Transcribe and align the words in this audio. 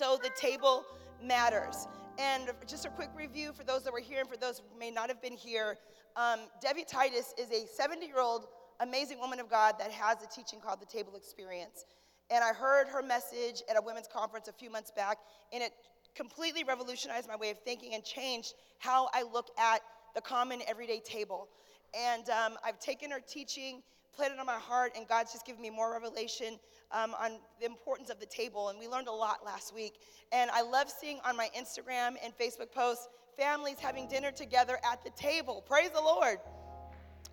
So 0.00 0.16
the 0.16 0.30
table 0.30 0.86
matters. 1.22 1.86
And 2.18 2.50
just 2.66 2.86
a 2.86 2.88
quick 2.88 3.10
review 3.14 3.52
for 3.52 3.64
those 3.64 3.84
that 3.84 3.92
were 3.92 4.00
here 4.00 4.20
and 4.20 4.26
for 4.30 4.38
those 4.38 4.62
who 4.72 4.78
may 4.78 4.90
not 4.90 5.10
have 5.10 5.20
been 5.20 5.36
here. 5.36 5.76
Um, 6.16 6.40
Debbie 6.62 6.86
Titus 6.88 7.34
is 7.36 7.50
a 7.50 7.66
70 7.66 8.06
year 8.06 8.18
old 8.18 8.46
amazing 8.80 9.20
woman 9.20 9.40
of 9.40 9.50
God 9.50 9.74
that 9.78 9.90
has 9.90 10.16
a 10.22 10.26
teaching 10.26 10.58
called 10.58 10.80
the 10.80 10.86
Table 10.86 11.16
Experience. 11.16 11.84
And 12.30 12.42
I 12.42 12.54
heard 12.54 12.88
her 12.88 13.02
message 13.02 13.62
at 13.68 13.76
a 13.76 13.82
women's 13.82 14.08
conference 14.08 14.48
a 14.48 14.54
few 14.54 14.70
months 14.70 14.90
back, 14.90 15.18
and 15.52 15.62
it 15.62 15.72
completely 16.14 16.64
revolutionized 16.64 17.28
my 17.28 17.36
way 17.36 17.50
of 17.50 17.58
thinking 17.58 17.92
and 17.92 18.02
changed 18.02 18.54
how 18.78 19.10
I 19.12 19.22
look 19.22 19.48
at 19.58 19.82
the 20.14 20.22
common 20.22 20.62
everyday 20.66 21.00
table. 21.00 21.46
And 21.94 22.26
um, 22.30 22.54
I've 22.64 22.78
taken 22.78 23.10
her 23.10 23.20
teaching, 23.20 23.82
played 24.14 24.32
it 24.32 24.38
on 24.38 24.46
my 24.46 24.58
heart, 24.58 24.92
and 24.96 25.06
God's 25.06 25.32
just 25.32 25.46
given 25.46 25.62
me 25.62 25.70
more 25.70 25.92
revelation 25.92 26.58
um, 26.92 27.14
on 27.20 27.38
the 27.60 27.66
importance 27.66 28.10
of 28.10 28.20
the 28.20 28.26
table. 28.26 28.68
And 28.68 28.78
we 28.78 28.86
learned 28.88 29.08
a 29.08 29.12
lot 29.12 29.44
last 29.44 29.74
week. 29.74 29.94
And 30.32 30.50
I 30.50 30.62
love 30.62 30.90
seeing 30.90 31.18
on 31.24 31.36
my 31.36 31.48
Instagram 31.56 32.14
and 32.22 32.36
Facebook 32.38 32.72
posts 32.72 33.08
families 33.38 33.78
having 33.78 34.08
dinner 34.08 34.30
together 34.30 34.78
at 34.90 35.02
the 35.04 35.10
table. 35.10 35.64
Praise 35.66 35.90
the 35.90 36.00
Lord. 36.00 36.38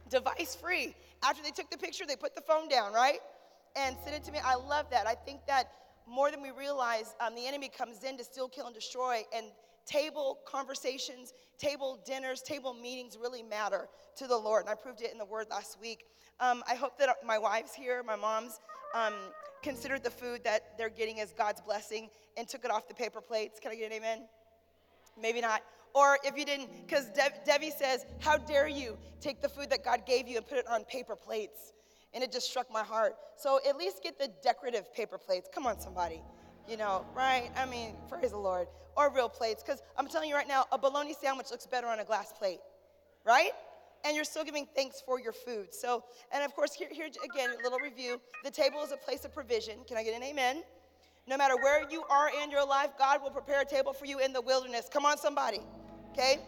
Device 0.10 0.56
free. 0.56 0.96
After 1.24 1.44
they 1.44 1.52
took 1.52 1.70
the 1.70 1.78
picture, 1.78 2.06
they 2.08 2.16
put 2.16 2.36
the 2.36 2.42
phone 2.42 2.70
down, 2.70 2.94
right? 2.94 3.20
And 3.76 3.98
sent 4.04 4.16
it 4.16 4.24
to 4.26 4.32
me. 4.32 4.40
I 4.44 4.56
love 4.56 4.90
that. 4.92 5.08
I 5.08 5.16
think 5.16 5.42
that 5.48 5.72
more 6.08 6.32
than 6.32 6.42
we 6.42 6.52
realize, 6.52 7.14
um, 7.20 7.36
the 7.36 7.46
enemy 7.46 7.70
comes 7.70 8.04
in 8.04 8.18
to 8.18 8.24
steal, 8.24 8.48
kill, 8.48 8.68
and 8.68 8.76
destroy. 8.76 9.24
And 9.36 9.48
table 9.88 10.40
conversations, 10.46 11.34
table 11.58 12.00
dinners, 12.06 12.42
table 12.42 12.74
meetings 12.74 13.18
really 13.20 13.42
matter 13.42 13.88
to 14.18 14.28
the 14.28 14.38
Lord. 14.38 14.64
And 14.64 14.70
I 14.70 14.76
proved 14.76 15.02
it 15.02 15.12
in 15.12 15.18
the 15.18 15.26
Word 15.26 15.48
last 15.50 15.80
week. 15.82 16.06
Um, 16.40 16.64
I 16.70 16.76
hope 16.76 17.00
that 17.00 17.10
my 17.26 17.40
wives 17.40 17.74
here, 17.74 18.04
my 18.04 18.16
moms, 18.16 18.60
um, 18.94 19.14
considered 19.64 20.04
the 20.04 20.12
food 20.12 20.44
that 20.44 20.78
they're 20.78 20.90
getting 20.90 21.20
as 21.20 21.32
God's 21.34 21.62
blessing 21.62 22.10
and 22.36 22.48
took 22.48 22.64
it 22.64 22.72
off 22.72 22.88
the 22.88 22.94
paper 22.94 23.22
plates. 23.22 23.60
Can 23.60 23.72
I 23.72 23.76
get 23.76 23.92
an 23.92 23.94
amen? 23.94 24.28
Maybe 25.20 25.42
not. 25.42 25.64
Or 25.96 26.20
if 26.24 26.38
you 26.38 26.46
didn't, 26.46 26.70
because 26.86 27.08
De- 27.08 27.34
Debbie 27.46 27.72
says, 27.72 28.06
How 28.20 28.38
dare 28.38 28.68
you 28.68 28.98
take 29.20 29.42
the 29.42 29.50
food 29.50 29.70
that 29.72 29.84
God 29.84 30.06
gave 30.06 30.28
you 30.28 30.38
and 30.38 30.46
put 30.46 30.60
it 30.60 30.68
on 30.68 30.84
paper 30.84 31.16
plates? 31.16 31.74
And 32.14 32.24
it 32.24 32.32
just 32.32 32.50
struck 32.50 32.72
my 32.72 32.84
heart. 32.84 33.16
So 33.36 33.60
at 33.68 33.78
least 33.78 34.04
get 34.04 34.20
the 34.20 34.30
decorative 34.44 34.94
paper 34.94 35.18
plates. 35.18 35.50
Come 35.54 35.66
on, 35.66 35.80
somebody. 35.80 36.22
You 36.68 36.78
know, 36.78 37.06
right? 37.16 37.50
I 37.56 37.66
mean, 37.66 37.94
praise 38.10 38.32
the 38.32 38.38
Lord. 38.38 38.68
Or 38.96 39.12
real 39.14 39.30
plates. 39.30 39.64
Because 39.64 39.82
I'm 39.98 40.08
telling 40.08 40.30
you 40.30 40.36
right 40.36 40.48
now, 40.48 40.66
a 40.72 40.78
bologna 40.78 41.14
sandwich 41.14 41.48
looks 41.52 41.66
better 41.66 41.88
on 41.88 42.00
a 42.00 42.04
glass 42.04 42.34
plate, 42.38 42.60
right? 43.26 43.52
and 44.06 44.16
you're 44.16 44.26
still 44.26 44.44
giving 44.44 44.68
thanks 44.76 45.02
for 45.02 45.20
your 45.20 45.34
food. 45.34 45.74
So, 45.74 46.04
and 46.32 46.44
of 46.44 46.56
course, 46.56 46.74
here, 46.74 46.88
here 46.92 47.08
again, 47.08 47.50
a 47.60 47.64
little 47.64 47.80
review. 47.80 48.22
The 48.44 48.52
table 48.52 48.82
is 48.84 48.92
a 48.92 48.98
place 48.98 49.26
of 49.26 49.34
provision. 49.34 49.80
Can 49.88 49.98
I 49.98 50.04
get 50.04 50.16
an 50.16 50.24
amen? 50.24 50.64
No 51.28 51.36
matter 51.36 51.56
where 51.58 51.90
you 51.90 52.04
are 52.10 52.30
in 52.42 52.50
your 52.50 52.66
life, 52.66 52.92
God 52.98 53.22
will 53.22 53.32
prepare 53.32 53.62
a 53.62 53.66
table 53.66 53.94
for 53.94 54.06
you 54.06 54.20
in 54.20 54.32
the 54.32 54.42
wilderness. 54.42 54.90
Come 54.92 55.06
on, 55.06 55.18
somebody. 55.18 55.60
Okay? 56.12 56.40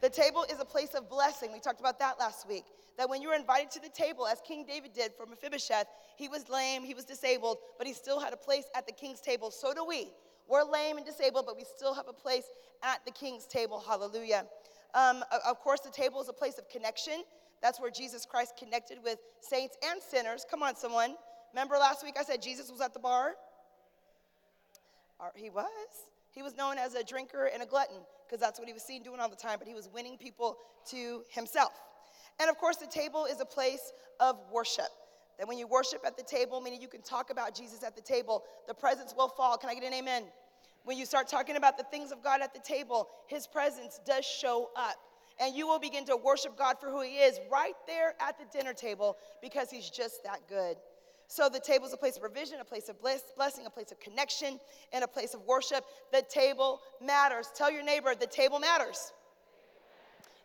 The 0.00 0.08
table 0.08 0.44
is 0.50 0.60
a 0.60 0.64
place 0.64 0.94
of 0.94 1.10
blessing. 1.10 1.52
We 1.52 1.58
talked 1.58 1.80
about 1.80 1.98
that 1.98 2.18
last 2.18 2.48
week. 2.48 2.64
That 2.96 3.08
when 3.08 3.22
you 3.22 3.28
were 3.28 3.34
invited 3.34 3.70
to 3.72 3.80
the 3.80 3.88
table, 3.88 4.26
as 4.26 4.40
King 4.46 4.64
David 4.66 4.92
did 4.92 5.12
for 5.16 5.26
Mephibosheth, 5.26 5.86
he 6.16 6.28
was 6.28 6.48
lame, 6.48 6.82
he 6.82 6.94
was 6.94 7.04
disabled, 7.04 7.58
but 7.78 7.86
he 7.86 7.92
still 7.92 8.18
had 8.20 8.32
a 8.32 8.36
place 8.36 8.64
at 8.74 8.86
the 8.86 8.92
king's 8.92 9.20
table. 9.20 9.50
So 9.50 9.72
do 9.72 9.84
we. 9.84 10.08
We're 10.48 10.64
lame 10.64 10.96
and 10.96 11.06
disabled, 11.06 11.46
but 11.46 11.56
we 11.56 11.64
still 11.64 11.94
have 11.94 12.08
a 12.08 12.12
place 12.12 12.44
at 12.82 13.04
the 13.04 13.12
king's 13.12 13.46
table. 13.46 13.82
Hallelujah. 13.86 14.46
Um, 14.94 15.22
of 15.46 15.60
course, 15.60 15.80
the 15.80 15.90
table 15.90 16.20
is 16.20 16.28
a 16.28 16.32
place 16.32 16.58
of 16.58 16.68
connection. 16.68 17.22
That's 17.60 17.80
where 17.80 17.90
Jesus 17.90 18.24
Christ 18.24 18.54
connected 18.58 18.98
with 19.04 19.18
saints 19.40 19.76
and 19.84 20.00
sinners. 20.02 20.46
Come 20.50 20.62
on, 20.62 20.74
someone. 20.74 21.14
Remember 21.52 21.76
last 21.76 22.04
week 22.04 22.16
I 22.18 22.24
said 22.24 22.40
Jesus 22.40 22.70
was 22.70 22.80
at 22.80 22.94
the 22.94 23.00
bar? 23.00 23.34
He 25.34 25.50
was. 25.50 25.66
He 26.30 26.42
was 26.42 26.56
known 26.56 26.78
as 26.78 26.94
a 26.94 27.02
drinker 27.02 27.50
and 27.52 27.62
a 27.62 27.66
glutton 27.66 27.96
because 28.28 28.40
that's 28.40 28.58
what 28.58 28.68
he 28.68 28.74
was 28.74 28.82
seen 28.82 29.02
doing 29.02 29.20
all 29.20 29.28
the 29.28 29.36
time, 29.36 29.56
but 29.58 29.66
he 29.66 29.74
was 29.74 29.88
winning 29.88 30.18
people 30.18 30.58
to 30.90 31.22
himself. 31.30 31.72
And 32.40 32.50
of 32.50 32.58
course, 32.58 32.76
the 32.76 32.86
table 32.86 33.24
is 33.24 33.40
a 33.40 33.44
place 33.44 33.92
of 34.20 34.36
worship. 34.52 34.88
That 35.38 35.46
when 35.48 35.58
you 35.58 35.66
worship 35.66 36.00
at 36.04 36.16
the 36.16 36.22
table, 36.22 36.60
meaning 36.60 36.82
you 36.82 36.88
can 36.88 37.02
talk 37.02 37.30
about 37.30 37.54
Jesus 37.54 37.82
at 37.82 37.94
the 37.94 38.02
table, 38.02 38.44
the 38.66 38.74
presence 38.74 39.14
will 39.16 39.28
fall. 39.28 39.56
Can 39.56 39.70
I 39.70 39.74
get 39.74 39.84
an 39.84 39.94
amen? 39.94 40.24
When 40.84 40.98
you 40.98 41.06
start 41.06 41.28
talking 41.28 41.56
about 41.56 41.78
the 41.78 41.84
things 41.84 42.12
of 42.12 42.22
God 42.22 42.40
at 42.40 42.52
the 42.52 42.60
table, 42.60 43.08
His 43.26 43.46
presence 43.46 44.00
does 44.04 44.24
show 44.24 44.70
up. 44.76 44.96
And 45.40 45.54
you 45.54 45.68
will 45.68 45.78
begin 45.78 46.04
to 46.06 46.16
worship 46.16 46.58
God 46.58 46.76
for 46.80 46.90
who 46.90 47.02
He 47.02 47.18
is 47.18 47.38
right 47.50 47.74
there 47.86 48.14
at 48.20 48.36
the 48.38 48.44
dinner 48.56 48.72
table 48.72 49.16
because 49.40 49.70
He's 49.70 49.88
just 49.88 50.24
that 50.24 50.40
good. 50.48 50.76
So 51.28 51.50
the 51.50 51.60
table 51.60 51.86
is 51.86 51.92
a 51.92 51.96
place 51.98 52.16
of 52.16 52.22
provision, 52.22 52.58
a 52.58 52.64
place 52.64 52.88
of 52.88 52.98
bliss, 53.00 53.22
blessing, 53.36 53.66
a 53.66 53.70
place 53.70 53.92
of 53.92 54.00
connection, 54.00 54.58
and 54.94 55.04
a 55.04 55.08
place 55.08 55.34
of 55.34 55.42
worship. 55.42 55.84
The 56.10 56.22
table 56.22 56.80
matters. 57.04 57.50
Tell 57.54 57.70
your 57.70 57.82
neighbor, 57.84 58.14
the 58.14 58.26
table 58.26 58.58
matters. 58.58 59.12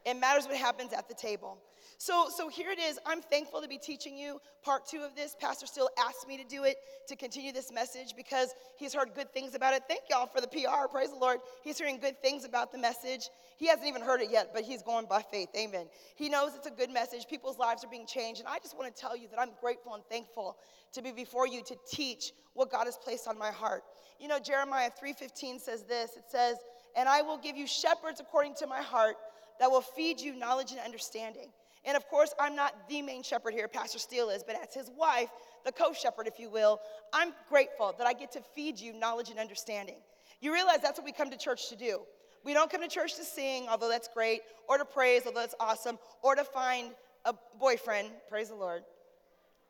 It 0.06 0.16
matters 0.16 0.46
what 0.46 0.58
happens 0.58 0.92
at 0.92 1.08
the 1.08 1.16
table. 1.16 1.58
So, 1.98 2.28
so 2.36 2.50
here 2.50 2.72
it 2.72 2.80
is. 2.80 3.00
I'm 3.06 3.22
thankful 3.22 3.62
to 3.62 3.68
be 3.68 3.78
teaching 3.78 4.18
you 4.18 4.40
part 4.64 4.86
two 4.86 5.02
of 5.02 5.16
this. 5.16 5.36
Pastor 5.40 5.66
still 5.66 5.90
asked 5.98 6.28
me 6.28 6.38
to 6.38 6.44
do 6.44 6.64
it 6.64 6.78
to 7.08 7.16
continue 7.16 7.52
this 7.52 7.72
message 7.72 8.14
because 8.16 8.54
he's 8.78 8.94
heard 8.94 9.14
good 9.16 9.32
things 9.34 9.56
about 9.56 9.74
it. 9.74 9.84
Thank 9.88 10.04
y'all 10.10 10.28
for 10.28 10.42
the 10.42 10.48
PR. 10.48 10.88
Praise 10.92 11.10
the 11.10 11.18
Lord. 11.18 11.40
He's 11.64 11.78
hearing 11.78 12.00
good 12.00 12.22
things 12.22 12.46
about 12.46 12.72
the 12.72 12.78
message. 12.78 13.30
He 13.58 13.68
hasn't 13.68 13.88
even 13.88 14.02
heard 14.02 14.22
it 14.22 14.32
yet, 14.32 14.52
but 14.54 14.64
he's 14.64 14.82
going 14.82 15.06
by 15.06 15.22
faith. 15.22 15.50
Amen. 15.56 15.88
He 16.16 16.30
knows 16.30 16.52
it's 16.56 16.68
a 16.68 16.72
good 16.72 16.92
message. 16.92 17.28
People's 17.30 17.58
lives 17.58 17.84
are 17.84 17.90
being 17.90 18.08
changed. 18.08 18.40
And 18.40 18.50
I 18.50 18.60
just 18.60 18.78
want 18.78 18.94
to 18.94 19.02
tell 19.02 19.16
you 19.16 19.28
that 19.30 19.40
I'm 19.40 19.52
grateful 19.62 19.94
and 19.94 20.04
thankful 20.06 20.58
to 20.94 21.02
be 21.02 21.12
before 21.12 21.48
you 21.48 21.64
to 21.64 21.76
teach 21.90 22.32
what 22.54 22.72
God 22.72 22.86
has 22.86 22.98
placed 22.98 23.28
on 23.28 23.38
my 23.38 23.52
heart. 23.52 23.84
You 24.20 24.28
know, 24.28 24.40
Jeremiah 24.40 24.92
3:15 24.92 25.60
says 25.60 25.84
this. 25.84 26.16
It 26.16 26.26
says, 26.30 26.58
"And 26.96 27.10
I 27.10 27.22
will 27.22 27.38
give 27.38 27.58
you 27.58 27.68
shepherds 27.68 28.20
according 28.20 28.56
to 28.56 28.68
my 28.68 28.82
heart 28.82 29.18
that 29.60 29.72
will 29.72 29.82
feed 29.82 30.20
you 30.20 30.36
knowledge 30.36 30.72
and 30.72 30.80
understanding." 30.80 31.52
And 31.86 31.98
of 31.98 32.08
course, 32.08 32.34
I'm 32.40 32.56
not 32.56 32.88
the 32.88 33.02
main 33.02 33.24
shepherd 33.24 33.54
here, 33.54 33.68
Pastor 33.68 34.00
Steele 34.00 34.30
is, 34.30 34.44
but 34.44 34.56
as 34.56 34.74
his 34.74 34.90
wife, 34.98 35.30
the 35.66 35.72
co 35.72 35.94
shepherd, 35.94 36.28
if 36.28 36.40
you 36.40 36.50
will, 36.50 36.80
I'm 37.12 37.34
grateful 37.50 37.94
that 37.98 38.08
I 38.08 38.14
get 38.14 38.32
to 38.34 38.42
feed 38.56 38.80
you 38.80 38.94
knowledge 38.94 39.30
and 39.30 39.40
understanding. 39.40 39.98
You 40.42 40.54
realize 40.54 40.80
that's 40.82 40.98
what 40.98 41.06
we 41.06 41.12
come 41.12 41.30
to 41.30 41.38
church 41.38 41.70
to 41.70 41.76
do. 41.76 42.02
We 42.44 42.54
don't 42.54 42.70
come 42.70 42.82
to 42.82 42.88
church 42.88 43.16
to 43.16 43.24
sing, 43.24 43.68
although 43.70 43.90
that's 43.90 44.10
great, 44.14 44.42
or 44.68 44.78
to 44.78 44.86
praise, 44.86 45.24
although 45.26 45.42
that's 45.42 45.56
awesome, 45.60 45.98
or 46.22 46.36
to 46.36 46.44
find 46.44 46.92
a 47.26 47.34
boyfriend, 47.60 48.10
praise 48.30 48.50
the 48.50 48.56
Lord. 48.56 48.84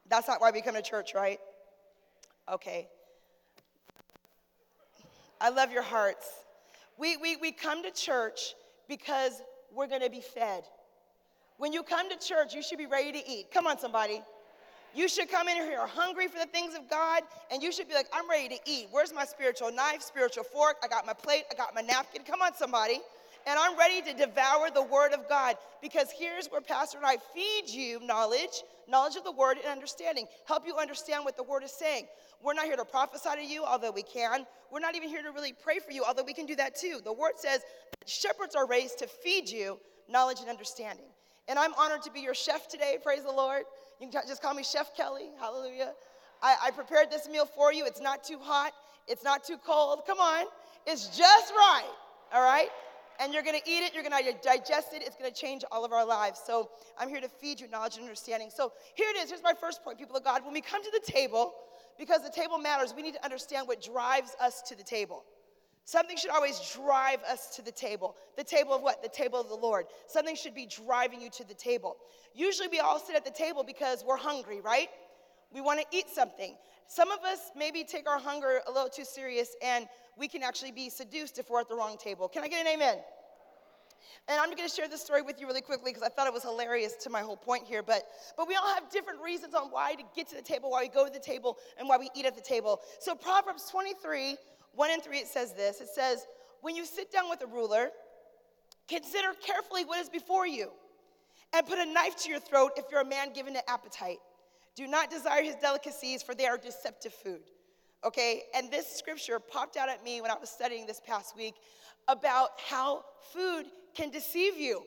That's 0.09 0.27
not 0.27 0.41
why 0.41 0.51
we 0.51 0.61
come 0.61 0.75
to 0.75 0.81
church, 0.81 1.13
right? 1.13 1.39
Okay. 2.51 2.87
I 5.39 5.49
love 5.49 5.71
your 5.71 5.83
hearts. 5.83 6.27
We, 6.97 7.17
we, 7.17 7.35
we 7.37 7.51
come 7.51 7.83
to 7.83 7.91
church 7.91 8.55
because 8.87 9.41
we're 9.73 9.87
going 9.87 10.01
to 10.01 10.09
be 10.09 10.21
fed. 10.21 10.63
When 11.57 11.73
you 11.73 11.83
come 11.83 12.09
to 12.09 12.17
church, 12.17 12.53
you 12.53 12.63
should 12.63 12.77
be 12.77 12.85
ready 12.85 13.11
to 13.11 13.29
eat. 13.29 13.51
Come 13.51 13.67
on, 13.67 13.77
somebody. 13.77 14.21
You 14.95 15.07
should 15.07 15.29
come 15.29 15.47
in 15.47 15.55
here 15.55 15.87
hungry 15.87 16.27
for 16.27 16.37
the 16.37 16.45
things 16.45 16.75
of 16.75 16.87
God, 16.87 17.23
and 17.51 17.63
you 17.63 17.71
should 17.71 17.87
be 17.87 17.95
like, 17.95 18.07
I'm 18.13 18.29
ready 18.29 18.49
to 18.49 18.59
eat. 18.65 18.87
Where's 18.91 19.11
my 19.13 19.25
spiritual 19.25 19.71
knife, 19.71 20.03
spiritual 20.03 20.43
fork? 20.43 20.77
I 20.83 20.87
got 20.87 21.05
my 21.05 21.13
plate, 21.13 21.45
I 21.51 21.55
got 21.55 21.73
my 21.73 21.81
napkin. 21.81 22.21
Come 22.23 22.41
on, 22.43 22.53
somebody. 22.53 22.99
And 23.45 23.59
I'm 23.59 23.77
ready 23.77 24.01
to 24.03 24.13
devour 24.13 24.69
the 24.73 24.83
word 24.83 25.11
of 25.11 25.27
God 25.27 25.57
because 25.81 26.07
here's 26.17 26.47
where 26.47 26.61
Pastor 26.61 26.97
and 26.97 27.05
I 27.05 27.17
feed 27.33 27.67
you 27.67 27.99
knowledge, 28.05 28.63
knowledge 28.87 29.15
of 29.15 29.23
the 29.23 29.31
word 29.31 29.57
and 29.57 29.67
understanding. 29.67 30.27
Help 30.45 30.65
you 30.65 30.77
understand 30.77 31.25
what 31.25 31.35
the 31.35 31.43
word 31.43 31.63
is 31.63 31.71
saying. 31.71 32.07
We're 32.41 32.53
not 32.53 32.65
here 32.65 32.77
to 32.77 32.85
prophesy 32.85 33.29
to 33.35 33.43
you, 33.43 33.65
although 33.65 33.91
we 33.91 34.03
can. 34.03 34.45
We're 34.71 34.79
not 34.79 34.95
even 34.95 35.09
here 35.09 35.23
to 35.23 35.31
really 35.31 35.53
pray 35.53 35.79
for 35.79 35.91
you, 35.91 36.03
although 36.07 36.23
we 36.23 36.33
can 36.33 36.45
do 36.45 36.55
that 36.55 36.75
too. 36.75 37.01
The 37.03 37.11
word 37.11 37.33
says 37.35 37.61
shepherds 38.05 38.55
are 38.55 38.67
raised 38.67 38.99
to 38.99 39.07
feed 39.07 39.49
you 39.49 39.79
knowledge 40.07 40.39
and 40.39 40.49
understanding. 40.49 41.05
And 41.47 41.59
I'm 41.59 41.73
honored 41.73 42.01
to 42.03 42.11
be 42.11 42.21
your 42.21 42.33
chef 42.33 42.67
today. 42.67 42.97
Praise 43.01 43.23
the 43.23 43.31
Lord. 43.31 43.63
You 43.99 44.09
can 44.09 44.21
just 44.27 44.41
call 44.41 44.53
me 44.53 44.63
Chef 44.63 44.95
Kelley. 44.95 45.29
Hallelujah. 45.39 45.93
I, 46.41 46.55
I 46.65 46.71
prepared 46.71 47.09
this 47.09 47.27
meal 47.27 47.45
for 47.45 47.73
you. 47.73 47.85
It's 47.85 48.01
not 48.01 48.23
too 48.23 48.39
hot, 48.39 48.73
it's 49.07 49.23
not 49.23 49.43
too 49.43 49.57
cold. 49.65 50.01
Come 50.05 50.19
on. 50.19 50.45
It's 50.85 51.07
just 51.17 51.53
right. 51.53 51.89
All 52.33 52.43
right? 52.43 52.69
And 53.19 53.33
you're 53.33 53.43
going 53.43 53.59
to 53.59 53.69
eat 53.69 53.83
it, 53.83 53.93
you're 53.93 54.03
going 54.03 54.23
to 54.23 54.33
digest 54.41 54.93
it, 54.93 55.03
it's 55.05 55.15
going 55.15 55.31
to 55.31 55.39
change 55.39 55.63
all 55.71 55.85
of 55.85 55.93
our 55.93 56.05
lives. 56.05 56.41
So 56.45 56.69
I'm 56.97 57.09
here 57.09 57.21
to 57.21 57.29
feed 57.29 57.61
you 57.61 57.67
knowledge 57.67 57.95
and 57.95 58.03
understanding. 58.03 58.49
So 58.53 58.73
here 58.95 59.07
it 59.09 59.17
is. 59.17 59.29
Here's 59.29 59.43
my 59.43 59.53
first 59.53 59.83
point, 59.83 59.99
people 59.99 60.15
of 60.15 60.23
God. 60.23 60.43
When 60.43 60.53
we 60.53 60.61
come 60.61 60.83
to 60.83 60.91
the 60.91 61.11
table, 61.11 61.53
because 61.99 62.23
the 62.23 62.31
table 62.31 62.57
matters, 62.57 62.93
we 62.95 63.03
need 63.03 63.13
to 63.13 63.23
understand 63.23 63.67
what 63.67 63.81
drives 63.83 64.35
us 64.41 64.61
to 64.63 64.75
the 64.75 64.83
table. 64.83 65.23
Something 65.85 66.15
should 66.15 66.31
always 66.31 66.59
drive 66.73 67.19
us 67.23 67.55
to 67.55 67.61
the 67.61 67.71
table. 67.71 68.15
The 68.37 68.43
table 68.43 68.73
of 68.73 68.81
what? 68.81 69.03
The 69.03 69.09
table 69.09 69.39
of 69.39 69.49
the 69.49 69.55
Lord. 69.55 69.85
Something 70.07 70.35
should 70.35 70.55
be 70.55 70.65
driving 70.65 71.19
you 71.19 71.29
to 71.31 71.47
the 71.47 71.53
table. 71.53 71.97
Usually 72.33 72.69
we 72.69 72.79
all 72.79 72.99
sit 72.99 73.15
at 73.15 73.25
the 73.25 73.31
table 73.31 73.63
because 73.63 74.03
we're 74.05 74.17
hungry, 74.17 74.61
right? 74.61 74.87
We 75.53 75.61
want 75.61 75.81
to 75.81 75.85
eat 75.95 76.05
something. 76.09 76.55
Some 76.87 77.11
of 77.11 77.19
us 77.19 77.51
maybe 77.55 77.83
take 77.83 78.09
our 78.09 78.19
hunger 78.19 78.61
a 78.67 78.71
little 78.71 78.89
too 78.89 79.05
serious 79.05 79.55
and 79.61 79.87
we 80.17 80.27
can 80.27 80.41
actually 80.41 80.71
be 80.71 80.89
seduced 80.89 81.37
if 81.37 81.49
we're 81.49 81.59
at 81.59 81.69
the 81.69 81.75
wrong 81.75 81.97
table. 81.97 82.27
Can 82.27 82.43
I 82.43 82.47
get 82.47 82.65
an 82.65 82.73
amen? 82.73 82.99
And 84.29 84.39
I'm 84.39 84.55
going 84.55 84.67
to 84.67 84.73
share 84.73 84.87
this 84.87 85.01
story 85.01 85.21
with 85.21 85.41
you 85.41 85.47
really 85.47 85.61
quickly 85.61 85.91
because 85.91 86.03
I 86.03 86.07
thought 86.07 86.27
it 86.27 86.33
was 86.33 86.43
hilarious 86.43 86.93
to 87.01 87.09
my 87.09 87.21
whole 87.21 87.35
point 87.35 87.65
here. 87.65 87.83
But, 87.83 88.03
but 88.37 88.47
we 88.47 88.55
all 88.55 88.73
have 88.73 88.89
different 88.89 89.21
reasons 89.21 89.53
on 89.53 89.69
why 89.69 89.95
to 89.95 90.03
get 90.15 90.29
to 90.29 90.35
the 90.35 90.41
table, 90.41 90.71
why 90.71 90.83
we 90.83 90.87
go 90.87 91.05
to 91.05 91.11
the 91.11 91.19
table, 91.19 91.57
and 91.77 91.89
why 91.89 91.97
we 91.97 92.09
eat 92.15 92.25
at 92.25 92.35
the 92.35 92.41
table. 92.41 92.79
So 92.99 93.15
Proverbs 93.15 93.67
23 93.69 94.37
1 94.75 94.89
and 94.91 95.03
3, 95.03 95.17
it 95.17 95.27
says 95.27 95.53
this 95.53 95.81
it 95.81 95.89
says, 95.89 96.25
When 96.61 96.75
you 96.75 96.85
sit 96.85 97.11
down 97.11 97.29
with 97.29 97.41
a 97.41 97.47
ruler, 97.47 97.89
consider 98.87 99.33
carefully 99.45 99.85
what 99.85 99.99
is 99.99 100.09
before 100.09 100.47
you, 100.47 100.71
and 101.53 101.65
put 101.65 101.79
a 101.79 101.85
knife 101.85 102.15
to 102.23 102.29
your 102.29 102.39
throat 102.39 102.71
if 102.77 102.85
you're 102.91 103.01
a 103.01 103.05
man 103.05 103.33
given 103.33 103.53
to 103.53 103.69
appetite. 103.69 104.19
Do 104.75 104.87
not 104.87 105.11
desire 105.11 105.43
his 105.43 105.55
delicacies, 105.55 106.23
for 106.23 106.33
they 106.33 106.47
are 106.47 106.57
deceptive 106.57 107.13
food. 107.13 107.41
Okay, 108.03 108.43
and 108.55 108.69
this 108.69 108.87
scripture 108.87 109.39
popped 109.39 109.77
out 109.77 109.87
at 109.87 110.03
me 110.03 110.19
when 110.19 110.29
I 110.29 110.35
was 110.35 110.49
studying 110.49 110.85
this 110.85 110.99
past 111.05 111.37
week 111.37 111.53
about 112.07 112.49
how 112.67 113.05
food 113.31 113.65
can 113.93 114.09
deceive 114.09 114.57
you, 114.57 114.83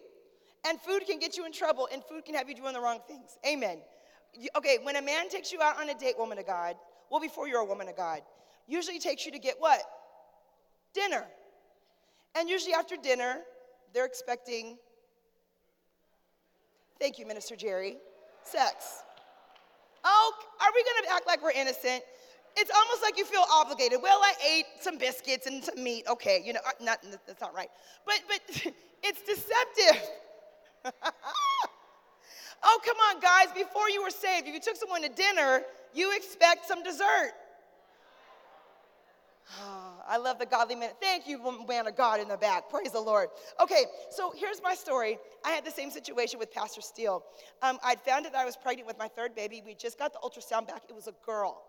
and 0.69 0.79
food 0.81 1.07
can 1.07 1.19
get 1.19 1.37
you 1.37 1.47
in 1.47 1.53
trouble, 1.53 1.89
and 1.93 2.03
food 2.05 2.25
can 2.25 2.35
have 2.35 2.49
you 2.49 2.55
doing 2.55 2.75
the 2.75 2.81
wrong 2.81 2.99
things. 3.07 3.39
Amen. 3.47 3.79
Okay, 4.57 4.79
when 4.83 4.97
a 4.97 5.03
man 5.03 5.31
takes 5.31 5.53
you 5.53 5.63
out 5.63 5.81
on 5.81 5.89
a 5.89 5.95
date, 5.95 6.19
woman 6.19 6.39
of 6.39 6.47
God, 6.47 6.77
well, 7.11 7.21
before 7.21 7.49
you're 7.49 7.61
a 7.61 7.65
woman 7.65 7.89
of 7.89 7.97
God, 7.97 8.21
usually 8.67 8.99
takes 8.99 9.25
you 9.27 9.33
to 9.33 9.39
get 9.39 9.57
what? 9.59 9.81
Dinner. 10.95 11.25
And 12.35 12.49
usually 12.49 12.75
after 12.75 12.97
dinner, 12.97 13.39
they're 13.95 14.05
expecting, 14.05 14.77
thank 17.01 17.19
you, 17.19 17.27
Minister 17.27 17.57
Jerry, 17.57 17.97
sex. 18.43 19.03
Oh, 20.05 20.33
are 20.61 20.69
we 20.75 20.85
gonna 20.85 21.15
act 21.15 21.27
like 21.27 21.43
we're 21.43 21.51
innocent? 21.51 22.03
It's 22.57 22.71
almost 22.75 23.03
like 23.03 23.19
you 23.19 23.25
feel 23.25 23.45
obligated. 23.53 24.01
Well, 24.03 24.19
I 24.23 24.33
ate 24.47 24.67
some 24.81 24.97
biscuits 24.97 25.47
and 25.47 25.63
some 25.63 25.83
meat. 25.83 26.05
Okay, 26.09 26.43
you 26.45 26.55
know, 26.55 26.61
uh, 26.67 26.71
not, 26.83 26.99
that's 27.27 27.41
not 27.41 27.55
right. 27.55 27.69
But, 28.07 28.21
but 28.29 28.41
it's 29.03 29.23
deceptive. 29.23 30.09
oh, 32.63 32.81
come 32.85 32.97
on, 33.11 33.21
guys. 33.21 33.49
Before 33.55 33.91
you 33.91 34.03
were 34.03 34.11
saved, 34.11 34.47
if 34.49 34.55
you 34.55 34.61
took 34.61 34.77
someone 34.77 35.03
to 35.03 35.11
dinner, 35.11 35.63
you 35.93 36.17
expect 36.17 36.67
some 36.67 36.83
dessert. 36.83 37.33
Oh, 39.61 40.03
I 40.09 40.17
love 40.17 40.39
the 40.39 40.47
godly 40.47 40.75
man. 40.75 40.91
Thank 41.01 41.29
you, 41.29 41.39
man 41.69 41.87
of 41.87 41.97
God 41.97 42.21
in 42.21 42.29
the 42.29 42.37
back. 42.37 42.69
Praise 42.69 42.91
the 42.91 43.01
Lord. 43.01 43.29
Okay, 43.61 43.85
so 44.11 44.33
here's 44.37 44.61
my 44.61 44.75
story. 44.75 45.19
I 45.45 45.51
had 45.51 45.65
the 45.65 45.71
same 45.71 45.91
situation 45.91 46.39
with 46.39 46.53
Pastor 46.53 46.81
Steele. 46.81 47.23
Um, 47.63 47.79
I'd 47.85 48.01
found 48.01 48.25
that 48.25 48.35
I 48.35 48.45
was 48.45 48.57
pregnant 48.57 48.89
with 48.89 48.99
my 48.99 49.09
third 49.09 49.35
baby. 49.37 49.63
We 49.65 49.75
just 49.75 49.99
got 49.99 50.13
the 50.13 50.19
ultrasound 50.19 50.67
back. 50.67 50.83
It 50.89 50.95
was 50.95 51.07
a 51.07 51.15
girl. 51.25 51.63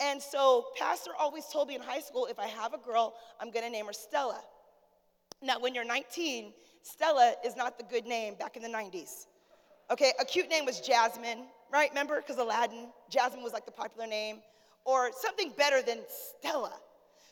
And 0.00 0.22
so, 0.22 0.66
Pastor 0.78 1.10
always 1.18 1.44
told 1.46 1.68
me 1.68 1.74
in 1.74 1.82
high 1.82 2.00
school 2.00 2.26
if 2.26 2.38
I 2.38 2.46
have 2.46 2.72
a 2.72 2.78
girl, 2.78 3.14
I'm 3.40 3.50
going 3.50 3.64
to 3.64 3.70
name 3.70 3.86
her 3.86 3.92
Stella. 3.92 4.40
Now, 5.42 5.58
when 5.58 5.74
you're 5.74 5.84
19, 5.84 6.52
Stella 6.82 7.34
is 7.44 7.56
not 7.56 7.78
the 7.78 7.84
good 7.84 8.06
name 8.06 8.34
back 8.36 8.56
in 8.56 8.62
the 8.62 8.68
90s. 8.68 9.26
Okay, 9.90 10.12
a 10.20 10.24
cute 10.24 10.48
name 10.48 10.64
was 10.64 10.80
Jasmine, 10.80 11.44
right? 11.72 11.90
Remember? 11.90 12.16
Because 12.16 12.38
Aladdin, 12.38 12.88
Jasmine 13.10 13.42
was 13.42 13.52
like 13.52 13.66
the 13.66 13.72
popular 13.72 14.06
name. 14.06 14.40
Or 14.84 15.10
something 15.20 15.52
better 15.56 15.82
than 15.82 15.98
Stella. 16.08 16.72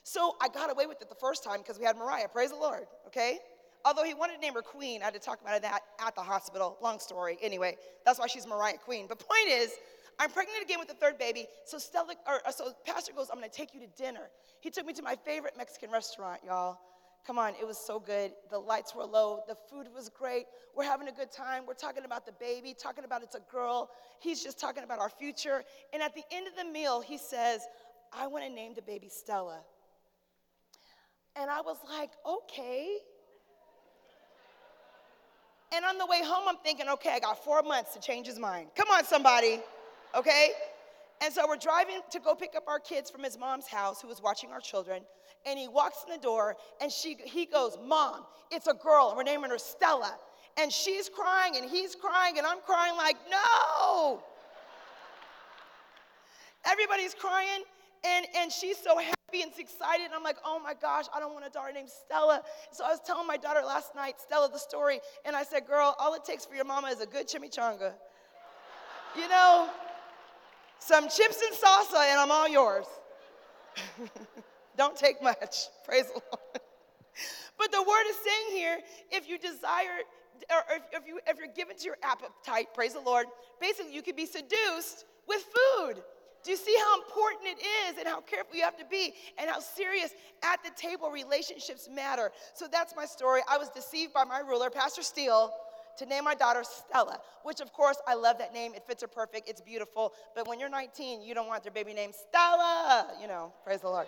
So 0.06 0.36
I 0.40 0.46
got 0.46 0.70
away 0.70 0.86
with 0.86 1.02
it 1.02 1.08
the 1.08 1.16
first 1.16 1.42
time 1.42 1.58
because 1.58 1.80
we 1.80 1.84
had 1.84 1.96
Mariah. 1.96 2.28
Praise 2.28 2.50
the 2.50 2.56
Lord, 2.56 2.86
okay? 3.08 3.40
Although 3.84 4.04
he 4.04 4.14
wanted 4.14 4.34
to 4.34 4.40
name 4.40 4.54
her 4.54 4.62
Queen, 4.62 5.02
I 5.02 5.06
had 5.06 5.14
to 5.14 5.18
talk 5.18 5.40
about 5.40 5.60
that 5.62 5.80
at 6.00 6.14
the 6.14 6.20
hospital. 6.20 6.78
Long 6.80 7.00
story. 7.00 7.38
Anyway, 7.42 7.76
that's 8.04 8.20
why 8.20 8.28
she's 8.28 8.46
Mariah 8.46 8.78
Queen. 8.78 9.06
But 9.08 9.18
point 9.18 9.48
is, 9.48 9.72
I'm 10.20 10.30
pregnant 10.30 10.62
again 10.62 10.78
with 10.78 10.86
the 10.86 10.94
third 10.94 11.18
baby. 11.18 11.48
So 11.64 11.78
Stella, 11.78 12.14
or, 12.24 12.40
so 12.52 12.70
Pastor 12.86 13.12
goes, 13.14 13.30
I'm 13.32 13.38
going 13.40 13.50
to 13.50 13.56
take 13.56 13.74
you 13.74 13.80
to 13.80 13.88
dinner. 14.00 14.30
He 14.60 14.70
took 14.70 14.86
me 14.86 14.92
to 14.92 15.02
my 15.02 15.16
favorite 15.16 15.54
Mexican 15.56 15.90
restaurant, 15.90 16.40
y'all. 16.46 16.78
Come 17.26 17.36
on, 17.36 17.54
it 17.60 17.66
was 17.66 17.76
so 17.76 17.98
good. 17.98 18.30
The 18.48 18.60
lights 18.60 18.94
were 18.94 19.06
low. 19.06 19.40
The 19.48 19.56
food 19.56 19.88
was 19.92 20.08
great. 20.08 20.46
We're 20.76 20.84
having 20.84 21.08
a 21.08 21.12
good 21.12 21.32
time. 21.32 21.64
We're 21.66 21.74
talking 21.74 22.04
about 22.04 22.26
the 22.26 22.32
baby, 22.38 22.76
talking 22.80 23.02
about 23.02 23.24
it's 23.24 23.34
a 23.34 23.42
girl. 23.50 23.90
He's 24.20 24.40
just 24.40 24.60
talking 24.60 24.84
about 24.84 25.00
our 25.00 25.10
future. 25.10 25.64
And 25.92 26.00
at 26.00 26.14
the 26.14 26.22
end 26.30 26.46
of 26.46 26.54
the 26.54 26.70
meal, 26.70 27.00
he 27.00 27.18
says, 27.18 27.62
I 28.12 28.28
want 28.28 28.44
to 28.44 28.50
name 28.50 28.74
the 28.74 28.82
baby 28.82 29.08
Stella. 29.08 29.62
And 31.38 31.50
I 31.50 31.60
was 31.60 31.76
like, 31.88 32.10
okay. 32.26 32.96
And 35.74 35.84
on 35.84 35.98
the 35.98 36.06
way 36.06 36.22
home, 36.24 36.48
I'm 36.48 36.56
thinking, 36.64 36.88
okay, 36.88 37.10
I 37.10 37.18
got 37.18 37.44
four 37.44 37.62
months 37.62 37.92
to 37.94 38.00
change 38.00 38.26
his 38.26 38.38
mind. 38.38 38.68
Come 38.74 38.88
on, 38.88 39.04
somebody, 39.04 39.60
okay? 40.14 40.50
And 41.22 41.32
so 41.32 41.44
we're 41.46 41.56
driving 41.56 42.00
to 42.10 42.20
go 42.20 42.34
pick 42.34 42.54
up 42.56 42.64
our 42.68 42.78
kids 42.78 43.10
from 43.10 43.22
his 43.22 43.38
mom's 43.38 43.66
house, 43.66 44.00
who 44.00 44.08
was 44.08 44.22
watching 44.22 44.50
our 44.50 44.60
children. 44.60 45.02
And 45.44 45.58
he 45.58 45.68
walks 45.68 46.04
in 46.06 46.14
the 46.14 46.20
door, 46.20 46.56
and 46.80 46.90
she, 46.90 47.16
he 47.24 47.44
goes, 47.46 47.76
Mom, 47.84 48.24
it's 48.50 48.66
a 48.66 48.74
girl, 48.74 49.12
we're 49.16 49.22
naming 49.22 49.50
her 49.50 49.58
Stella. 49.58 50.14
And 50.58 50.72
she's 50.72 51.10
crying, 51.10 51.56
and 51.56 51.68
he's 51.68 51.94
crying, 51.94 52.38
and 52.38 52.46
I'm 52.46 52.60
crying 52.64 52.96
like, 52.96 53.16
no. 53.30 54.22
Everybody's 56.64 57.14
crying, 57.14 57.62
and, 58.04 58.26
and 58.36 58.50
she's 58.50 58.78
so 58.78 58.96
happy 58.96 59.15
and 59.32 59.52
excited. 59.58 60.04
And 60.04 60.14
I'm 60.14 60.22
like, 60.22 60.36
oh 60.44 60.60
my 60.62 60.74
gosh, 60.74 61.06
I 61.14 61.20
don't 61.20 61.32
want 61.32 61.44
a 61.44 61.50
daughter 61.50 61.72
named 61.72 61.88
Stella. 61.88 62.42
So 62.72 62.84
I 62.84 62.90
was 62.90 63.00
telling 63.04 63.26
my 63.26 63.36
daughter 63.36 63.60
last 63.64 63.94
night, 63.94 64.20
Stella, 64.20 64.48
the 64.50 64.58
story, 64.58 65.00
and 65.24 65.34
I 65.34 65.42
said, 65.42 65.66
girl, 65.66 65.96
all 65.98 66.14
it 66.14 66.24
takes 66.24 66.46
for 66.46 66.54
your 66.54 66.64
mama 66.64 66.88
is 66.88 67.00
a 67.00 67.06
good 67.06 67.26
chimichanga. 67.26 67.92
You 69.16 69.28
know, 69.28 69.68
some 70.78 71.08
chips 71.08 71.42
and 71.42 71.56
salsa, 71.56 72.10
and 72.10 72.20
I'm 72.20 72.30
all 72.30 72.48
yours. 72.48 72.86
don't 74.76 74.96
take 74.96 75.22
much. 75.22 75.66
Praise 75.84 76.06
the 76.06 76.20
Lord. 76.32 76.60
But 77.58 77.72
the 77.72 77.82
word 77.82 78.04
is 78.10 78.16
saying 78.16 78.58
here, 78.58 78.78
if 79.10 79.28
you 79.28 79.38
desire, 79.38 80.02
or 80.50 80.62
if, 80.76 80.82
if, 81.00 81.06
you, 81.06 81.18
if 81.26 81.38
you're 81.38 81.54
given 81.54 81.76
to 81.76 81.84
your 81.84 81.96
appetite, 82.02 82.68
praise 82.74 82.92
the 82.92 83.00
Lord, 83.00 83.26
basically 83.60 83.94
you 83.94 84.02
can 84.02 84.14
be 84.14 84.26
seduced 84.26 85.06
with 85.26 85.42
food. 85.42 86.02
Do 86.46 86.52
you 86.52 86.56
see 86.56 86.76
how 86.78 87.02
important 87.02 87.42
it 87.44 87.58
is 87.58 87.98
and 87.98 88.06
how 88.06 88.20
careful 88.20 88.54
you 88.54 88.62
have 88.62 88.76
to 88.76 88.84
be 88.84 89.12
and 89.36 89.50
how 89.50 89.58
serious 89.58 90.14
at 90.44 90.62
the 90.62 90.70
table 90.80 91.10
relationships 91.10 91.88
matter? 91.92 92.30
So 92.54 92.68
that's 92.70 92.94
my 92.94 93.04
story. 93.04 93.40
I 93.50 93.58
was 93.58 93.68
deceived 93.70 94.14
by 94.14 94.22
my 94.22 94.38
ruler, 94.38 94.70
Pastor 94.70 95.02
Steele, 95.02 95.52
to 95.98 96.06
name 96.06 96.22
my 96.22 96.36
daughter 96.36 96.62
Stella, 96.62 97.18
which 97.42 97.60
of 97.60 97.72
course 97.72 97.96
I 98.06 98.14
love 98.14 98.38
that 98.38 98.54
name. 98.54 98.74
It 98.76 98.84
fits 98.86 99.02
her 99.02 99.08
perfect. 99.08 99.48
It's 99.48 99.60
beautiful. 99.60 100.12
But 100.36 100.46
when 100.46 100.60
you're 100.60 100.68
19, 100.68 101.20
you 101.20 101.34
don't 101.34 101.48
want 101.48 101.64
your 101.64 101.72
baby 101.72 101.92
name 101.92 102.12
Stella. 102.12 103.08
You 103.20 103.26
know, 103.26 103.52
praise 103.64 103.80
the 103.80 103.88
Lord. 103.88 104.06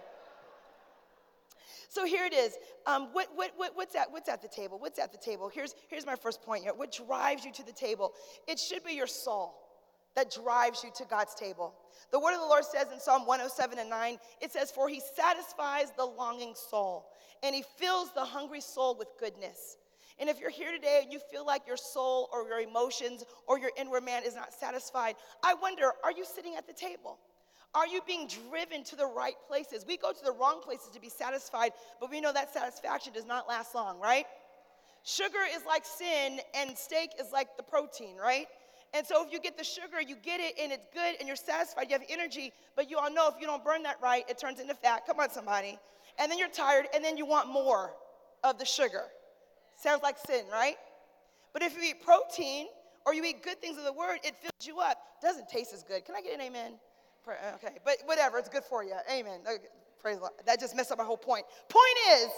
So 1.88 2.05
here 2.05 2.25
it 2.25 2.34
is. 2.34 2.56
Um, 2.87 3.08
what, 3.14 3.31
what, 3.34 3.50
what, 3.56 3.73
what's, 3.75 3.96
at, 3.96 4.12
what's 4.12 4.29
at 4.29 4.43
the 4.43 4.49
table? 4.49 4.79
What's 4.79 5.00
at 5.00 5.11
the 5.11 5.19
table? 5.19 5.50
Here's, 5.52 5.75
here's 5.88 6.06
my 6.06 6.14
first 6.14 6.41
point 6.43 6.62
here. 6.62 6.73
What 6.73 6.93
drives 6.93 7.44
you 7.44 7.50
to 7.55 7.67
the 7.67 7.73
table? 7.73 8.12
It 8.46 8.61
should 8.61 8.84
be 8.84 8.93
your 8.93 9.08
soul 9.08 9.56
that 10.19 10.32
drives 10.32 10.82
you 10.82 10.91
to 10.97 11.05
God's 11.05 11.37
table. 11.37 11.73
The 12.11 12.19
word 12.19 12.35
of 12.35 12.41
the 12.41 12.47
Lord 12.47 12.65
says 12.65 12.88
in 12.93 12.99
Psalm 12.99 13.25
107 13.25 13.79
and 13.79 13.88
9, 13.88 14.19
it 14.41 14.50
says, 14.50 14.69
For 14.69 14.88
he 14.88 15.00
satisfies 15.15 15.93
the 15.97 16.05
longing 16.05 16.55
soul, 16.56 17.06
and 17.44 17.55
he 17.55 17.62
fills 17.76 18.12
the 18.15 18.25
hungry 18.25 18.60
soul 18.60 18.96
with 18.98 19.06
goodness. 19.20 19.77
And 20.19 20.29
if 20.29 20.41
you're 20.41 20.51
here 20.51 20.72
today 20.72 21.03
and 21.05 21.13
you 21.13 21.20
feel 21.31 21.46
like 21.46 21.69
your 21.69 21.77
soul 21.77 22.29
or 22.32 22.48
your 22.48 22.58
emotions 22.58 23.25
or 23.46 23.60
your 23.60 23.70
inward 23.79 24.03
man 24.03 24.25
is 24.25 24.34
not 24.34 24.53
satisfied, 24.53 25.15
I 25.44 25.55
wonder, 25.55 25.93
are 26.03 26.10
you 26.10 26.25
sitting 26.25 26.56
at 26.56 26.67
the 26.67 26.72
table? 26.72 27.20
Are 27.72 27.87
you 27.87 28.01
being 28.05 28.27
driven 28.51 28.82
to 28.84 28.96
the 28.96 29.06
right 29.06 29.37
places? 29.46 29.84
We 29.87 29.98
go 29.98 30.10
to 30.10 30.25
the 30.25 30.32
wrong 30.32 30.60
places 30.65 30.89
to 30.94 31.01
be 31.01 31.10
satisfied, 31.10 31.70
but 32.01 32.10
we 32.10 32.20
know 32.20 32.32
that 32.32 32.53
satisfaction 32.53 33.13
does 33.13 33.27
not 33.27 33.46
last 33.46 33.72
long, 33.72 34.01
right? 34.01 34.25
Sugar 35.05 35.39
is 35.55 35.65
like 35.65 35.84
sin, 35.87 36.41
and 36.55 36.77
steak 36.77 37.10
is 37.20 37.31
like 37.31 37.56
the 37.56 37.63
protein, 37.63 38.17
right? 38.17 38.48
And 38.94 39.06
so 39.06 39.24
if 39.24 39.32
you 39.32 39.40
get 39.40 39.58
the 39.58 39.64
sugar, 39.64 40.00
you 40.00 40.16
get 40.16 40.40
it 40.40 40.54
and 40.60 40.72
it's 40.72 40.86
good 40.94 41.16
and 41.18 41.26
you're 41.26 41.36
satisfied, 41.36 41.88
you 41.90 41.98
have 41.98 42.06
energy, 42.08 42.52
but 42.74 42.90
you 42.90 42.98
all 42.98 43.12
know 43.12 43.28
if 43.28 43.34
you 43.40 43.46
don't 43.46 43.62
burn 43.62 43.82
that 43.82 43.96
right, 44.02 44.24
it 44.28 44.38
turns 44.38 44.60
into 44.60 44.74
fat. 44.74 45.06
Come 45.06 45.20
on, 45.20 45.30
somebody. 45.30 45.78
And 46.18 46.32
then 46.32 46.38
you're 46.38 46.48
tired 46.48 46.86
and 46.94 47.04
then 47.04 47.16
you 47.16 47.26
want 47.26 47.48
more 47.48 47.92
of 48.44 48.58
the 48.58 48.64
sugar. 48.64 49.04
Sounds 49.76 50.02
like 50.02 50.16
sin, 50.26 50.44
right? 50.50 50.76
But 51.52 51.62
if 51.62 51.76
you 51.76 51.82
eat 51.82 52.02
protein 52.02 52.66
or 53.04 53.14
you 53.14 53.24
eat 53.24 53.42
good 53.42 53.60
things 53.60 53.76
of 53.78 53.84
the 53.84 53.92
word, 53.92 54.18
it 54.24 54.34
fills 54.36 54.66
you 54.66 54.80
up. 54.80 54.98
Doesn't 55.22 55.48
taste 55.48 55.72
as 55.72 55.82
good. 55.82 56.04
Can 56.04 56.16
I 56.16 56.20
get 56.20 56.34
an 56.34 56.40
amen? 56.40 56.72
Okay, 57.56 57.76
but 57.84 57.96
whatever, 58.06 58.38
it's 58.38 58.48
good 58.48 58.64
for 58.64 58.82
you. 58.82 58.94
Amen. 59.12 59.40
Praise 60.00 60.16
the 60.16 60.22
Lord. 60.22 60.32
That 60.46 60.58
just 60.58 60.74
messed 60.74 60.90
up 60.92 60.98
my 60.98 61.04
whole 61.04 61.18
point. 61.18 61.44
Point 61.68 61.98
is, 62.12 62.28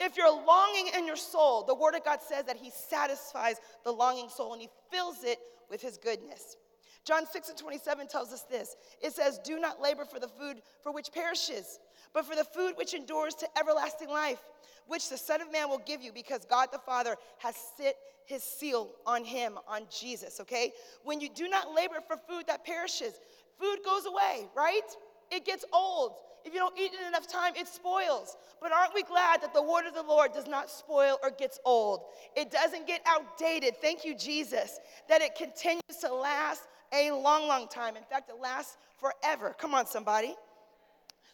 if 0.00 0.16
you're 0.16 0.30
longing 0.30 0.88
in 0.96 1.06
your 1.06 1.16
soul, 1.16 1.64
the 1.64 1.74
Word 1.74 1.94
of 1.94 2.04
God 2.04 2.20
says 2.20 2.44
that 2.44 2.56
He 2.56 2.70
satisfies 2.70 3.56
the 3.84 3.92
longing 3.92 4.28
soul 4.28 4.52
and 4.52 4.62
He 4.62 4.68
fills 4.90 5.24
it 5.24 5.38
with 5.70 5.80
His 5.80 5.96
goodness. 5.96 6.56
John 7.04 7.24
6 7.24 7.50
and 7.50 7.58
27 7.58 8.08
tells 8.08 8.32
us 8.32 8.42
this 8.42 8.76
it 9.00 9.12
says, 9.12 9.38
Do 9.44 9.58
not 9.58 9.80
labor 9.80 10.04
for 10.04 10.18
the 10.18 10.28
food 10.28 10.60
for 10.82 10.92
which 10.92 11.12
perishes, 11.12 11.78
but 12.12 12.26
for 12.26 12.34
the 12.34 12.44
food 12.44 12.74
which 12.76 12.94
endures 12.94 13.34
to 13.36 13.48
everlasting 13.58 14.08
life, 14.08 14.40
which 14.86 15.08
the 15.08 15.16
Son 15.16 15.40
of 15.40 15.52
Man 15.52 15.68
will 15.68 15.82
give 15.86 16.02
you, 16.02 16.12
because 16.12 16.44
God 16.44 16.68
the 16.72 16.78
Father 16.78 17.16
has 17.38 17.54
set 17.76 17.96
his 18.26 18.42
seal 18.42 18.90
on 19.06 19.24
him, 19.24 19.56
on 19.68 19.82
Jesus, 19.88 20.40
okay? 20.40 20.72
When 21.04 21.20
you 21.20 21.28
do 21.28 21.48
not 21.48 21.74
labor 21.74 22.00
for 22.06 22.16
food 22.16 22.46
that 22.48 22.64
perishes, 22.64 23.20
food 23.58 23.78
goes 23.84 24.04
away, 24.04 24.48
right? 24.54 24.82
It 25.30 25.44
gets 25.44 25.64
old. 25.72 26.14
If 26.46 26.54
you 26.54 26.60
don't 26.60 26.78
eat 26.78 26.92
it 26.92 27.06
enough 27.08 27.26
time, 27.26 27.54
it 27.56 27.66
spoils. 27.66 28.36
But 28.62 28.70
aren't 28.70 28.94
we 28.94 29.02
glad 29.02 29.42
that 29.42 29.52
the 29.52 29.62
word 29.62 29.84
of 29.86 29.94
the 29.94 30.02
Lord 30.02 30.32
does 30.32 30.46
not 30.46 30.70
spoil 30.70 31.18
or 31.20 31.30
gets 31.30 31.58
old? 31.64 32.04
It 32.36 32.52
doesn't 32.52 32.86
get 32.86 33.02
outdated. 33.04 33.76
Thank 33.78 34.04
you, 34.04 34.16
Jesus, 34.16 34.78
that 35.08 35.20
it 35.20 35.34
continues 35.34 35.82
to 36.02 36.14
last 36.14 36.62
a 36.92 37.10
long, 37.10 37.48
long 37.48 37.66
time. 37.66 37.96
In 37.96 38.04
fact, 38.04 38.30
it 38.30 38.40
lasts 38.40 38.76
forever. 38.96 39.56
Come 39.58 39.74
on, 39.74 39.86
somebody. 39.86 40.36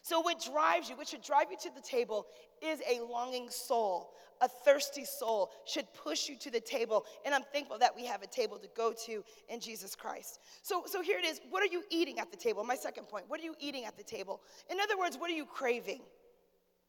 So, 0.01 0.19
what 0.19 0.43
drives 0.43 0.89
you, 0.89 0.97
what 0.97 1.07
should 1.07 1.21
drive 1.21 1.45
you 1.51 1.57
to 1.61 1.69
the 1.73 1.81
table, 1.81 2.25
is 2.61 2.81
a 2.89 3.01
longing 3.03 3.49
soul. 3.51 4.13
A 4.43 4.47
thirsty 4.47 5.05
soul 5.05 5.51
should 5.65 5.87
push 5.93 6.27
you 6.27 6.35
to 6.39 6.51
the 6.51 6.59
table. 6.59 7.05
And 7.25 7.33
I'm 7.33 7.43
thankful 7.53 7.77
that 7.79 7.95
we 7.95 8.05
have 8.05 8.21
a 8.21 8.27
table 8.27 8.57
to 8.57 8.67
go 8.75 8.93
to 9.05 9.23
in 9.47 9.61
Jesus 9.61 9.95
Christ. 9.95 10.41
So, 10.61 10.83
so 10.85 11.01
here 11.01 11.17
it 11.17 11.25
is. 11.25 11.39
What 11.49 11.63
are 11.63 11.71
you 11.71 11.81
eating 11.89 12.19
at 12.19 12.29
the 12.29 12.35
table? 12.35 12.65
My 12.65 12.75
second 12.75 13.07
point. 13.07 13.23
What 13.29 13.39
are 13.39 13.43
you 13.43 13.55
eating 13.57 13.85
at 13.85 13.95
the 13.95 14.03
table? 14.03 14.41
In 14.69 14.81
other 14.81 14.97
words, 14.97 15.17
what 15.17 15.31
are 15.31 15.33
you 15.33 15.45
craving? 15.45 16.01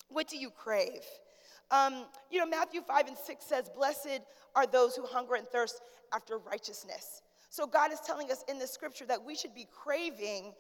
What 0.09 0.27
do 0.27 0.37
you 0.37 0.51
crave? 0.51 1.05
Um, 1.71 2.07
you 2.29 2.41
know, 2.41 2.47
Matthew 2.47 2.83
5 2.83 3.07
and 3.07 3.17
6 3.17 3.45
says, 3.45 3.71
Blessed 3.75 4.21
are 4.57 4.67
those 4.67 4.97
who 4.97 5.07
hunger 5.07 5.37
and 5.37 5.47
thirst 5.47 5.81
after 6.13 6.39
righteousness. 6.39 7.23
So 7.51 7.69
God 7.69 7.93
is 7.93 8.01
telling 8.01 8.33
us 8.33 8.45
in 8.49 8.59
the 8.59 8.67
scripture 8.67 9.07
that 9.07 9.25
we 9.25 9.37
should 9.37 9.55
be 9.55 9.69
craving 9.73 10.55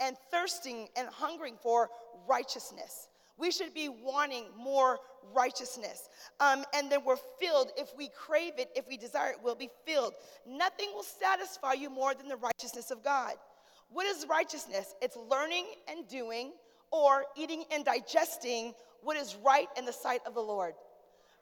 and 0.00 0.16
thirsting 0.30 0.88
and 0.96 1.08
hungering 1.08 1.56
for 1.60 1.90
righteousness. 2.26 3.08
We 3.38 3.50
should 3.50 3.72
be 3.72 3.88
wanting 3.88 4.46
more 4.56 4.98
righteousness. 5.32 6.08
Um, 6.40 6.64
and 6.74 6.90
then 6.90 7.04
we're 7.04 7.16
filled. 7.38 7.70
If 7.76 7.96
we 7.96 8.08
crave 8.08 8.54
it, 8.58 8.70
if 8.74 8.86
we 8.88 8.96
desire 8.96 9.30
it, 9.30 9.36
we'll 9.42 9.54
be 9.54 9.70
filled. 9.86 10.14
Nothing 10.46 10.88
will 10.94 11.04
satisfy 11.04 11.74
you 11.74 11.88
more 11.90 12.14
than 12.14 12.28
the 12.28 12.36
righteousness 12.36 12.90
of 12.90 13.02
God. 13.04 13.34
What 13.90 14.06
is 14.06 14.26
righteousness? 14.28 14.94
It's 15.00 15.16
learning 15.16 15.66
and 15.88 16.06
doing 16.08 16.52
or 16.90 17.24
eating 17.36 17.64
and 17.70 17.84
digesting 17.84 18.74
what 19.02 19.16
is 19.16 19.36
right 19.44 19.68
in 19.76 19.84
the 19.84 19.92
sight 19.92 20.20
of 20.26 20.34
the 20.34 20.40
Lord. 20.40 20.74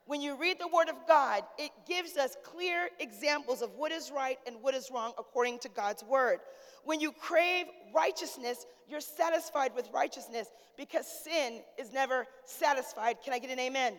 When 0.06 0.20
you 0.20 0.36
read 0.36 0.58
the 0.60 0.68
Word 0.68 0.88
of 0.88 0.94
God, 1.08 1.42
it 1.58 1.72
gives 1.86 2.16
us 2.16 2.36
clear 2.44 2.88
examples 3.00 3.60
of 3.60 3.74
what 3.74 3.90
is 3.90 4.12
right 4.14 4.38
and 4.46 4.56
what 4.62 4.74
is 4.74 4.88
wrong 4.92 5.12
according 5.18 5.58
to 5.60 5.68
God's 5.68 6.04
Word. 6.04 6.38
When 6.84 7.00
you 7.00 7.10
crave 7.10 7.66
righteousness, 7.92 8.66
you're 8.88 9.00
satisfied 9.00 9.72
with 9.74 9.88
righteousness 9.92 10.48
because 10.76 11.06
sin 11.06 11.60
is 11.76 11.92
never 11.92 12.26
satisfied. 12.44 13.16
Can 13.24 13.34
I 13.34 13.40
get 13.40 13.50
an 13.50 13.58
amen? 13.58 13.94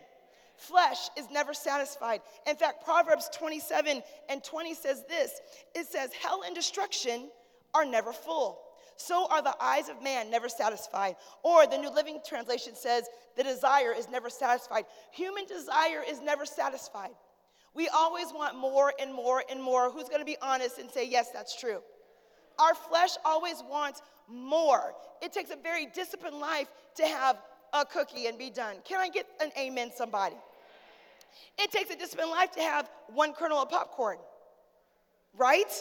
Flesh 0.56 1.10
is 1.18 1.30
never 1.30 1.54
satisfied. 1.54 2.22
In 2.48 2.56
fact, 2.56 2.86
Proverbs 2.86 3.30
27 3.38 4.02
and 4.30 4.44
20 4.44 4.74
says 4.76 5.04
this 5.10 5.42
it 5.76 5.88
says, 5.88 6.12
Hell 6.14 6.44
and 6.46 6.56
destruction 6.56 7.30
are 7.74 7.86
never 7.86 8.14
full 8.14 8.60
so 8.98 9.28
are 9.30 9.42
the 9.42 9.56
eyes 9.62 9.90
of 9.90 10.04
man 10.04 10.30
never 10.30 10.50
satisfied. 10.50 11.16
Or 11.44 11.66
the 11.68 11.78
New 11.78 11.94
Living 11.94 12.20
Translation 12.28 12.76
says, 12.76 13.06
the 13.36 13.44
desire 13.44 13.94
is 13.98 14.10
never 14.10 14.30
satisfied. 14.30 14.86
Human 15.14 15.46
desire 15.46 16.04
is 16.08 16.20
never 16.20 16.46
satisfied. 16.46 17.12
We 17.74 17.88
always 17.90 18.28
want 18.34 18.58
more 18.58 18.92
and 19.00 19.14
more 19.14 19.44
and 19.50 19.62
more. 19.62 19.92
Who's 19.92 20.10
to 20.10 20.26
be 20.26 20.38
honest 20.42 20.80
and 20.80 20.90
say, 20.90 21.08
yes, 21.08 21.30
that's 21.32 21.60
true? 21.60 21.82
Our 22.60 22.74
flesh 22.74 23.12
always 23.24 23.64
wants 23.70 24.02
more. 24.28 24.94
It 25.22 25.32
takes 25.32 25.52
a 25.52 25.56
very 25.56 25.86
disciplined 25.86 26.40
life 26.40 26.68
to 26.96 27.06
have 27.06 27.38
a 27.74 27.86
cookie 27.86 28.26
and 28.26 28.38
be 28.38 28.50
done. 28.50 28.78
Can 28.84 29.00
I 29.00 29.10
get 29.10 29.28
an 29.40 29.52
amen, 29.58 29.92
somebody? 29.96 30.36
It 31.60 31.72
takes 31.72 31.92
a 31.92 31.96
disciplined 31.96 32.32
life 32.32 32.52
to 32.54 32.62
have 32.62 32.90
one 33.14 33.34
kernel 33.34 33.60
of 33.60 33.70
popcorn, 33.70 34.18
right? 35.38 35.72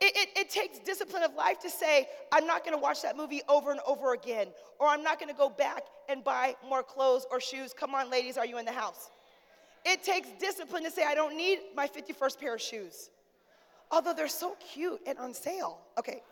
It, 0.00 0.16
it, 0.16 0.28
it, 0.38 0.50
takes 0.50 0.78
discipline 0.78 1.22
of 1.22 1.34
life 1.34 1.60
to 1.60 1.68
say, 1.68 2.08
I'm 2.32 2.46
not 2.46 2.64
gonna 2.64 2.78
watch 2.78 3.02
that 3.02 3.18
movie 3.18 3.42
over 3.48 3.70
and 3.70 3.80
over 3.86 4.14
again, 4.14 4.46
or 4.78 4.88
I'm 4.88 5.02
not 5.02 5.20
gonna 5.20 5.34
go 5.34 5.50
back 5.50 5.82
and 6.08 6.24
buy 6.24 6.56
more 6.66 6.82
clothes 6.82 7.26
or 7.30 7.38
shoes. 7.38 7.74
Come 7.78 7.94
on, 7.94 8.10
ladies, 8.10 8.38
are 8.38 8.46
you 8.46 8.56
in 8.56 8.64
the 8.64 8.72
house? 8.72 9.10
It 9.84 10.02
takes 10.02 10.28
discipline 10.38 10.84
to 10.84 10.90
say, 10.90 11.04
I 11.04 11.14
don't 11.14 11.36
need 11.36 11.58
my 11.76 11.86
51st 11.86 12.40
pair 12.40 12.54
of 12.54 12.62
shoes, 12.62 13.10
although 13.90 14.14
they're 14.14 14.28
so 14.28 14.56
cute 14.72 15.00
and 15.06 15.18
on 15.18 15.34
sale. 15.34 15.78
Okay. 15.98 16.22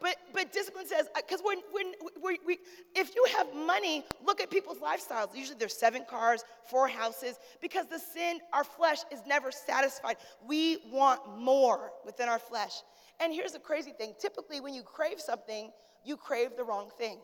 But, 0.00 0.16
but 0.32 0.52
discipline 0.52 0.86
says, 0.86 1.08
uh, 1.16 1.20
because 1.26 1.40
when, 1.42 1.58
when 1.72 1.92
we, 2.22 2.38
we, 2.46 2.58
if 2.94 3.16
you 3.16 3.26
have 3.36 3.52
money, 3.52 4.04
look 4.24 4.40
at 4.40 4.48
people's 4.48 4.78
lifestyles. 4.78 5.34
Usually 5.34 5.58
there's 5.58 5.76
seven 5.76 6.04
cars, 6.08 6.44
four 6.70 6.86
houses, 6.86 7.38
because 7.60 7.86
the 7.86 7.98
sin, 7.98 8.38
our 8.52 8.62
flesh 8.62 8.98
is 9.10 9.18
never 9.26 9.50
satisfied. 9.50 10.16
We 10.46 10.78
want 10.92 11.20
more 11.36 11.90
within 12.06 12.28
our 12.28 12.38
flesh. 12.38 12.82
And 13.20 13.32
here's 13.32 13.52
the 13.52 13.58
crazy 13.58 13.92
thing 13.92 14.14
typically, 14.20 14.60
when 14.60 14.74
you 14.74 14.82
crave 14.82 15.20
something, 15.20 15.72
you 16.04 16.16
crave 16.16 16.50
the 16.56 16.64
wrong 16.64 16.90
thing. 16.96 17.18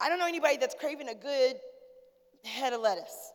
I 0.00 0.08
don't 0.08 0.18
know 0.18 0.26
anybody 0.26 0.56
that's 0.56 0.74
craving 0.74 1.08
a 1.08 1.14
good 1.14 1.56
head 2.44 2.72
of 2.72 2.80
lettuce. 2.80 3.32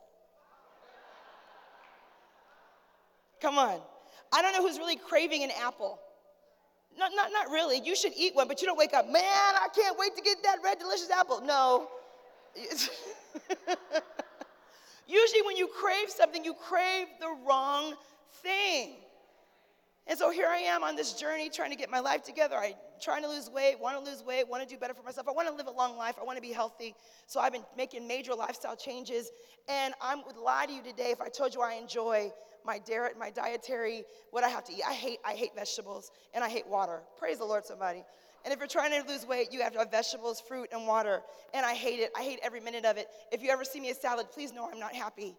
Come 3.42 3.58
on. 3.58 3.80
I 4.34 4.42
don't 4.42 4.54
know 4.54 4.68
who's 4.68 4.78
really 4.78 4.98
craving 4.98 5.44
an 5.44 5.52
apple. 5.64 6.00
Not, 6.98 7.12
not, 7.16 7.32
not 7.32 7.50
really. 7.52 7.80
You 7.80 7.96
should 7.96 8.14
eat 8.18 8.36
one, 8.36 8.48
but 8.48 8.62
you 8.62 8.68
don't 8.68 8.78
wake 8.78 8.94
up, 8.94 9.06
man, 9.06 9.24
I 9.24 9.68
can't 9.74 9.98
wait 9.98 10.16
to 10.16 10.22
get 10.22 10.42
that 10.44 10.58
red, 10.64 10.80
delicious 10.80 11.10
apple. 11.12 11.42
No. 11.42 11.90
Usually, 15.08 15.42
when 15.44 15.56
you 15.56 15.68
crave 15.68 16.10
something, 16.10 16.44
you 16.44 16.54
crave 16.54 17.08
the 17.20 17.34
wrong 17.48 17.94
thing. 18.42 18.96
And 20.10 20.18
so 20.18 20.32
here 20.32 20.48
I 20.48 20.58
am 20.60 20.84
on 20.84 20.96
this 20.96 21.14
journey 21.14 21.50
trying 21.50 21.72
to 21.72 21.76
get 21.76 21.90
my 21.90 22.00
life 22.00 22.24
together. 22.24 22.56
I 22.56 22.76
trying 23.02 23.24
to 23.24 23.30
lose 23.30 23.50
weight, 23.50 23.80
want 23.80 24.04
to 24.04 24.12
lose 24.12 24.24
weight, 24.24 24.48
want 24.48 24.68
to 24.68 24.70
do 24.70 24.80
better 24.80 24.94
for 24.94 25.04
myself. 25.04 25.28
I 25.28 25.32
want 25.32 25.50
to 25.50 25.54
live 25.54 25.68
a 25.68 25.72
long 25.72 25.98
life. 25.98 26.16
I 26.20 26.24
want 26.24 26.38
to 26.38 26.42
be 26.42 26.54
healthy. 26.54 26.96
So 27.28 27.40
I've 27.40 27.52
been 27.52 27.66
making 27.76 28.08
major 28.08 28.34
lifestyle 28.34 28.76
changes. 28.76 29.32
And 29.68 29.94
I 30.02 30.16
would 30.16 30.38
lie 30.38 30.66
to 30.66 30.74
you 30.74 30.82
today 30.82 31.12
if 31.12 31.20
I 31.20 31.28
told 31.28 31.54
you 31.54 31.62
I 31.62 31.74
enjoy 31.74 32.32
my 32.66 32.80
diet, 32.80 33.18
my 33.20 33.30
dietary, 33.30 34.04
what 34.32 34.44
I 34.44 34.50
have 34.50 34.64
to 34.66 34.74
eat. 34.74 34.84
I 34.88 34.94
hate, 34.94 35.20
I 35.26 35.34
hate 35.34 35.52
vegetables 35.56 36.12
and 36.34 36.44
I 36.44 36.50
hate 36.50 36.68
water. 36.68 37.02
Praise 37.20 37.40
the 37.40 37.46
Lord, 37.46 37.66
somebody. 37.66 38.04
And 38.46 38.54
if 38.54 38.60
you're 38.60 38.68
trying 38.68 38.92
to 38.92 39.08
lose 39.12 39.26
weight, 39.26 39.52
you 39.52 39.62
have 39.62 39.74
to 39.74 39.80
have 39.80 39.92
vegetables, 39.92 40.40
fruit, 40.40 40.70
and 40.72 40.88
water. 40.88 41.22
And 41.54 41.66
I 41.66 41.74
hate 41.74 42.00
it. 42.00 42.12
I 42.16 42.24
hate 42.24 42.40
every 42.42 42.62
minute 42.62 42.86
of 42.86 42.96
it. 42.98 43.08
If 43.32 43.44
you 43.44 43.50
ever 43.50 43.66
see 43.66 43.82
me 43.82 43.90
a 43.90 43.96
salad, 43.96 44.28
please 44.32 44.54
know 44.54 44.70
I'm 44.72 44.80
not 44.80 44.96
happy. 44.96 45.36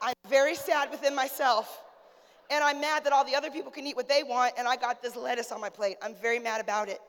I'm 0.00 0.14
very 0.28 0.54
sad 0.54 0.90
within 0.90 1.14
myself 1.16 1.80
and 2.50 2.62
I'm 2.62 2.80
mad 2.80 3.04
that 3.04 3.12
all 3.12 3.24
the 3.24 3.34
other 3.34 3.50
people 3.50 3.70
can 3.70 3.86
eat 3.86 3.96
what 3.96 4.08
they 4.08 4.22
want, 4.22 4.54
and 4.58 4.68
I 4.68 4.76
got 4.76 5.02
this 5.02 5.16
lettuce 5.16 5.52
on 5.52 5.60
my 5.60 5.70
plate. 5.70 5.96
I'm 6.02 6.14
very 6.14 6.38
mad 6.38 6.60
about 6.60 6.88
it. 6.88 7.00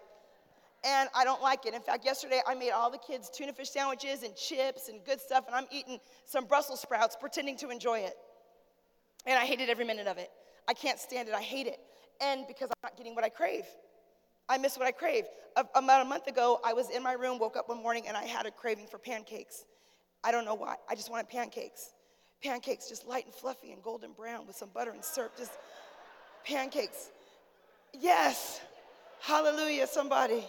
And 0.84 1.10
I 1.16 1.24
don't 1.24 1.42
like 1.42 1.66
it. 1.66 1.74
In 1.74 1.82
fact, 1.82 2.06
yesterday 2.06 2.42
I 2.48 2.54
made 2.54 2.72
all 2.72 2.92
the 2.92 3.00
kids 3.00 3.30
tuna 3.30 3.54
fish 3.54 3.72
sandwiches 3.72 4.24
and 4.24 4.36
chips 4.36 4.88
and 4.88 5.04
good 5.04 5.20
stuff, 5.20 5.46
and 5.48 5.56
I'm 5.56 5.66
eating 5.72 6.00
some 6.26 6.46
Brussels 6.46 6.80
sprouts 6.82 7.18
pretending 7.20 7.58
to 7.58 7.70
enjoy 7.70 8.00
it. 8.00 8.16
And 9.26 9.38
I 9.38 9.46
hated 9.46 9.70
every 9.70 9.86
minute 9.86 10.08
of 10.08 10.18
it. 10.18 10.30
I 10.68 10.74
can't 10.74 11.00
stand 11.00 11.28
it. 11.28 11.34
I 11.34 11.42
hate 11.42 11.68
it. 11.68 11.80
And 12.22 12.46
because 12.48 12.70
I'm 12.70 12.80
not 12.84 12.98
getting 12.98 13.16
what 13.16 13.24
I 13.24 13.30
crave. 13.30 13.66
I 14.48 14.60
miss 14.60 14.78
what 14.78 14.88
I 14.88 14.92
crave. 14.92 15.26
About 15.58 16.02
a 16.02 16.06
month 16.06 16.28
ago, 16.28 16.60
I 16.64 16.74
was 16.74 16.90
in 16.92 17.02
my 17.02 17.14
room, 17.14 17.40
woke 17.40 17.58
up 17.58 17.68
one 17.68 17.82
morning, 17.82 18.04
and 18.08 18.16
I 18.16 18.26
had 18.26 18.46
a 18.46 18.52
craving 18.52 18.86
for 18.86 19.00
pancakes. 19.00 19.66
I 20.24 20.32
don't 20.32 20.46
know 20.46 20.54
why. 20.54 20.76
I 20.88 20.96
just 20.96 21.10
wanted 21.10 21.30
pancakes 21.30 21.94
pancakes, 22.44 22.90
just 22.90 23.08
light 23.08 23.26
and 23.26 23.34
fluffy 23.34 23.72
and 23.72 23.82
golden 23.82 24.12
brown 24.14 24.48
with 24.48 24.56
some 24.56 24.70
butter 24.74 24.92
and 24.92 25.04
syrup, 25.04 25.38
just 25.38 25.58
pancakes. 26.46 27.10
Yes, 28.00 28.62
hallelujah, 29.22 29.88
somebody. 29.88 30.44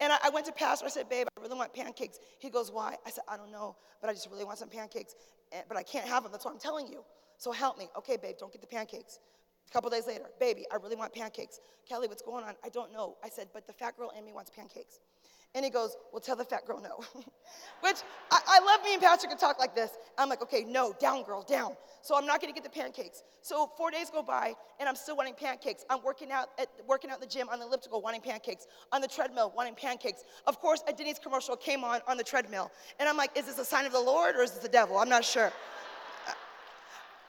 And 0.00 0.12
I, 0.12 0.18
I, 0.24 0.30
went 0.30 0.46
to 0.46 0.52
pastor. 0.52 0.86
I 0.86 0.90
said, 0.90 1.08
babe, 1.08 1.26
I 1.36 1.40
really 1.40 1.56
want 1.56 1.74
pancakes. 1.74 2.20
He 2.38 2.50
goes, 2.50 2.70
why? 2.70 2.96
I 3.04 3.10
said, 3.10 3.24
I 3.28 3.36
don't 3.36 3.50
know, 3.50 3.76
but 4.00 4.08
I 4.08 4.12
just 4.12 4.30
really 4.30 4.44
want 4.44 4.58
some 4.58 4.68
pancakes. 4.68 5.16
And, 5.52 5.64
but 5.68 5.76
I 5.76 5.82
can't 5.82 6.06
have 6.06 6.22
them. 6.22 6.30
That's 6.30 6.44
what 6.44 6.54
I'm 6.54 6.60
telling 6.60 6.86
you. 6.86 7.02
So 7.38 7.50
help 7.50 7.78
me. 7.78 7.88
Okay, 7.96 8.16
babe, 8.16 8.36
don't 8.38 8.52
get 8.52 8.60
the 8.60 8.66
pancakes. 8.68 9.18
A 9.68 9.72
couple 9.72 9.90
days 9.90 10.06
later, 10.06 10.24
baby, 10.40 10.64
I 10.72 10.76
really 10.76 10.96
want 10.96 11.12
pancakes. 11.12 11.60
Kelley, 11.88 12.08
what's 12.08 12.22
going 12.22 12.44
on? 12.44 12.54
I 12.64 12.68
don't 12.68 12.92
know. 12.92 13.16
I 13.24 13.28
said, 13.28 13.48
but 13.52 13.66
the 13.66 13.72
fat 13.72 13.96
girl 13.96 14.12
in 14.16 14.24
me 14.24 14.32
wants 14.32 14.50
pancakes. 14.50 15.00
And 15.54 15.64
he 15.64 15.70
goes, 15.70 15.96
Well, 16.12 16.20
tell 16.20 16.36
the 16.36 16.44
fat 16.44 16.66
girl 16.66 16.80
no. 16.80 16.98
Which 17.80 17.96
I, 18.30 18.40
I, 18.46 18.60
love 18.60 18.84
me 18.84 18.94
and 18.94 19.02
Pastor 19.02 19.28
can 19.28 19.38
talk 19.38 19.58
like 19.58 19.74
this. 19.74 19.90
I'm 20.18 20.28
like, 20.28 20.42
Okay, 20.42 20.64
no, 20.64 20.94
down, 21.00 21.24
girl, 21.24 21.42
down. 21.42 21.72
So 22.02 22.16
I'm 22.16 22.26
not 22.26 22.40
gonna 22.40 22.52
get 22.52 22.64
the 22.64 22.70
pancakes. 22.70 23.22
So 23.40 23.70
four 23.76 23.90
days 23.90 24.10
go 24.10 24.22
by 24.22 24.54
and 24.78 24.88
I'm 24.88 24.96
still 24.96 25.16
wanting 25.16 25.34
pancakes. 25.34 25.84
I'm 25.88 26.02
working 26.02 26.30
out 26.30 26.48
at 26.58 26.68
working 26.86 27.10
out 27.10 27.16
in 27.16 27.20
the 27.22 27.26
gym 27.26 27.48
on 27.48 27.58
the 27.58 27.66
elliptical, 27.66 28.02
wanting 28.02 28.20
pancakes. 28.20 28.66
On 28.92 29.00
the 29.00 29.08
treadmill, 29.08 29.52
wanting 29.56 29.74
pancakes. 29.74 30.22
Of 30.46 30.60
course, 30.60 30.82
a 30.86 30.92
Denny's 30.92 31.18
commercial 31.18 31.56
came 31.56 31.82
on 31.82 32.00
on 32.06 32.16
the 32.16 32.24
treadmill. 32.24 32.70
And 33.00 33.08
I'm 33.08 33.16
like, 33.16 33.36
Is 33.36 33.46
this 33.46 33.58
a 33.58 33.64
sign 33.64 33.86
of 33.86 33.92
the 33.92 34.00
Lord 34.00 34.36
or 34.36 34.42
is 34.42 34.52
this 34.52 34.62
the 34.62 34.68
devil? 34.68 34.98
I'm 34.98 35.08
not 35.08 35.24
sure. 35.24 35.52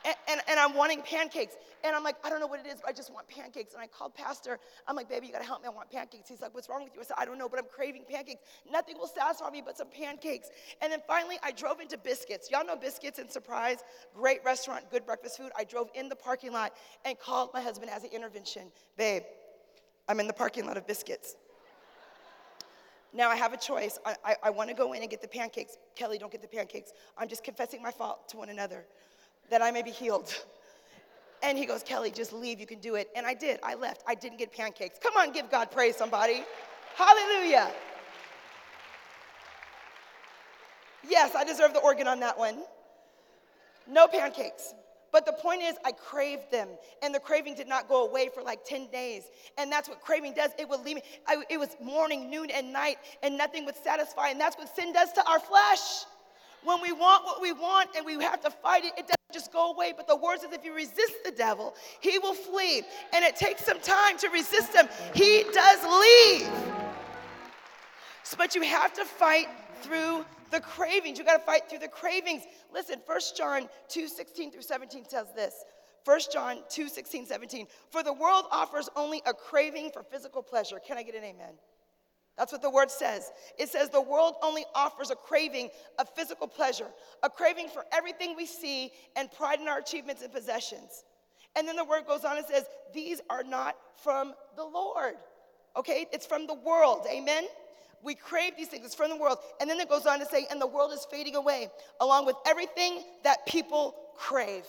And, 0.06 0.42
and, 0.48 0.60
I'm 0.60 0.76
wanting 0.76 1.02
pancakes. 1.02 1.56
And 1.84 1.94
I'm 1.94 2.04
like, 2.04 2.16
I 2.24 2.30
don't 2.30 2.40
know 2.40 2.48
what 2.48 2.60
it 2.60 2.68
is, 2.68 2.76
but 2.82 2.90
I 2.90 2.94
just 2.94 3.14
want 3.14 3.28
pancakes. 3.28 3.74
And 3.74 3.82
I 3.82 3.88
called 3.88 4.16
Pastor. 4.16 4.58
I'm 4.88 4.96
like, 4.96 5.10
baby, 5.10 5.28
you 5.28 5.34
gotta 5.34 5.46
help 5.46 5.62
me. 5.62 5.68
I 5.68 5.72
want 5.72 5.92
pancakes. 5.92 6.30
He's 6.30 6.42
like, 6.42 6.54
what's 6.54 6.70
wrong 6.70 6.84
with 6.84 6.94
you? 6.96 7.02
I 7.02 7.04
said, 7.04 7.18
I 7.18 7.26
don't 7.26 7.38
know, 7.38 7.50
but 7.50 7.60
I'm 7.60 7.66
craving 7.66 8.04
pancakes. 8.10 8.42
Nothing 8.72 8.98
will 8.98 9.08
satisfy 9.08 9.50
me 9.50 9.62
but 9.66 9.78
some 9.78 9.90
pancakes. 9.90 10.50
And 10.82 10.92
then 10.92 11.02
finally, 11.06 11.38
I 11.44 11.52
drove 11.52 11.82
into 11.82 11.98
Biscuits. 11.98 12.50
Y'all 12.50 12.66
know 12.66 12.78
Biscuits 12.78 13.20
and 13.20 13.30
Surprise, 13.30 13.80
great 14.16 14.40
restaurant, 14.46 14.90
good 14.90 15.06
breakfast 15.06 15.38
food. 15.38 15.52
I 15.58 15.66
drove 15.66 15.90
in 15.94 16.08
the 16.08 16.16
parking 16.16 16.54
lot 16.54 16.74
and 17.04 17.20
called 17.20 17.50
my 17.54 17.62
husband 17.62 17.92
as 17.92 18.04
an 18.04 18.12
intervention. 18.14 18.72
Babe, 18.98 19.24
I'm 20.08 20.20
in 20.20 20.28
the 20.28 20.34
parking 20.34 20.66
lot 20.66 20.78
of 20.78 20.88
Biscuits. 20.88 21.36
Now 23.12 23.30
I 23.30 23.36
have 23.36 23.54
a 23.54 23.58
choice. 23.58 23.98
I, 24.06 24.16
I, 24.24 24.36
I 24.44 24.50
want 24.52 24.70
to 24.70 24.76
go 24.76 24.94
in 24.94 25.02
and 25.02 25.10
get 25.10 25.22
the 25.22 25.28
pancakes. 25.28 25.78
Kelley, 25.96 26.20
don't 26.20 26.32
get 26.32 26.42
the 26.42 26.48
pancakes. 26.48 26.94
I'm 27.18 27.28
just 27.28 27.44
confessing 27.44 27.82
my 27.82 27.92
fault 27.92 28.30
to 28.30 28.38
one 28.38 28.50
another 28.50 28.86
that 29.50 29.62
I 29.62 29.72
may 29.72 29.82
be 29.82 29.92
healed. 29.92 30.34
And 31.42 31.58
he 31.58 31.66
goes, 31.66 31.84
Kelley, 31.84 32.12
just 32.12 32.34
leave. 32.34 32.60
You 32.60 32.66
can 32.66 32.80
do 32.80 32.96
it. 32.96 33.10
And 33.16 33.26
I 33.26 33.34
did. 33.34 33.60
I 33.64 33.76
left. 33.76 34.04
I 34.08 34.16
didn't 34.16 34.40
get 34.40 34.52
pancakes. 34.52 35.00
Come 35.02 35.16
on, 35.18 35.32
give 35.32 35.50
God 35.50 35.72
praise, 35.72 35.96
somebody. 35.96 36.44
Hallelujah. 36.96 37.72
Yes, 41.08 41.34
I 41.36 41.44
deserve 41.46 41.74
the 41.74 41.80
organ 41.80 42.08
on 42.08 42.20
that 42.20 42.38
one. 42.38 42.58
No 43.88 44.08
pancakes. 44.08 44.74
But 45.12 45.26
the 45.26 45.32
point 45.32 45.64
is, 45.64 45.76
I 45.84 45.92
craved 45.92 46.52
them, 46.52 46.68
and 47.02 47.16
the 47.16 47.20
craving 47.20 47.56
did 47.56 47.68
not 47.68 47.88
go 47.88 48.08
away 48.08 48.30
for 48.32 48.44
like 48.44 48.64
10 48.64 48.88
days. 48.92 49.24
And 49.58 49.72
that's 49.72 49.90
what 49.90 50.02
craving 50.02 50.34
does. 50.36 50.52
It 50.60 50.70
would 50.70 50.82
leave 50.82 50.98
me, 50.98 51.02
I, 51.28 51.44
it 51.50 51.60
was 51.60 51.76
morning, 51.82 52.30
noon, 52.30 52.52
and 52.52 52.72
night, 52.72 52.98
and 53.24 53.36
nothing 53.36 53.66
would 53.66 53.76
satisfy. 53.76 54.30
And 54.30 54.40
that's 54.40 54.56
what 54.58 54.74
sin 54.76 54.94
does 54.94 55.12
to 55.14 55.28
our 55.28 55.40
flesh. 55.40 56.06
When 56.64 56.82
we 56.82 56.92
want 56.92 57.26
what 57.26 57.42
we 57.42 57.54
want 57.54 57.90
and 57.96 58.06
we 58.06 58.14
have 58.24 58.42
to 58.42 58.50
fight 58.50 58.84
it, 58.84 58.94
it 58.98 59.08
doesn't 59.08 59.34
just 59.34 59.52
go 59.54 59.72
away. 59.72 59.94
But 59.96 60.08
the 60.08 60.16
word 60.16 60.42
says 60.42 60.52
if 60.52 60.66
you 60.66 60.74
resist 60.74 61.24
the 61.24 61.32
devil, 61.32 61.76
he 62.02 62.20
will 62.20 62.34
flee. 62.34 62.84
And 63.14 63.24
it 63.24 63.36
takes 63.36 63.64
some 63.66 63.80
time 63.80 64.18
to 64.18 64.30
resist 64.30 64.74
him. 64.74 64.88
He 65.14 65.44
does 65.54 65.84
leave. 65.84 66.50
But 68.38 68.56
you 68.56 68.62
have 68.62 68.94
to 68.94 69.06
fight 69.06 69.48
through 69.82 70.26
the 70.52 70.60
cravings. 70.60 71.18
You 71.18 71.26
got 71.26 71.38
to 71.38 71.44
fight 71.44 71.70
through 71.70 71.80
the 71.80 71.88
cravings. 71.88 72.44
Listen, 72.74 73.02
1 73.06 73.20
John 73.36 73.70
2 73.88 74.08
16 74.08 74.52
through 74.52 74.62
17 74.62 75.06
says 75.08 75.28
this. 75.36 75.64
1 76.06 76.20
John 76.32 76.60
2 76.70 76.88
16, 76.88 77.26
17. 77.26 77.68
For 77.90 78.04
the 78.04 78.14
world 78.14 78.46
offers 78.52 78.90
only 78.96 79.22
a 79.26 79.34
craving 79.34 79.92
for 79.92 80.04
physical 80.04 80.42
pleasure. 80.42 80.80
Can 80.80 80.98
I 80.98 81.04
get 81.04 81.16
an 81.16 81.24
amen? 81.24 81.54
That's 82.40 82.54
what 82.54 82.62
the 82.62 82.70
word 82.70 82.90
says. 82.90 83.34
It 83.58 83.68
says 83.68 83.90
the 83.90 84.02
world 84.02 84.36
only 84.42 84.64
offers 84.74 85.12
a 85.12 85.16
craving 85.16 85.70
of 86.00 86.08
physical 86.16 86.48
pleasure, 86.48 86.88
a 87.22 87.30
craving 87.30 87.68
for 87.68 87.84
everything 87.92 88.34
we 88.38 88.46
see, 88.46 88.92
and 89.18 89.30
pride 89.30 89.60
in 89.60 89.68
our 89.68 89.80
achievements 89.80 90.24
and 90.24 90.32
possessions. 90.32 91.04
And 91.58 91.68
then 91.68 91.76
the 91.76 91.84
word 91.84 92.08
goes 92.08 92.24
on 92.24 92.38
and 92.38 92.46
says, 92.46 92.64
These 92.94 93.20
are 93.30 93.44
not 93.44 93.76
from 94.02 94.34
the 94.56 94.64
Lord. 94.64 95.16
Okay? 95.76 96.08
It's 96.14 96.26
from 96.26 96.48
the 96.48 96.54
world. 96.54 97.06
Amen? 97.12 97.44
We 98.02 98.16
crave 98.16 98.54
these 98.56 98.70
things. 98.70 98.86
It's 98.86 98.96
from 98.96 99.10
the 99.10 99.18
world. 99.18 99.40
And 99.60 99.70
then 99.70 99.78
it 99.82 99.90
goes 99.90 100.06
on 100.06 100.20
to 100.20 100.26
say, 100.26 100.48
And 100.50 100.62
the 100.62 100.68
world 100.68 100.94
is 100.94 101.06
fading 101.12 101.36
away, 101.36 101.68
along 102.00 102.26
with 102.26 102.38
everything 102.48 103.04
that 103.26 103.46
people 103.48 103.96
crave. 104.16 104.64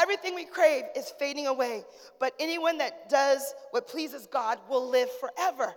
Everything 0.00 0.34
we 0.34 0.46
crave 0.46 0.84
is 0.96 1.12
fading 1.18 1.48
away. 1.48 1.84
But 2.18 2.32
anyone 2.40 2.78
that 2.78 3.10
does 3.10 3.54
what 3.72 3.88
pleases 3.88 4.26
God 4.26 4.58
will 4.70 4.88
live 4.88 5.10
forever. 5.20 5.74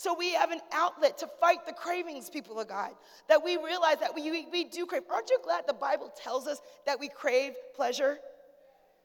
So 0.00 0.14
we 0.14 0.32
have 0.32 0.50
an 0.50 0.62
outlet 0.72 1.18
to 1.18 1.26
fight 1.26 1.66
the 1.66 1.74
cravings, 1.74 2.30
people 2.30 2.58
of 2.58 2.68
God, 2.68 2.92
that 3.28 3.44
we 3.44 3.58
realize 3.58 3.98
that 4.00 4.14
we, 4.14 4.46
we, 4.50 4.64
do 4.64 4.86
crave. 4.86 5.02
Aren't 5.12 5.28
you 5.28 5.38
glad 5.44 5.66
the 5.66 5.74
Bible 5.74 6.10
tells 6.16 6.46
us 6.46 6.62
that 6.86 6.98
we 6.98 7.10
crave 7.10 7.52
pleasure? 7.76 8.16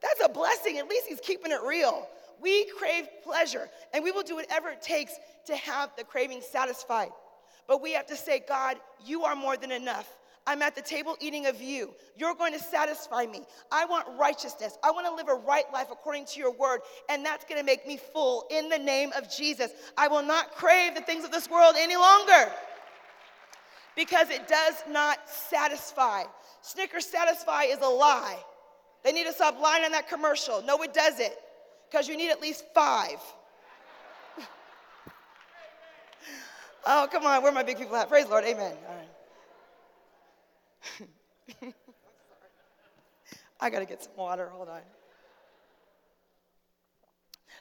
That's 0.01 0.21
a 0.23 0.29
blessing. 0.29 0.77
At 0.77 0.87
least 0.87 1.07
he's 1.09 1.19
keeping 1.19 1.51
it 1.51 1.59
real. 1.67 2.07
We 2.41 2.71
crave 2.79 3.09
pleasure, 3.25 3.67
and 3.93 4.05
we 4.05 4.11
will 4.11 4.23
do 4.23 4.35
whatever 4.35 4.69
it 4.69 4.81
takes 4.81 5.11
to 5.47 5.55
have 5.57 5.91
the 5.97 6.05
craving 6.05 6.39
satisfied. 6.49 7.09
But 7.67 7.81
we 7.81 7.91
have 7.91 8.05
to 8.05 8.15
say, 8.15 8.41
God, 8.47 8.77
you 9.05 9.25
are 9.25 9.35
more 9.35 9.57
than 9.57 9.73
enough. 9.73 10.07
I'm 10.47 10.61
at 10.61 10.75
the 10.75 10.81
table 10.81 11.17
eating 11.19 11.47
of 11.47 11.61
you. 11.61 11.93
You're 12.15 12.35
going 12.35 12.53
to 12.53 12.59
satisfy 12.59 13.25
me. 13.25 13.41
I 13.71 13.85
want 13.85 14.07
righteousness. 14.17 14.77
I 14.83 14.91
want 14.91 15.07
to 15.07 15.13
live 15.13 15.27
a 15.27 15.33
right 15.33 15.65
life 15.73 15.87
according 15.91 16.25
to 16.27 16.39
your 16.39 16.51
word, 16.51 16.81
and 17.09 17.25
that's 17.25 17.45
going 17.45 17.59
to 17.59 17.65
make 17.65 17.87
me 17.87 17.99
full 18.13 18.45
in 18.51 18.69
the 18.69 18.77
name 18.77 19.11
of 19.17 19.29
Jesus. 19.29 19.71
I 19.97 20.07
will 20.07 20.23
not 20.23 20.51
crave 20.51 20.93
the 20.93 21.01
things 21.01 21.25
of 21.25 21.31
this 21.31 21.49
world 21.49 21.75
any 21.77 21.95
longer 21.95 22.51
because 23.95 24.29
it 24.29 24.47
does 24.47 24.75
not 24.89 25.29
satisfy. 25.29 26.23
Snickers 26.61 27.05
satisfy 27.05 27.63
is 27.63 27.79
a 27.81 27.87
lie. 27.87 28.37
They 29.03 29.11
need 29.11 29.25
to 29.25 29.33
stop 29.33 29.59
lying 29.59 29.83
on 29.83 29.91
that 29.91 30.07
commercial. 30.09 30.61
No, 30.63 30.81
it 30.81 30.93
doesn't, 30.93 31.33
because 31.89 32.07
you 32.07 32.17
need 32.17 32.29
at 32.29 32.41
least 32.41 32.65
five. 32.73 33.19
oh, 36.85 37.07
come 37.11 37.25
on, 37.25 37.41
where 37.41 37.51
are 37.51 37.55
my 37.55 37.63
big 37.63 37.77
people 37.77 37.95
at? 37.95 38.09
Praise 38.09 38.25
the 38.25 38.31
Lord, 38.31 38.43
amen. 38.43 38.75
All 38.87 38.95
right. 38.95 39.04
I 43.59 43.69
got 43.69 43.79
to 43.79 43.85
get 43.85 44.03
some 44.03 44.15
water. 44.15 44.49
Hold 44.49 44.69
on. 44.69 44.81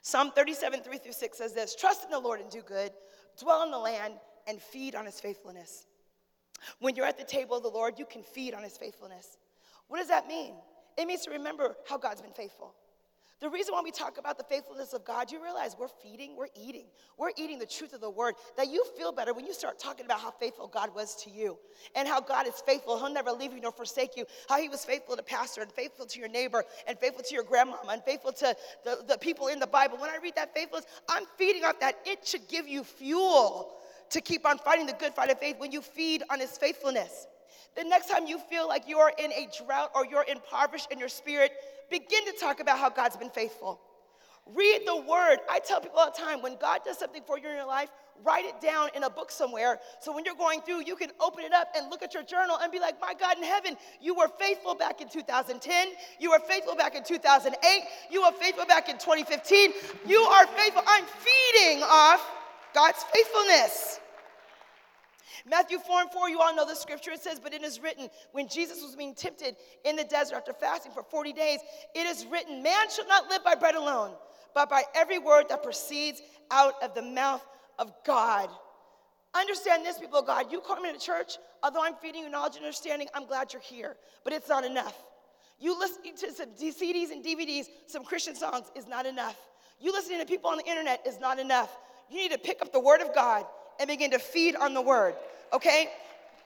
Psalm 0.03 0.33
37, 0.35 0.81
3 0.81 0.99
through 0.99 1.13
6 1.13 1.39
says 1.39 1.55
this 1.55 1.75
Trust 1.75 2.05
in 2.05 2.11
the 2.11 2.19
Lord 2.19 2.41
and 2.41 2.51
do 2.51 2.61
good, 2.61 2.93
dwell 3.41 3.63
in 3.63 3.71
the 3.71 3.79
land 3.79 4.15
and 4.47 4.61
feed 4.61 4.95
on 4.95 5.07
his 5.07 5.19
faithfulness. 5.21 5.87
When 6.79 6.95
you're 6.95 7.07
at 7.07 7.19
the 7.19 7.25
table 7.25 7.57
of 7.57 7.63
the 7.63 7.71
Lord, 7.71 7.99
you 7.99 8.07
can 8.07 8.23
feed 8.23 8.55
on 8.55 8.63
his 8.63 8.77
faithfulness. 8.77 9.39
What 9.89 9.99
does 9.99 10.09
that 10.09 10.27
mean? 10.27 10.55
It 10.97 11.07
means 11.07 11.23
to 11.23 11.31
remember 11.31 11.77
how 11.89 11.99
God's 11.99 12.21
been 12.21 12.33
faithful. 12.33 12.75
The 13.41 13.51
reason 13.51 13.75
why 13.75 13.83
we 13.83 13.91
talk 13.91 14.17
about 14.17 14.39
the 14.39 14.45
faithfulness 14.45 14.93
of 14.93 15.05
God, 15.05 15.31
you 15.31 15.43
realize 15.43 15.77
we're 15.79 15.89
feeding, 16.03 16.37
we're 16.37 16.49
eating. 16.55 16.87
We're 17.19 17.33
eating 17.37 17.59
the 17.59 17.67
truth 17.67 17.93
of 17.93 18.01
the 18.01 18.09
word. 18.09 18.37
That 18.57 18.69
you 18.69 18.85
feel 18.97 19.13
better 19.13 19.35
when 19.35 19.45
you 19.45 19.53
start 19.53 19.79
talking 19.79 20.07
about 20.07 20.21
how 20.21 20.31
faithful 20.31 20.69
God 20.69 20.95
was 20.95 21.17
to 21.25 21.31
you 21.31 21.59
and 21.95 22.07
how 22.07 22.21
God 22.21 22.47
is 22.47 22.55
faithful. 22.65 22.99
He'll 22.99 23.13
never 23.13 23.33
leave 23.33 23.53
you 23.53 23.61
nor 23.61 23.73
forsake 23.73 24.17
you. 24.17 24.25
How 24.49 24.61
he 24.61 24.69
was 24.69 24.85
faithful 24.85 25.17
to 25.17 25.23
pastor 25.23 25.63
and 25.63 25.71
faithful 25.71 26.07
to 26.07 26.21
your 26.21 26.29
neighbor 26.29 26.65
and 26.87 26.99
faithful 26.99 27.25
to 27.25 27.35
your 27.35 27.45
grandmama 27.45 27.93
and 27.93 28.03
faithful 28.05 28.33
to 28.33 28.57
the, 28.85 29.05
the 29.07 29.19
people 29.19 29.49
in 29.49 29.59
the 29.59 29.67
Bible. 29.67 29.99
When 29.99 30.11
I 30.11 30.19
read 30.23 30.37
that 30.37 30.55
faithfulness, 30.55 30.87
I'm 31.09 31.25
feeding 31.37 31.65
off 31.65 31.81
that. 31.81 31.99
It 32.07 32.27
should 32.27 32.49
give 32.49 32.69
you 32.69 32.85
fuel 32.85 33.79
to 34.11 34.21
keep 34.21 34.47
on 34.47 34.59
fighting 34.59 34.87
the 34.87 34.95
good 34.95 35.13
fight 35.13 35.31
of 35.31 35.39
faith 35.39 35.57
when 35.59 35.73
you 35.73 35.83
feed 35.83 36.23
on 36.31 36.39
his 36.39 36.57
faithfulness. 36.57 37.27
The 37.77 37.85
next 37.85 38.09
time 38.09 38.27
you 38.27 38.39
feel 38.39 38.69
like 38.69 38.89
you're 38.89 39.13
in 39.19 39.33
a 39.33 39.49
drought 39.65 39.91
or 39.95 40.07
you're 40.07 40.25
impoverished 40.29 40.91
in 40.91 40.99
your 40.99 41.09
spirit, 41.09 41.53
begin 41.91 42.25
to 42.27 42.33
talk 42.33 42.61
about 42.61 42.79
how 42.79 42.91
God's 42.91 43.17
been 43.17 43.31
faithful. 43.31 43.81
Read 44.55 44.83
the 44.87 44.97
word. 44.97 45.39
I 45.49 45.59
tell 45.59 45.81
people 45.81 45.99
all 45.99 46.11
the 46.11 46.21
time 46.21 46.43
when 46.43 46.57
God 46.61 46.81
does 46.85 46.99
something 46.99 47.23
for 47.27 47.39
you 47.39 47.49
in 47.49 47.57
your 47.57 47.67
life, 47.67 47.89
write 48.23 48.45
it 48.45 48.61
down 48.61 48.91
in 48.95 49.03
a 49.05 49.11
book 49.11 49.31
somewhere. 49.31 49.79
So 50.01 50.15
when 50.15 50.25
you're 50.25 50.35
going 50.35 50.61
through, 50.61 50.85
you 50.85 50.97
can 50.97 51.11
open 51.19 51.45
it 51.45 51.53
up 51.53 51.69
and 51.75 51.91
look 51.91 52.03
at 52.03 52.13
your 52.13 52.23
journal 52.23 52.59
and 52.61 52.71
be 52.71 52.79
like, 52.79 53.01
My 53.01 53.15
God 53.15 53.39
in 53.39 53.43
heaven, 53.45 53.77
you 54.03 54.15
were 54.15 54.29
faithful 54.39 54.75
back 54.75 55.01
in 55.01 55.09
2010. 55.09 55.89
You 56.21 56.31
were 56.31 56.41
faithful 56.41 56.77
back 56.77 56.95
in 56.95 57.03
2008. 57.05 57.83
You 58.11 58.23
were 58.23 58.33
faithful 58.33 58.67
back 58.67 58.91
in 58.91 58.99
2015. 58.99 59.73
You 60.07 60.21
are 60.21 60.47
faithful. 60.49 60.83
I'm 60.87 61.05
feeding 61.05 61.83
off 61.83 62.31
God's 62.75 63.03
faithfulness. 63.15 64.01
Matthew 65.49 65.79
4 65.79 66.03
and 66.03 66.11
4, 66.11 66.29
you 66.29 66.41
all 66.41 66.55
know 66.55 66.67
the 66.67 66.75
scripture. 66.75 67.11
It 67.11 67.23
says, 67.23 67.41
But 67.41 67.55
it 67.55 67.63
is 67.63 67.81
written, 67.81 68.09
when 68.33 68.49
Jesus 68.49 68.83
was 68.83 68.97
being 68.97 69.15
tempted 69.15 69.57
in 69.85 69.97
the 69.97 70.05
desert 70.05 70.37
after 70.37 70.53
fasting 70.53 70.93
for 70.93 71.03
40 71.03 71.33
days, 71.33 71.61
it 71.95 72.07
is 72.07 72.27
written, 72.27 72.63
Man 72.63 72.91
shall 72.91 73.07
not 73.07 73.29
live 73.29 73.45
by 73.45 73.55
bread 73.55 73.75
alone, 73.75 74.13
but 74.55 74.71
by 74.71 74.83
every 74.95 75.19
word 75.19 75.47
that 75.49 75.63
proceeds 75.63 76.23
out 76.51 76.75
of 76.83 76.95
the 76.95 77.03
mouth 77.03 77.47
of 77.79 77.93
God. 78.07 78.49
Understand 79.35 79.85
this, 79.85 79.99
people 79.99 80.21
of 80.21 80.27
God. 80.27 80.53
You 80.53 80.61
come 80.61 80.85
into 80.85 81.01
church, 81.01 81.39
although 81.63 81.83
I'm 81.83 81.95
feeding 81.97 82.23
you 82.23 82.31
knowledge 82.31 82.57
and 82.57 82.65
understanding, 82.65 83.09
I'm 83.15 83.27
glad 83.27 83.53
you're 83.53 83.63
here, 83.63 83.97
but 84.23 84.33
it's 84.33 84.49
not 84.49 84.65
enough. 84.65 84.97
You 85.59 85.79
listening 85.79 86.15
to 86.17 86.33
some 86.33 86.51
CDs 86.51 87.11
and 87.11 87.25
DVDs, 87.25 87.67
some 87.87 88.05
Christian 88.05 88.35
songs 88.37 88.71
is 88.77 88.87
not 88.87 89.07
enough. 89.07 89.37
You 89.81 89.93
listening 89.93 90.21
to 90.21 90.27
people 90.27 90.51
on 90.51 90.59
the 90.59 90.65
internet 90.65 91.05
is 91.07 91.19
not 91.19 91.39
enough. 91.39 91.77
You 92.11 92.19
need 92.19 92.33
to 92.33 92.39
pick 92.39 92.63
up 92.63 92.73
the 92.73 92.81
Word 92.81 93.01
of 93.01 93.15
God 93.15 93.45
and 93.81 93.89
begin 93.89 94.11
to 94.13 94.19
feed 94.19 94.57
on 94.57 94.75
the 94.75 94.83
Word 94.83 95.15
okay? 95.55 95.89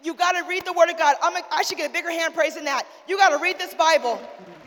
You 0.03 0.15
got 0.15 0.33
to 0.33 0.45
read 0.49 0.65
the 0.65 0.73
Word 0.73 0.91
of 0.91 0.99
God. 0.99 1.17
I'm 1.23 1.35
a, 1.35 1.43
I 1.51 1.63
should 1.63 1.79
get 1.79 1.91
a 1.91 1.93
bigger 1.93 2.11
hand 2.11 2.35
praise 2.35 2.55
than 2.55 2.65
that. 2.67 2.87
You 3.09 3.17
got 3.17 3.31
to 3.31 3.43
read 3.43 3.59
this 3.59 3.75
Bible. 3.75 4.21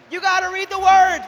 You 0.09 0.19
got 0.19 0.41
to 0.41 0.49
read 0.51 0.69
the 0.69 0.79
Word. 0.79 1.21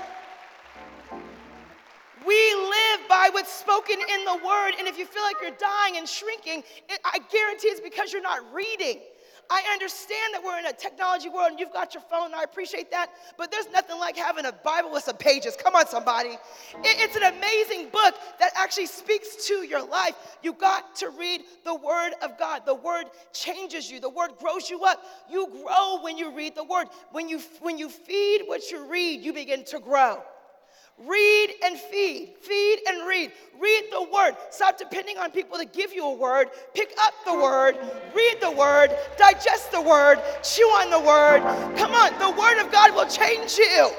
We 2.25 2.55
live 2.55 3.07
by 3.07 3.29
what's 3.31 3.51
spoken 3.51 3.95
in 3.95 4.25
the 4.25 4.39
Word, 4.45 4.73
and 4.79 4.87
if 4.87 4.97
you 4.97 5.05
feel 5.05 5.23
like 5.23 5.35
you're 5.41 5.57
dying 5.59 5.97
and 5.97 6.07
shrinking, 6.07 6.63
it, 6.89 6.99
I 7.05 7.19
guarantee 7.31 7.67
it's 7.67 7.81
because 7.81 8.11
you're 8.11 8.21
not 8.21 8.41
reading. 8.53 8.99
I 9.49 9.63
understand 9.73 10.33
that 10.33 10.43
we're 10.43 10.57
in 10.57 10.65
a 10.65 10.73
technology 10.73 11.29
world 11.29 11.51
and 11.51 11.59
you've 11.59 11.73
got 11.73 11.93
your 11.93 12.03
phone, 12.03 12.33
I 12.33 12.43
appreciate 12.43 12.89
that, 12.91 13.09
but 13.37 13.51
there's 13.51 13.69
nothing 13.71 13.99
like 13.99 14.15
having 14.17 14.45
a 14.45 14.51
Bible 14.51 14.91
with 14.91 15.03
some 15.03 15.17
pages. 15.17 15.55
Come 15.55 15.75
on, 15.75 15.87
somebody. 15.87 16.29
It, 16.29 16.39
it's 16.83 17.15
an 17.15 17.23
amazing 17.23 17.89
book 17.89 18.15
that 18.39 18.51
actually 18.55 18.87
speaks 18.87 19.47
to 19.47 19.65
your 19.65 19.85
life. 19.85 20.15
You 20.41 20.53
got 20.53 20.95
to 20.97 21.09
read 21.09 21.43
the 21.65 21.75
Word 21.75 22.13
of 22.21 22.37
God. 22.39 22.65
The 22.65 22.75
Word 22.75 23.05
changes 23.31 23.91
you, 23.91 23.99
the 23.99 24.09
Word 24.09 24.31
grows 24.39 24.69
you 24.69 24.83
up. 24.85 25.03
You 25.29 25.47
grow 25.47 25.99
when 26.01 26.17
you 26.17 26.31
read 26.35 26.55
the 26.55 26.63
Word. 26.63 26.87
When 27.11 27.29
you, 27.29 27.39
when 27.61 27.77
you 27.77 27.89
feed 27.89 28.43
what 28.45 28.71
you 28.71 28.85
read, 28.85 29.21
you 29.21 29.33
begin 29.33 29.63
to 29.65 29.79
grow. 29.79 30.21
Read 30.99 31.49
and 31.63 31.77
feed. 31.77 32.35
Feed 32.39 32.79
and 32.87 33.07
read. 33.07 33.31
Read 33.59 33.83
the 33.91 34.03
word. 34.03 34.35
Stop 34.51 34.77
depending 34.77 35.17
on 35.17 35.31
people 35.31 35.57
to 35.57 35.65
give 35.65 35.93
you 35.93 36.05
a 36.05 36.13
word. 36.13 36.49
Pick 36.73 36.93
up 36.99 37.13
the 37.25 37.33
word. 37.33 37.77
Read 38.13 38.37
the 38.41 38.51
word. 38.51 38.95
Digest 39.17 39.71
the 39.71 39.81
word. 39.81 40.19
Chew 40.43 40.63
on 40.63 40.89
the 40.91 40.99
word. 40.99 41.41
Come 41.77 41.93
on, 41.93 42.17
the 42.19 42.39
word 42.39 42.63
of 42.63 42.71
God 42.71 42.93
will 42.93 43.07
change 43.07 43.57
you. 43.57 43.91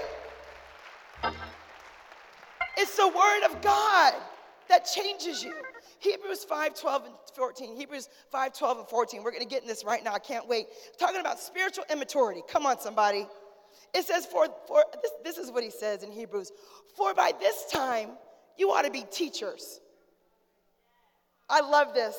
It's 2.76 2.96
the 2.96 3.08
word 3.08 3.44
of 3.44 3.60
God 3.60 4.14
that 4.68 4.84
changes 4.84 5.42
you. 5.42 5.54
Hebrews 5.98 6.44
5 6.44 6.78
12 6.78 7.04
and 7.06 7.14
14. 7.34 7.76
Hebrews 7.76 8.08
5 8.30 8.52
12 8.52 8.78
and 8.78 8.88
14. 8.88 9.22
We're 9.22 9.30
going 9.30 9.42
to 9.42 9.48
get 9.48 9.62
in 9.62 9.68
this 9.68 9.84
right 9.84 10.04
now. 10.04 10.12
I 10.12 10.18
can't 10.18 10.46
wait. 10.46 10.66
Talking 10.98 11.20
about 11.20 11.40
spiritual 11.40 11.84
immaturity. 11.90 12.42
Come 12.48 12.66
on, 12.66 12.78
somebody. 12.78 13.26
It 13.94 14.04
says, 14.04 14.26
for, 14.26 14.48
for 14.66 14.84
this, 15.02 15.12
this 15.22 15.38
is 15.38 15.52
what 15.52 15.62
he 15.62 15.70
says 15.70 16.02
in 16.02 16.10
Hebrews, 16.10 16.50
for 16.96 17.14
by 17.14 17.32
this 17.38 17.66
time 17.72 18.10
you 18.58 18.70
ought 18.70 18.82
to 18.82 18.90
be 18.90 19.04
teachers. 19.10 19.80
I 21.48 21.60
love 21.60 21.94
this. 21.94 22.16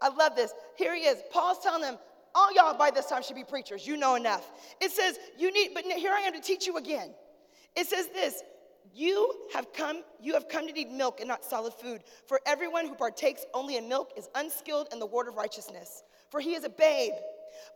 I 0.00 0.08
love 0.08 0.34
this. 0.34 0.52
Here 0.76 0.94
he 0.94 1.02
is. 1.02 1.22
Paul's 1.30 1.58
telling 1.62 1.82
them, 1.82 1.98
All 2.34 2.52
y'all 2.54 2.76
by 2.76 2.90
this 2.90 3.06
time 3.06 3.22
should 3.22 3.36
be 3.36 3.44
preachers. 3.44 3.86
You 3.86 3.96
know 3.96 4.14
enough. 4.14 4.50
It 4.80 4.90
says, 4.90 5.18
you 5.38 5.52
need, 5.52 5.70
but 5.74 5.84
here 5.84 6.12
I 6.12 6.20
am 6.20 6.32
to 6.32 6.40
teach 6.40 6.66
you 6.66 6.76
again. 6.76 7.12
It 7.76 7.86
says 7.86 8.08
this 8.08 8.42
you 8.94 9.32
have 9.54 9.72
come 9.72 10.02
you 10.20 10.34
have 10.34 10.48
come 10.48 10.66
to 10.66 10.72
need 10.72 10.90
milk 10.90 11.20
and 11.20 11.28
not 11.28 11.44
solid 11.44 11.72
food 11.72 12.02
for 12.26 12.40
everyone 12.46 12.86
who 12.86 12.94
partakes 12.94 13.44
only 13.54 13.76
in 13.76 13.88
milk 13.88 14.12
is 14.16 14.28
unskilled 14.34 14.88
in 14.92 14.98
the 14.98 15.06
word 15.06 15.28
of 15.28 15.36
righteousness 15.36 16.02
for 16.30 16.40
he 16.40 16.54
is 16.54 16.64
a 16.64 16.68
babe 16.68 17.12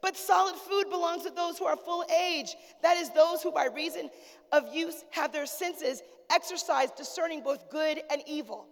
but 0.02 0.16
solid 0.16 0.54
food 0.56 0.84
belongs 0.90 1.24
to 1.24 1.30
those 1.30 1.58
who 1.58 1.64
are 1.64 1.76
full 1.76 2.04
age 2.22 2.54
that 2.82 2.96
is 2.96 3.10
those 3.10 3.42
who 3.42 3.52
by 3.52 3.66
reason 3.66 4.10
of 4.52 4.74
use 4.74 5.04
have 5.10 5.32
their 5.32 5.46
senses 5.46 6.02
exercised 6.30 6.96
discerning 6.96 7.42
both 7.42 7.70
good 7.70 8.00
and 8.10 8.22
evil 8.26 8.66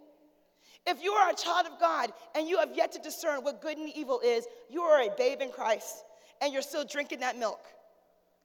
if 0.85 1.03
you 1.03 1.13
are 1.13 1.31
a 1.31 1.35
child 1.35 1.65
of 1.65 1.79
God 1.79 2.11
and 2.35 2.47
you 2.47 2.59
have 2.59 2.69
yet 2.75 2.91
to 2.91 2.99
discern 2.99 3.43
what 3.43 3.61
good 3.61 3.77
and 3.77 3.91
evil 3.95 4.21
is, 4.23 4.45
you 4.69 4.81
are 4.83 5.01
a 5.01 5.09
babe 5.17 5.41
in 5.41 5.49
Christ 5.49 6.03
and 6.41 6.53
you're 6.53 6.61
still 6.61 6.85
drinking 6.85 7.21
that 7.21 7.37
milk. 7.37 7.59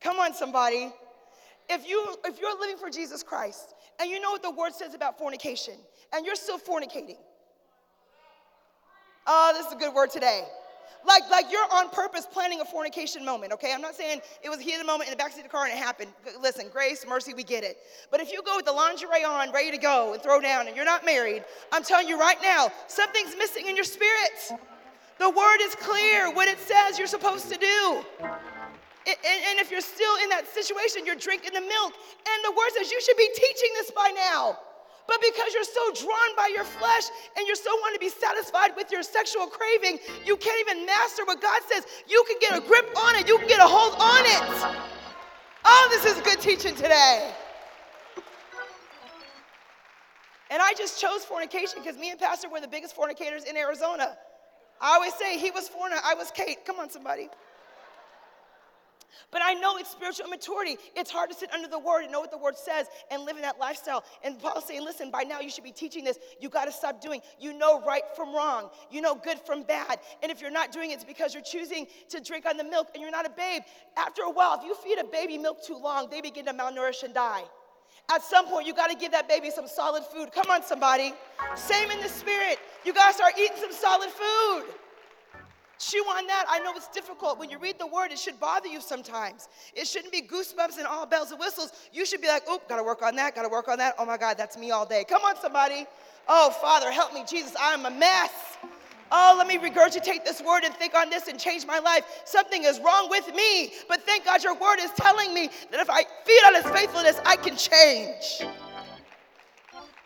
Come 0.01 0.19
on, 0.19 0.33
somebody. 0.33 0.91
If, 1.69 1.87
you, 1.87 2.17
if 2.25 2.41
you're 2.41 2.59
living 2.59 2.79
for 2.79 2.89
Jesus 2.89 3.23
Christ 3.23 3.75
and 4.01 4.11
you 4.11 4.21
know 4.21 4.31
what 4.31 4.43
the 4.43 4.51
word 4.51 4.75
says 4.75 4.95
about 4.95 5.19
fornication 5.19 5.75
and 6.15 6.25
you're 6.25 6.35
still 6.35 6.59
fornicating, 6.59 7.19
oh, 9.27 9.53
this 9.55 9.67
is 9.67 9.73
a 9.75 9.77
good 9.77 9.95
word 9.95 10.11
today. 10.11 10.45
Like, 11.07 11.29
like 11.31 11.47
you're 11.51 11.67
on 11.73 11.89
purpose 11.91 12.27
planning 12.31 12.61
a 12.61 12.65
fornication 12.65 13.25
moment, 13.25 13.53
okay? 13.53 13.73
I'm 13.73 13.81
not 13.81 13.95
saying 13.95 14.21
it 14.43 14.49
was 14.49 14.61
here 14.61 14.79
the 14.79 14.85
moment 14.85 15.11
in 15.11 15.17
the 15.17 15.23
backseat 15.23 15.39
of 15.39 15.45
the 15.45 15.49
car 15.49 15.65
and 15.65 15.73
it 15.73 15.79
happened. 15.79 16.13
Listen, 16.41 16.67
grace, 16.71 17.07
mercy, 17.07 17.33
we 17.33 17.43
get 17.43 17.65
it. 17.65 17.79
But 18.11 18.21
if 18.21 18.33
you 18.33 18.43
go 18.43 18.57
with 18.57 18.67
the 18.67 18.73
lingerie 18.73 19.25
on, 19.25 19.51
ready 19.53 19.71
to 19.71 19.79
go 19.79 20.13
and 20.13 20.23
throw 20.23 20.41
down, 20.41 20.67
and 20.67 20.77
you're 20.77 20.85
not 20.85 21.05
married, 21.05 21.45
I'm 21.73 21.83
telling 21.83 22.09
you 22.09 22.21
right 22.21 22.39
now, 22.43 22.71
something's 22.87 23.35
missing 23.37 23.67
in 23.67 23.77
your 23.77 23.85
spirit. 23.85 24.53
The 25.19 25.31
word 25.31 25.59
is 25.63 25.75
clear 25.75 26.33
what 26.33 26.49
it 26.49 26.59
says 26.59 26.99
you're 26.99 27.07
supposed 27.07 27.51
to 27.51 27.57
do. 27.57 28.05
And, 28.21 29.17
and 29.25 29.59
if 29.59 29.71
you're 29.71 29.81
still 29.81 30.17
in 30.23 30.29
that 30.29 30.47
situation, 30.47 31.07
you're 31.07 31.17
drinking 31.17 31.53
the 31.55 31.61
milk. 31.61 31.95
And 32.29 32.45
the 32.45 32.53
word 32.53 32.71
says 32.77 32.91
you 32.91 33.01
should 33.01 33.17
be 33.17 33.29
teaching 33.35 33.71
this 33.75 33.91
by 33.91 34.13
now. 34.15 34.59
But 35.11 35.19
because 35.23 35.53
you're 35.53 35.65
so 35.65 36.07
drawn 36.07 36.37
by 36.37 36.53
your 36.55 36.63
flesh 36.63 37.11
and 37.37 37.45
you're 37.45 37.57
so 37.57 37.75
wanting 37.83 37.99
to 37.99 38.01
be 38.01 38.11
satisfied 38.11 38.77
with 38.77 38.93
your 38.93 39.03
sexual 39.03 39.49
craving, 39.49 39.99
you 40.25 40.37
can't 40.37 40.61
even 40.61 40.87
master 40.87 41.25
what 41.25 41.43
God 41.43 41.61
says. 41.69 41.85
You 42.09 42.23
can 42.29 42.37
get 42.41 42.57
a 42.57 42.61
grip 42.65 42.89
on 42.97 43.17
it, 43.17 43.27
you 43.27 43.37
can 43.39 43.49
get 43.49 43.59
a 43.59 43.67
hold 43.67 43.95
on 43.99 44.25
it. 44.25 44.87
Oh, 45.65 45.89
this 45.91 46.05
is 46.05 46.23
good 46.23 46.41
teaching 46.41 46.77
today. 46.77 47.33
And 50.49 50.63
I 50.63 50.75
just 50.79 51.01
chose 51.01 51.25
fornication 51.25 51.81
because 51.83 51.99
me 51.99 52.11
and 52.11 52.21
Pastor 52.21 52.49
were 52.49 52.61
the 52.61 52.69
biggest 52.69 52.95
fornicators 52.95 53.43
in 53.43 53.57
Arizona. 53.57 54.17
I 54.81 54.95
always 54.95 55.15
say 55.15 55.41
he 55.41 55.51
was 55.51 55.69
fornicator, 55.69 56.07
I 56.07 56.15
was 56.15 56.31
Kate. 56.31 56.65
Come 56.65 56.79
on, 56.79 56.89
somebody. 56.89 57.29
But 59.31 59.43
I 59.45 59.55
know 59.55 59.77
it's 59.77 59.91
spiritual 59.91 60.27
immaturity. 60.27 60.77
It's 60.97 61.11
hard 61.11 61.31
to 61.31 61.37
sit 61.37 61.53
under 61.53 61.69
the 61.69 61.79
word 61.79 62.03
and 62.03 62.13
know 62.13 62.21
what 62.21 62.31
the 62.31 62.39
word 62.39 62.57
says 62.57 62.87
and 63.11 63.25
live 63.25 63.37
in 63.37 63.43
that 63.43 63.59
lifestyle. 63.59 64.05
And 64.23 64.39
Paul's 64.39 64.67
saying, 64.67 64.85
listen, 64.85 65.11
by 65.11 65.23
now 65.23 65.41
you 65.41 65.51
should 65.51 65.65
be 65.65 65.73
teaching 65.73 66.05
this. 66.05 66.19
You 66.41 66.49
got 66.49 66.67
to 66.67 66.73
stop 66.73 67.01
doing. 67.01 67.21
You 67.39 67.53
know 67.53 67.83
right 67.85 68.03
from 68.17 68.35
wrong. 68.35 68.71
You 68.91 69.01
know 69.01 69.15
good 69.15 69.39
from 69.41 69.63
bad. 69.63 70.01
And 70.23 70.31
if 70.31 70.41
you're 70.41 70.51
not 70.51 70.73
doing 70.73 70.91
it, 70.91 70.95
it's 70.95 71.05
because 71.05 71.35
you're 71.35 71.43
choosing 71.43 71.87
to 72.09 72.21
drink 72.21 72.47
on 72.47 72.57
the 72.57 72.65
milk 72.65 72.89
and 72.95 73.03
you're 73.03 73.11
not 73.11 73.27
a 73.27 73.31
babe. 73.31 73.63
After 73.97 74.23
a 74.23 74.31
while, 74.31 74.59
if 74.59 74.65
you 74.65 74.75
feed 74.75 74.99
a 74.99 75.05
baby 75.05 75.39
milk 75.39 75.65
too 75.65 75.77
long, 75.77 76.09
they 76.11 76.21
begin 76.21 76.47
to 76.47 76.53
malnourish 76.53 77.03
and 77.03 77.15
die. 77.15 77.45
At 78.13 78.25
some 78.25 78.47
point, 78.47 78.67
you 78.67 78.75
got 78.75 78.91
to 78.91 78.97
give 78.97 79.13
that 79.13 79.29
baby 79.29 79.51
some 79.51 79.69
solid 79.69 80.03
food. 80.05 80.33
Come 80.33 80.51
on, 80.51 80.65
somebody. 80.65 81.15
Same 81.55 81.91
in 81.93 82.01
the 82.01 82.09
spirit. 82.09 82.59
You 82.85 82.93
to 82.93 83.13
start 83.13 83.35
eating 83.39 83.57
some 83.57 83.73
solid 83.73 84.11
food. 84.11 84.65
Chew 85.81 86.05
on 86.11 86.27
that. 86.27 86.45
I 86.47 86.59
know 86.59 86.75
it's 86.77 86.89
difficult. 86.89 87.39
When 87.39 87.49
you 87.49 87.59
read 87.59 87.79
the 87.79 87.87
word, 87.87 88.13
it 88.13 88.19
should 88.19 88.39
bother 88.39 88.69
you 88.69 88.83
sometimes. 88.83 89.49
It 89.75 89.87
shouldn't 89.87 90.13
be 90.13 90.21
goosebumps 90.21 90.77
and 90.77 90.87
all 90.87 91.07
bells 91.07 91.31
and 91.31 91.41
whistles. 91.41 91.73
You 91.91 92.05
should 92.05 92.21
be 92.21 92.29
like, 92.29 92.47
oop, 92.51 92.69
gotta 92.69 92.83
work 92.83 93.01
on 93.03 93.17
that, 93.17 93.35
gotta 93.35 93.49
work 93.49 93.67
on 93.67 93.79
that. 93.79 93.95
Oh 93.99 94.05
my 94.05 94.19
God, 94.19 94.37
that's 94.37 94.59
me 94.59 94.73
all 94.73 94.85
day. 94.85 95.05
Come 95.05 95.23
on, 95.23 95.37
somebody. 95.41 95.87
Oh, 96.29 96.51
Father, 96.51 96.91
help 96.91 97.15
me, 97.15 97.25
Jesus, 97.27 97.57
I'm 97.59 97.87
a 97.87 97.91
mess. 97.91 98.59
Oh, 99.11 99.35
let 99.39 99.47
me 99.47 99.57
regurgitate 99.57 100.23
this 100.23 100.43
word 100.43 100.65
and 100.65 100.75
think 100.75 100.95
on 100.95 101.09
this 101.09 101.29
and 101.29 101.41
change 101.41 101.67
my 101.67 101.79
life. 101.79 102.05
Something 102.27 102.65
is 102.65 102.79
wrong 102.81 103.09
with 103.09 103.35
me. 103.35 103.73
But 103.89 104.03
thank 104.03 104.27
God 104.27 104.45
your 104.45 104.55
word 104.55 104.81
is 104.81 104.91
telling 104.97 105.33
me 105.33 105.49
that 105.71 105.81
if 105.81 105.89
I 105.89 106.05
feed 106.25 106.43
on 106.47 106.55
his 106.63 106.71
faithfulness, 106.71 107.19
I 107.25 107.37
can 107.37 107.57
change. 107.57 108.43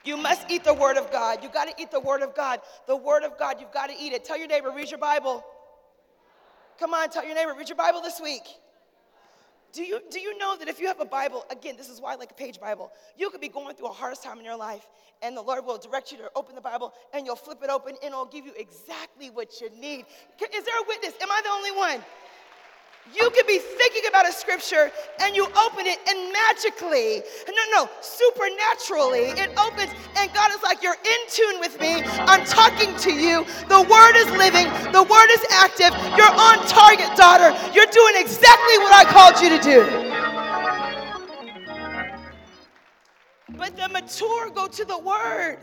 You 0.05 0.17
must 0.17 0.51
eat 0.51 0.63
the 0.65 0.75
word 0.75 0.99
of 0.99 1.11
God. 1.11 1.43
You 1.43 1.49
got 1.49 1.67
to 1.67 1.83
eat 1.83 1.91
the 1.91 2.01
word 2.01 2.23
of 2.23 2.35
God. 2.35 2.61
The 2.87 2.97
word 2.97 3.25
of 3.25 3.39
God, 3.39 3.57
you've 3.59 3.73
got 3.73 3.89
to 3.89 3.97
eat 3.99 4.13
it. 4.13 4.25
Tell 4.25 4.39
your 4.39 4.49
neighbor, 4.49 4.71
read 4.71 4.91
your 4.91 4.99
Bible. 4.99 5.45
Come 6.79 6.93
on, 6.93 7.09
tell 7.11 7.25
your 7.25 7.35
neighbor, 7.35 7.55
read 7.57 7.69
your 7.69 7.77
Bible 7.77 8.01
this 8.01 8.21
week. 8.21 8.43
Do 9.73 9.83
you, 9.83 10.01
do 10.09 10.21
you 10.21 10.39
know 10.39 10.57
that 10.57 10.69
if 10.69 10.79
you 10.79 10.87
have 10.87 11.01
a 11.01 11.05
Bible, 11.05 11.45
again, 11.51 11.77
this 11.77 11.89
is 11.89 12.01
why 12.01 12.13
I 12.13 12.15
like 12.15 12.31
a 12.31 12.35
page 12.35 12.61
Bible, 12.61 12.93
you 13.17 13.29
could 13.31 13.41
be 13.41 13.49
going 13.49 13.75
through 13.75 13.89
a 13.89 13.93
hardest 13.93 14.23
time 14.23 14.39
in 14.39 14.45
your 14.45 14.57
life, 14.57 14.87
and 15.21 15.37
the 15.37 15.43
Lord 15.43 15.67
will 15.67 15.79
direct 15.79 16.13
you 16.13 16.19
to 16.19 16.31
open 16.37 16.55
the 16.55 16.61
Bible, 16.61 16.95
and 17.13 17.27
you'll 17.27 17.35
flip 17.35 17.59
it 17.63 17.71
open, 17.71 17.97
and 18.03 18.13
it'll 18.13 18.25
give 18.25 18.47
you 18.47 18.53
exactly 18.57 19.31
what 19.31 19.61
you 19.61 19.71
need. 19.71 20.07
Is 20.55 20.65
there 20.65 20.79
a 20.79 20.85
witness? 20.87 21.15
Am 21.21 21.31
I 21.31 21.41
the 21.43 21.51
only 21.51 21.73
one? 21.73 22.05
You 23.13 23.31
could 23.31 23.47
be 23.47 23.59
thinking 23.59 24.03
about 24.09 24.29
a 24.29 24.33
scripture 24.33 24.91
and 25.21 25.37
you 25.37 25.45
open 25.45 25.87
it 25.87 25.99
and 26.09 26.33
magically, 26.33 27.23
no, 27.47 27.85
no, 27.85 27.91
supernaturally, 28.01 29.31
it 29.37 29.51
opens 29.59 29.93
and 30.17 30.33
God 30.33 30.51
is 30.53 30.63
like, 30.63 30.83
You're 30.83 30.95
in 30.95 31.21
tune 31.29 31.61
with 31.61 31.79
me. 31.81 32.03
I'm 32.27 32.45
talking 32.47 32.97
to 32.97 33.13
you. 33.13 33.45
The 33.69 33.83
word 33.83 34.17
is 34.17 34.31
living, 34.33 34.67
the 34.93 35.03
word 35.03 35.31
is 35.31 35.45
active. 35.51 35.93
You're 36.17 36.33
on 36.33 36.65
target, 36.67 37.15
daughter. 37.17 37.53
You're 37.75 37.93
doing 37.93 38.15
exactly 38.17 38.79
what 38.79 38.93
I 38.95 39.05
called 39.05 39.41
you 39.41 39.51
to 39.51 39.61
do. 39.63 40.15
But 43.57 43.77
the 43.77 43.89
mature 43.89 44.51
go 44.51 44.67
to 44.67 44.85
the 44.85 44.99
word. 44.99 45.59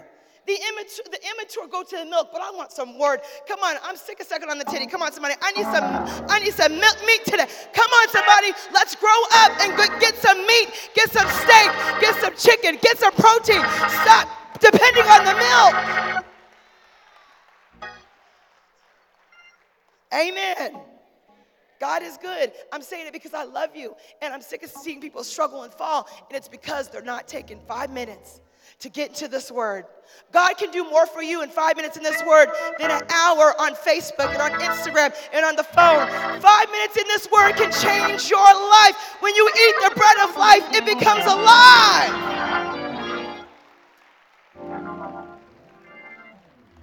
The 0.48 0.54
immature, 0.54 1.06
the 1.12 1.20
immature 1.32 1.68
go 1.68 1.84
to 1.84 1.98
the 1.98 2.06
milk, 2.06 2.30
but 2.34 2.42
I 2.42 2.50
want 2.50 2.72
some 2.72 2.98
word. 2.98 3.22
Come 3.48 3.60
on, 3.60 3.76
I'm 3.84 3.96
sick 3.96 4.20
of 4.20 4.26
second 4.26 4.50
on 4.50 4.58
the 4.58 4.66
titty. 4.66 4.88
Come 4.88 5.04
on, 5.04 5.12
somebody. 5.12 5.36
I 5.40 5.52
need 5.52 5.66
some, 5.66 5.84
I 6.30 6.40
need 6.40 6.54
some 6.54 6.80
milk 6.80 6.98
meat 7.06 7.24
today. 7.26 7.46
Come 7.74 7.92
on, 7.92 8.10
somebody. 8.10 8.52
Let's 8.74 8.96
grow 8.96 9.22
up 9.34 9.52
and 9.62 9.78
get 10.02 10.16
some 10.18 10.46
meat, 10.48 10.90
get 10.96 11.12
some 11.12 11.28
steak, 11.28 11.70
get 12.02 12.16
some 12.20 12.36
chicken, 12.36 12.80
get 12.82 12.98
some 12.98 13.14
protein. 13.14 13.64
Stop 14.02 14.28
depending 14.60 15.04
on 15.06 15.26
the 15.26 15.36
milk. 15.36 16.26
Amen. 20.14 20.82
God 21.80 22.04
is 22.04 22.18
good. 22.18 22.52
I'm 22.72 22.82
saying 22.82 23.08
it 23.08 23.14
because 23.14 23.34
I 23.34 23.44
love 23.44 23.76
you. 23.76 23.96
And 24.22 24.34
I'm 24.34 24.42
sick 24.42 24.64
of 24.64 24.70
seeing 24.70 25.02
people 25.02 25.24
struggle 25.24 25.64
and 25.64 25.74
fall. 25.74 26.08
And 26.30 26.38
it's 26.38 26.48
because 26.48 26.90
they're 26.90 27.02
not 27.02 27.28
taking 27.28 27.60
five 27.68 27.92
minutes 27.92 28.42
to 28.80 28.90
get 28.90 29.10
into 29.10 29.28
this 29.28 29.52
word. 29.52 29.86
God 30.32 30.54
can 30.58 30.72
do 30.72 30.84
more 30.84 31.06
for 31.06 31.22
you 31.22 31.42
in 31.42 31.50
five 31.50 31.76
minutes 31.76 31.98
in 31.98 32.04
this 32.04 32.22
word 32.26 32.50
than 32.80 32.92
an 32.92 33.02
hour 33.10 33.54
on 33.60 33.76
Facebook 33.76 34.32
and 34.32 34.42
on 34.42 34.52
Instagram 34.62 35.14
and 35.34 35.46
on 35.46 35.56
the 35.56 35.64
phone. 35.64 36.08
Five 36.42 36.72
minutes 36.72 36.98
in 36.98 37.08
this 37.08 37.30
word 37.32 37.54
can 37.54 37.72
change 37.72 38.30
your 38.30 38.40
life. 38.40 39.18
When 39.20 39.36
you 39.36 39.50
eat 39.50 39.76
the 39.84 39.96
bread 39.96 40.30
of 40.30 40.38
life, 40.38 40.64
it 40.72 40.86
becomes 40.86 41.26
alive. 41.26 42.32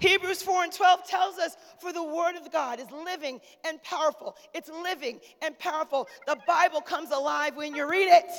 Hebrews 0.01 0.43
4 0.43 0.64
and 0.64 0.73
12 0.73 1.07
tells 1.09 1.38
us, 1.38 1.57
For 1.81 1.93
the 1.93 2.03
word 2.03 2.37
of 2.37 2.53
God 2.53 2.79
is 2.79 2.87
living 2.91 3.41
and 3.64 3.83
powerful. 3.83 4.37
It's 4.55 4.69
living 4.69 5.21
and 5.43 5.59
powerful. 5.59 6.09
The 6.27 6.37
Bible 6.47 6.81
comes 6.81 7.11
alive 7.11 7.57
when 7.57 7.75
you 7.75 7.88
read 7.88 8.09
it. 8.09 8.31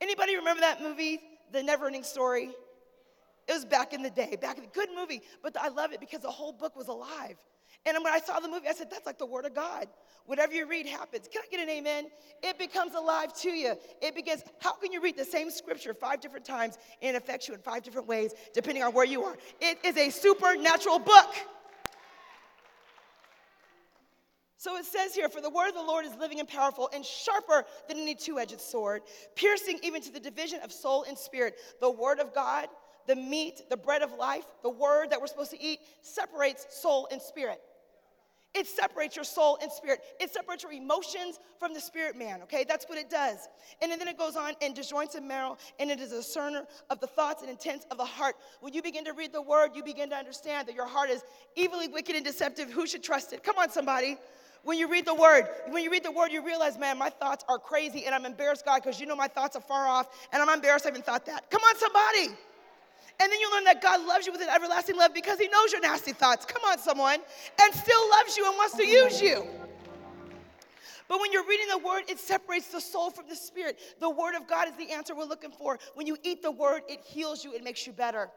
Anybody 0.00 0.36
remember 0.36 0.60
that 0.60 0.80
movie, 0.80 1.20
The 1.52 1.62
Never 1.62 1.86
Ending 1.86 2.04
Story? 2.04 2.50
It 3.46 3.52
was 3.52 3.64
back 3.64 3.92
in 3.92 4.02
the 4.02 4.10
day, 4.10 4.36
back 4.40 4.58
in 4.58 4.64
the 4.64 4.70
good 4.70 4.90
movie, 4.94 5.22
but 5.42 5.56
I 5.58 5.68
love 5.68 5.92
it 5.92 6.00
because 6.00 6.20
the 6.20 6.30
whole 6.30 6.52
book 6.52 6.76
was 6.76 6.88
alive. 6.88 7.36
And 7.86 7.96
when 8.02 8.12
I 8.12 8.18
saw 8.18 8.40
the 8.40 8.48
movie, 8.48 8.68
I 8.68 8.72
said, 8.72 8.90
that's 8.90 9.06
like 9.06 9.18
the 9.18 9.26
word 9.26 9.46
of 9.46 9.54
God. 9.54 9.88
Whatever 10.26 10.52
you 10.52 10.66
read 10.66 10.86
happens. 10.86 11.28
Can 11.32 11.42
I 11.42 11.50
get 11.50 11.60
an 11.60 11.70
amen? 11.70 12.08
It 12.42 12.58
becomes 12.58 12.94
alive 12.94 13.32
to 13.40 13.50
you. 13.50 13.74
It 14.02 14.14
begins, 14.14 14.42
how 14.60 14.74
can 14.74 14.92
you 14.92 15.00
read 15.00 15.16
the 15.16 15.24
same 15.24 15.50
scripture 15.50 15.94
five 15.94 16.20
different 16.20 16.44
times 16.44 16.76
and 17.00 17.16
it 17.16 17.22
affects 17.22 17.48
you 17.48 17.54
in 17.54 17.60
five 17.60 17.82
different 17.82 18.06
ways, 18.06 18.34
depending 18.52 18.82
on 18.82 18.92
where 18.92 19.06
you 19.06 19.22
are? 19.24 19.36
It 19.60 19.78
is 19.84 19.96
a 19.96 20.10
supernatural 20.10 20.98
book. 20.98 21.34
So 24.58 24.76
it 24.76 24.84
says 24.84 25.14
here, 25.14 25.28
for 25.28 25.40
the 25.40 25.50
word 25.50 25.68
of 25.68 25.74
the 25.74 25.82
Lord 25.82 26.04
is 26.04 26.14
living 26.16 26.40
and 26.40 26.48
powerful 26.48 26.90
and 26.92 27.04
sharper 27.04 27.64
than 27.88 27.96
any 27.98 28.14
two 28.14 28.38
edged 28.38 28.60
sword, 28.60 29.02
piercing 29.34 29.78
even 29.82 30.02
to 30.02 30.12
the 30.12 30.20
division 30.20 30.60
of 30.62 30.72
soul 30.72 31.04
and 31.08 31.16
spirit. 31.16 31.54
The 31.80 31.90
word 31.90 32.18
of 32.18 32.34
God 32.34 32.68
the 33.08 33.16
meat, 33.16 33.62
the 33.70 33.76
bread 33.76 34.02
of 34.02 34.12
life, 34.12 34.44
the 34.62 34.70
word 34.70 35.10
that 35.10 35.20
we're 35.20 35.26
supposed 35.26 35.50
to 35.50 35.60
eat, 35.60 35.80
separates 36.02 36.66
soul 36.70 37.08
and 37.10 37.20
spirit. 37.20 37.60
It 38.54 38.66
separates 38.66 39.16
your 39.16 39.24
soul 39.24 39.58
and 39.60 39.70
spirit. 39.70 40.00
It 40.20 40.30
separates 40.30 40.62
your 40.62 40.72
emotions 40.72 41.38
from 41.58 41.74
the 41.74 41.80
spirit 41.80 42.16
man, 42.16 42.42
okay? 42.42 42.64
That's 42.64 42.86
what 42.88 42.98
it 42.98 43.10
does. 43.10 43.48
And 43.82 43.90
then 43.92 44.08
it 44.08 44.18
goes 44.18 44.36
on 44.36 44.54
and 44.62 44.74
disjoints 44.74 45.14
and 45.14 45.26
marrow, 45.26 45.56
and 45.78 45.90
it 45.90 46.00
is 46.00 46.12
a 46.12 46.16
discerner 46.16 46.66
of 46.90 47.00
the 47.00 47.06
thoughts 47.06 47.42
and 47.42 47.50
intents 47.50 47.86
of 47.90 47.98
the 47.98 48.04
heart. 48.04 48.36
When 48.60 48.72
you 48.72 48.82
begin 48.82 49.04
to 49.04 49.12
read 49.12 49.32
the 49.32 49.42
word, 49.42 49.70
you 49.74 49.82
begin 49.82 50.10
to 50.10 50.16
understand 50.16 50.68
that 50.68 50.74
your 50.74 50.88
heart 50.88 51.10
is 51.10 51.22
evilly 51.56 51.88
wicked 51.88 52.16
and 52.16 52.24
deceptive. 52.24 52.70
Who 52.70 52.86
should 52.86 53.02
trust 53.02 53.32
it? 53.32 53.42
Come 53.42 53.58
on, 53.58 53.70
somebody. 53.70 54.18
When 54.68 54.76
you 54.76 54.86
read 54.86 55.06
the 55.06 55.14
word, 55.14 55.48
when 55.70 55.82
you 55.82 55.90
read 55.90 56.04
the 56.04 56.10
word, 56.10 56.30
you 56.30 56.44
realize, 56.44 56.76
man, 56.76 56.98
my 56.98 57.08
thoughts 57.08 57.42
are 57.48 57.58
crazy 57.58 58.04
and 58.04 58.14
I'm 58.14 58.26
embarrassed, 58.26 58.66
God, 58.66 58.82
because 58.82 59.00
you 59.00 59.06
know 59.06 59.16
my 59.16 59.26
thoughts 59.26 59.56
are 59.56 59.62
far 59.62 59.86
off 59.88 60.08
and 60.30 60.42
I'm 60.42 60.50
embarrassed 60.50 60.84
I 60.84 60.90
even 60.90 61.00
thought 61.00 61.24
that. 61.24 61.48
Come 61.48 61.62
on, 61.62 61.74
somebody. 61.78 62.36
And 63.18 63.32
then 63.32 63.40
you 63.40 63.50
learn 63.50 63.64
that 63.64 63.80
God 63.80 64.06
loves 64.06 64.26
you 64.26 64.32
with 64.32 64.42
an 64.42 64.50
everlasting 64.50 64.98
love 64.98 65.14
because 65.14 65.38
He 65.38 65.48
knows 65.48 65.72
your 65.72 65.80
nasty 65.80 66.12
thoughts. 66.12 66.44
Come 66.44 66.60
on, 66.70 66.78
someone. 66.78 67.20
And 67.62 67.74
still 67.74 68.10
loves 68.10 68.36
you 68.36 68.46
and 68.46 68.58
wants 68.58 68.76
to 68.76 68.86
use 68.86 69.22
you. 69.22 69.42
But 71.08 71.18
when 71.22 71.32
you're 71.32 71.46
reading 71.46 71.68
the 71.70 71.78
word, 71.78 72.02
it 72.06 72.18
separates 72.18 72.68
the 72.68 72.82
soul 72.82 73.08
from 73.08 73.26
the 73.26 73.36
spirit. 73.36 73.78
The 74.00 74.10
word 74.10 74.34
of 74.34 74.46
God 74.46 74.68
is 74.68 74.76
the 74.76 74.92
answer 74.92 75.14
we're 75.14 75.24
looking 75.24 75.50
for. 75.50 75.78
When 75.94 76.06
you 76.06 76.18
eat 76.22 76.42
the 76.42 76.50
word, 76.50 76.82
it 76.90 77.00
heals 77.06 77.42
you, 77.42 77.54
it 77.54 77.64
makes 77.64 77.86
you 77.86 77.94
better. 77.94 78.28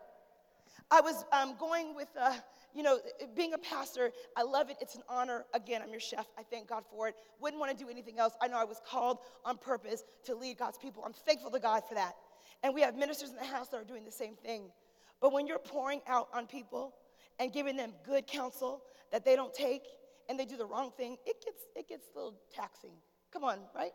I 0.89 1.01
was 1.01 1.25
um, 1.33 1.55
going 1.59 1.93
with, 1.93 2.07
uh, 2.17 2.35
you 2.73 2.83
know, 2.83 2.99
being 3.35 3.53
a 3.53 3.57
pastor, 3.57 4.11
I 4.35 4.43
love 4.43 4.69
it. 4.69 4.77
It's 4.81 4.95
an 4.95 5.03
honor. 5.09 5.45
Again, 5.53 5.81
I'm 5.83 5.89
your 5.89 5.99
chef. 5.99 6.25
I 6.37 6.43
thank 6.43 6.67
God 6.67 6.83
for 6.89 7.07
it. 7.07 7.15
Wouldn't 7.39 7.59
want 7.59 7.77
to 7.77 7.83
do 7.83 7.89
anything 7.89 8.19
else. 8.19 8.33
I 8.41 8.47
know 8.47 8.57
I 8.57 8.63
was 8.63 8.81
called 8.87 9.19
on 9.45 9.57
purpose 9.57 10.03
to 10.25 10.35
lead 10.35 10.57
God's 10.57 10.77
people. 10.77 11.03
I'm 11.05 11.13
thankful 11.13 11.51
to 11.51 11.59
God 11.59 11.83
for 11.87 11.95
that. 11.95 12.13
And 12.63 12.73
we 12.73 12.81
have 12.81 12.95
ministers 12.95 13.29
in 13.29 13.35
the 13.35 13.45
house 13.45 13.69
that 13.69 13.77
are 13.77 13.85
doing 13.85 14.05
the 14.05 14.11
same 14.11 14.35
thing. 14.35 14.71
But 15.19 15.33
when 15.33 15.47
you're 15.47 15.59
pouring 15.59 16.01
out 16.07 16.29
on 16.33 16.47
people 16.47 16.93
and 17.39 17.51
giving 17.51 17.75
them 17.75 17.93
good 18.05 18.27
counsel 18.27 18.81
that 19.11 19.25
they 19.25 19.35
don't 19.35 19.53
take, 19.53 19.83
and 20.29 20.39
they 20.39 20.45
do 20.45 20.55
the 20.55 20.65
wrong 20.65 20.91
thing, 20.95 21.17
it 21.25 21.43
gets, 21.43 21.63
it 21.75 21.89
gets 21.89 22.07
a 22.13 22.17
little 22.17 22.35
taxing. 22.53 22.93
Come 23.33 23.43
on, 23.43 23.59
right? 23.75 23.91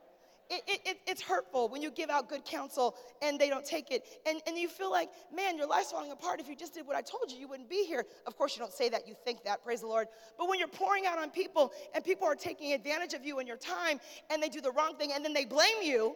It, 0.49 0.63
it, 0.69 0.81
it, 0.85 0.99
it's 1.07 1.23
hurtful 1.23 1.69
when 1.69 1.83
you 1.83 1.91
give 1.91 2.09
out 2.09 2.29
good 2.29 2.45
counsel 2.45 2.95
and 3.21 3.39
they 3.39 3.49
don't 3.49 3.65
take 3.65 3.91
it. 3.91 4.05
And, 4.27 4.41
and 4.47 4.57
you 4.57 4.69
feel 4.69 4.91
like, 4.91 5.11
man, 5.35 5.57
your 5.57 5.67
life's 5.67 5.91
falling 5.91 6.13
apart. 6.13 6.41
If 6.41 6.49
you 6.49 6.55
just 6.55 6.75
did 6.75 6.87
what 6.87 6.97
I 6.97 7.03
told 7.03 7.33
you, 7.33 7.39
you 7.39 7.49
wouldn't 7.49 7.69
be 7.69 7.85
here. 7.85 8.05
Of 8.27 8.37
course, 8.37 8.57
you 8.57 8.61
don't 8.61 8.73
say 8.73 8.89
that, 8.91 9.09
you 9.09 9.15
think 9.25 9.45
that, 9.45 9.65
praise 9.65 9.81
the 9.81 9.89
Lord. 9.89 10.07
But 10.39 10.49
when 10.49 10.59
you're 10.59 10.69
pouring 10.69 11.07
out 11.07 11.19
on 11.19 11.31
people 11.31 11.73
and 11.95 12.05
people 12.05 12.27
are 12.27 12.37
taking 12.37 12.73
advantage 12.73 13.15
of 13.15 13.25
you 13.25 13.39
and 13.39 13.49
your 13.49 13.57
time 13.57 13.99
and 14.31 14.43
they 14.43 14.49
do 14.49 14.61
the 14.61 14.73
wrong 14.73 14.97
thing 14.97 15.11
and 15.13 15.25
then 15.25 15.33
they 15.33 15.45
blame 15.45 15.83
you, 15.83 16.15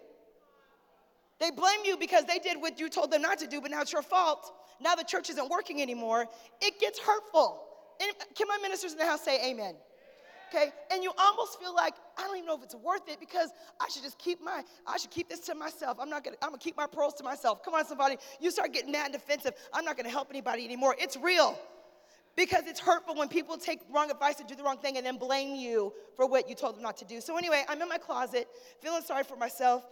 they 1.41 1.51
blame 1.51 1.81
you 1.85 1.97
because 1.97 2.25
they 2.25 2.39
did 2.39 2.61
what 2.61 2.79
you 2.79 2.89
told 2.89 3.11
them 3.11 3.23
not 3.23 3.39
to 3.39 3.47
do, 3.47 3.61
but 3.61 3.71
now 3.71 3.81
it's 3.81 3.93
your 3.93 4.03
fault. 4.03 4.53
Now 4.81 4.95
the 4.95 5.05
church 5.05 5.31
isn't 5.31 5.49
working 5.49 5.83
anymore. 5.83 6.27
It 6.61 6.79
gets 6.79 6.99
hurtful. 6.99 7.63
And 8.01 8.13
can 8.35 8.47
my 8.47 8.59
ministers 8.63 8.93
in 8.93 8.99
the 8.99 9.07
house 9.07 9.23
say 9.23 9.51
amen? 9.51 9.75
Okay? 10.53 10.73
And 10.91 11.03
you 11.03 11.13
almost 11.19 11.59
feel 11.59 11.75
like, 11.75 11.95
I 12.19 12.23
don't 12.23 12.37
even 12.37 12.47
know 12.47 12.57
if 12.57 12.63
it's 12.63 12.75
worth 12.75 13.09
it 13.09 13.19
because 13.21 13.51
I 13.81 13.89
should 13.89 14.03
just 14.03 14.19
keep 14.19 14.43
my, 14.43 14.63
I 14.87 14.99
should 14.99 15.11
keep 15.11 15.29
this 15.29 15.41
to 15.41 15.55
myself. 15.55 15.99
I'm 16.01 16.11
not 16.11 16.25
gonna, 16.25 16.37
I'm 16.43 16.51
gonna 16.51 16.59
keep 16.59 16.77
my 16.77 16.87
pearls 16.87 17.15
to 17.15 17.25
myself. 17.25 17.65
Come 17.65 17.75
on, 17.75 17.87
somebody. 17.87 18.17
You 18.41 18.51
start 18.51 18.73
getting 18.73 18.93
mad 18.93 19.07
and 19.07 19.13
defensive. 19.13 19.55
I'm 19.73 19.85
not 19.85 19.97
gonna 19.97 20.11
help 20.11 20.29
anybody 20.31 20.65
anymore. 20.65 20.97
It's 20.99 21.17
real. 21.17 21.59
Because 22.37 22.63
it's 22.67 22.81
hurtful 22.81 23.17
when 23.17 23.29
people 23.29 23.57
take 23.57 23.81
wrong 23.93 24.11
advice 24.11 24.39
and 24.39 24.49
do 24.49 24.55
the 24.55 24.63
wrong 24.63 24.79
thing 24.79 24.97
and 24.97 25.05
then 25.05 25.19
blame 25.19 25.57
you 25.57 25.93
for 26.15 26.27
what 26.27 26.49
you 26.49 26.55
told 26.55 26.77
them 26.77 26.83
not 26.83 26.97
to 26.99 27.05
do. 27.05 27.21
So, 27.21 27.37
anyway, 27.37 27.65
I'm 27.69 27.83
in 27.83 27.89
my 27.89 27.99
closet, 27.99 28.47
feeling 28.81 29.03
sorry 29.03 29.25
for 29.25 29.37
myself 29.37 29.83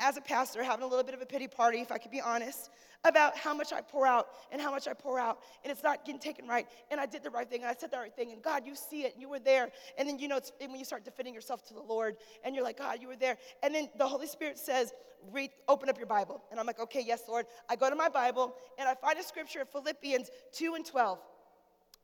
as 0.00 0.16
a 0.16 0.20
pastor, 0.20 0.62
having 0.62 0.84
a 0.84 0.86
little 0.86 1.04
bit 1.04 1.14
of 1.14 1.22
a 1.22 1.26
pity 1.26 1.48
party, 1.48 1.80
if 1.80 1.90
I 1.90 1.98
could 1.98 2.10
be 2.10 2.20
honest 2.20 2.70
about 3.04 3.36
how 3.36 3.54
much 3.54 3.72
I 3.72 3.80
pour 3.80 4.06
out 4.06 4.28
and 4.50 4.60
how 4.60 4.70
much 4.70 4.88
I 4.88 4.92
pour 4.92 5.18
out, 5.18 5.38
and 5.62 5.70
it's 5.70 5.82
not 5.82 6.04
getting 6.04 6.20
taken 6.20 6.46
right. 6.48 6.66
And 6.90 7.00
I 7.00 7.06
did 7.06 7.22
the 7.22 7.30
right 7.30 7.48
thing, 7.48 7.62
and 7.62 7.70
I 7.70 7.74
said 7.74 7.90
the 7.90 7.98
right 7.98 8.14
thing, 8.14 8.32
and 8.32 8.42
God, 8.42 8.66
you 8.66 8.74
see 8.74 9.02
it, 9.02 9.12
and 9.12 9.22
you 9.22 9.28
were 9.28 9.38
there. 9.38 9.70
And 9.98 10.08
then 10.08 10.18
you 10.18 10.28
know, 10.28 10.36
it's 10.36 10.52
when 10.58 10.76
you 10.76 10.84
start 10.84 11.04
defending 11.04 11.34
yourself 11.34 11.66
to 11.68 11.74
the 11.74 11.82
Lord, 11.82 12.16
and 12.44 12.54
you're 12.54 12.64
like, 12.64 12.78
God, 12.78 12.98
you 13.00 13.08
were 13.08 13.16
there. 13.16 13.36
And 13.62 13.74
then 13.74 13.88
the 13.96 14.06
Holy 14.06 14.26
Spirit 14.26 14.58
says, 14.58 14.92
Read, 15.32 15.50
open 15.66 15.88
up 15.88 15.98
your 15.98 16.06
Bible. 16.06 16.42
And 16.50 16.60
I'm 16.60 16.66
like, 16.66 16.78
okay, 16.78 17.02
yes, 17.04 17.22
Lord. 17.28 17.46
I 17.68 17.76
go 17.76 17.90
to 17.90 17.96
my 17.96 18.08
Bible, 18.08 18.54
and 18.78 18.88
I 18.88 18.94
find 18.94 19.18
a 19.18 19.22
scripture, 19.22 19.60
in 19.60 19.66
Philippians 19.66 20.30
2 20.52 20.74
and 20.74 20.84
12 20.84 21.18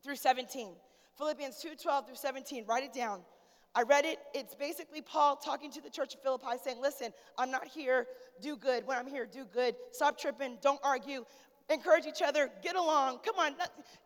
through 0.03 0.17
17. 0.17 0.71
Philippians 1.19 1.61
2, 1.61 1.71
12 1.81 2.07
through 2.07 2.17
17. 2.17 2.65
Write 2.67 2.85
it 2.85 2.93
down. 2.93 3.21
I 3.75 3.83
read 3.83 4.05
it. 4.05 4.19
It's 4.35 4.55
basically 4.55 5.01
Paul 5.01 5.37
talking 5.37 5.71
to 5.73 5.81
the 5.81 5.89
church 5.89 6.15
of 6.15 6.21
Philippi 6.21 6.59
saying, 6.63 6.81
Listen, 6.81 7.13
I'm 7.39 7.51
not 7.51 7.67
here, 7.67 8.07
do 8.41 8.57
good. 8.57 8.87
When 8.87 8.99
I'm 8.99 9.07
here, 9.07 9.27
do 9.27 9.45
good. 9.45 9.75
Stop 9.93 10.19
tripping, 10.19 10.59
don't 10.61 10.81
argue, 10.85 11.25
encourage 11.71 12.07
each 12.07 12.23
other, 12.23 12.51
get 12.63 12.77
along. 12.77 13.21
Come 13.25 13.39
on, 13.39 13.53